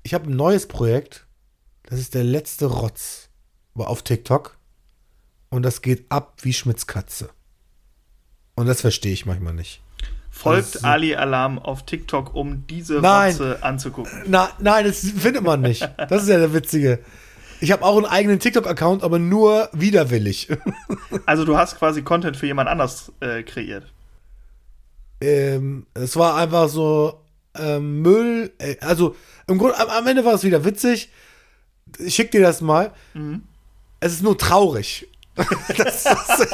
[0.03, 1.27] Ich habe ein neues Projekt.
[1.85, 3.31] Das ist der letzte Rotz.
[3.75, 4.59] Aber auf TikTok.
[5.49, 7.31] Und das geht ab wie Schmitz Katze.
[8.57, 9.81] Und das verstehe ich manchmal nicht.
[10.31, 13.33] Folgt ist- Ali Alarm auf TikTok, um diese Nein.
[13.33, 14.25] Rotze anzugucken.
[14.27, 15.89] Na, nein, das findet man nicht.
[16.11, 16.99] Das ist ja der Witzige.
[17.63, 20.49] Ich habe auch einen eigenen TikTok-Account, aber nur widerwillig.
[21.27, 23.85] Also du hast quasi Content für jemand anders äh, kreiert.
[25.21, 27.21] ähm, es war einfach so
[27.55, 28.53] ähm, Müll.
[28.59, 29.15] Äh, also
[29.47, 31.11] im Grunde, am, am Ende war es wieder witzig.
[31.99, 32.93] Ich schick dir das mal.
[34.01, 35.07] Es ist nur traurig.
[35.77, 36.49] das ist,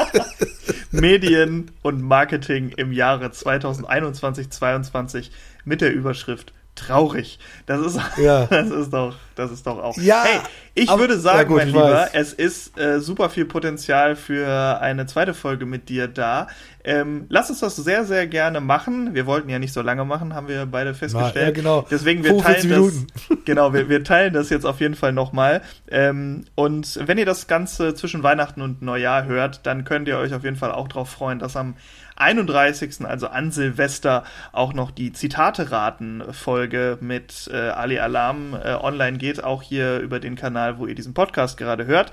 [0.92, 5.30] Medien und Marketing im Jahre 2021, 22
[5.64, 7.38] mit der Überschrift traurig.
[7.66, 8.46] Das ist, Ja.
[8.46, 9.96] das ist doch, das ist doch auch.
[9.98, 10.40] Ja, hey,
[10.74, 12.10] ich aber- würde sagen, ja gut, mein Lieber, weiß.
[12.14, 16.48] es ist äh, super viel Potenzial für eine zweite Folge mit dir da.
[16.88, 19.12] Ähm, lass uns das sehr, sehr gerne machen.
[19.12, 21.48] Wir wollten ja nicht so lange machen, haben wir beide festgestellt.
[21.48, 21.86] ja, genau.
[21.90, 23.06] Deswegen wir 45 teilen Minuten.
[23.12, 23.38] das.
[23.44, 25.60] Genau, wir, wir teilen das jetzt auf jeden Fall nochmal.
[25.90, 30.32] Ähm, und wenn ihr das Ganze zwischen Weihnachten und Neujahr hört, dann könnt ihr euch
[30.32, 31.74] auf jeden Fall auch darauf freuen, dass am
[32.16, 39.44] 31., also an Silvester, auch noch die Zitate-Raten-Folge mit äh, Ali Alarm äh, online geht,
[39.44, 42.12] auch hier über den Kanal, wo ihr diesen Podcast gerade hört.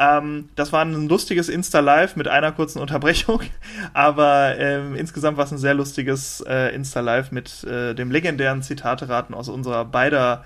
[0.00, 3.42] Ähm, das war ein lustiges Insta-Live mit einer kurzen Unterbrechung,
[3.92, 9.34] aber ähm, insgesamt war es ein sehr lustiges äh, Insta-Live mit äh, dem legendären Zitate-Raten
[9.34, 10.42] aus unserer beider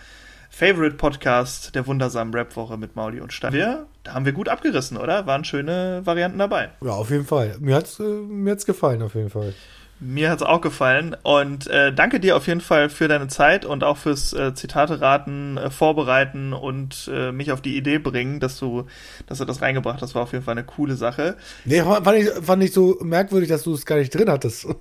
[0.51, 3.53] Favorite-Podcast der wundersamen Rap-Woche mit Mauli und Stein.
[3.53, 5.27] Wir, da haben wir gut abgerissen, oder?
[5.27, 6.71] Waren schöne Varianten dabei.
[6.81, 7.55] ja, auf jeden Fall.
[7.61, 9.55] Mir hat's, äh, mir hat's gefallen, auf jeden Fall.
[10.01, 13.85] Mir hat's auch gefallen und äh, danke dir auf jeden Fall für deine Zeit und
[13.85, 18.59] auch fürs äh, Zitate raten, äh, vorbereiten und äh, mich auf die Idee bringen, dass
[18.59, 18.87] du,
[19.27, 20.15] dass du das reingebracht hast.
[20.17, 21.37] War auf jeden Fall eine coole Sache.
[21.65, 24.67] Nee, fand ich, fand ich so merkwürdig, dass du es gar nicht drin hattest.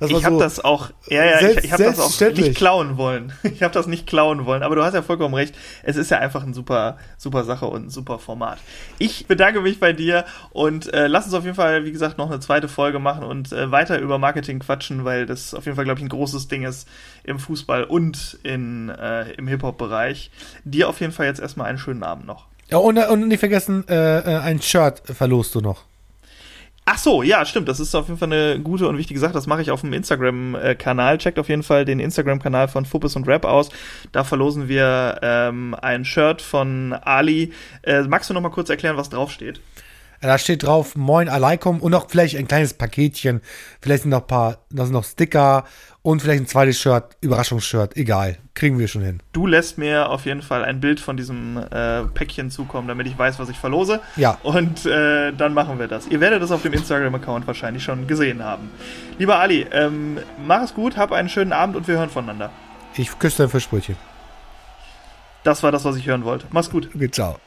[0.00, 2.96] Ich habe so, das auch, ja, ja, selbst- ich, ich habe das auch nicht klauen
[2.96, 3.32] wollen.
[3.42, 5.54] Ich habe das nicht klauen wollen, aber du hast ja vollkommen recht.
[5.82, 8.58] Es ist ja einfach ein super, super Sache und ein super Format.
[8.98, 12.30] Ich bedanke mich bei dir und äh, lass uns auf jeden Fall, wie gesagt, noch
[12.30, 15.84] eine zweite Folge machen und äh, weiter über Marketing quatschen, weil das auf jeden Fall,
[15.84, 16.88] glaube ich, ein großes Ding ist
[17.24, 20.30] im Fußball und in, äh, im Hip-Hop-Bereich.
[20.64, 22.46] Dir auf jeden Fall jetzt erstmal einen schönen Abend noch.
[22.70, 25.84] Ja, und, und nicht vergessen, äh, äh, ein Shirt verlost du noch.
[26.92, 27.68] Ach so, ja, stimmt.
[27.68, 29.32] Das ist auf jeden Fall eine gute und wichtige Sache.
[29.32, 31.18] Das mache ich auf dem Instagram-Kanal.
[31.18, 33.68] Checkt auf jeden Fall den Instagram-Kanal von Fuppes und Rap aus.
[34.10, 37.52] Da verlosen wir ähm, ein Shirt von Ali.
[37.82, 39.60] Äh, magst du noch mal kurz erklären, was draufsteht?
[40.22, 43.40] Da steht drauf Moin Alaikum und noch vielleicht ein kleines Paketchen.
[43.80, 45.64] Vielleicht sind noch ein paar, da sind noch Sticker
[46.02, 47.96] und vielleicht ein zweites Shirt, Überraschungsshirt.
[47.96, 49.22] Egal, kriegen wir schon hin.
[49.32, 53.18] Du lässt mir auf jeden Fall ein Bild von diesem äh, Päckchen zukommen, damit ich
[53.18, 54.00] weiß, was ich verlose.
[54.16, 54.36] Ja.
[54.42, 56.06] Und äh, dann machen wir das.
[56.06, 58.70] Ihr werdet das auf dem Instagram-Account wahrscheinlich schon gesehen haben.
[59.18, 62.50] Lieber Ali, ähm, mach es gut, hab einen schönen Abend und wir hören voneinander.
[62.94, 63.96] Ich küsse dein Fischbrötchen.
[65.44, 66.44] Das war das, was ich hören wollte.
[66.50, 66.90] Mach's gut.
[66.94, 67.38] Okay, ciao.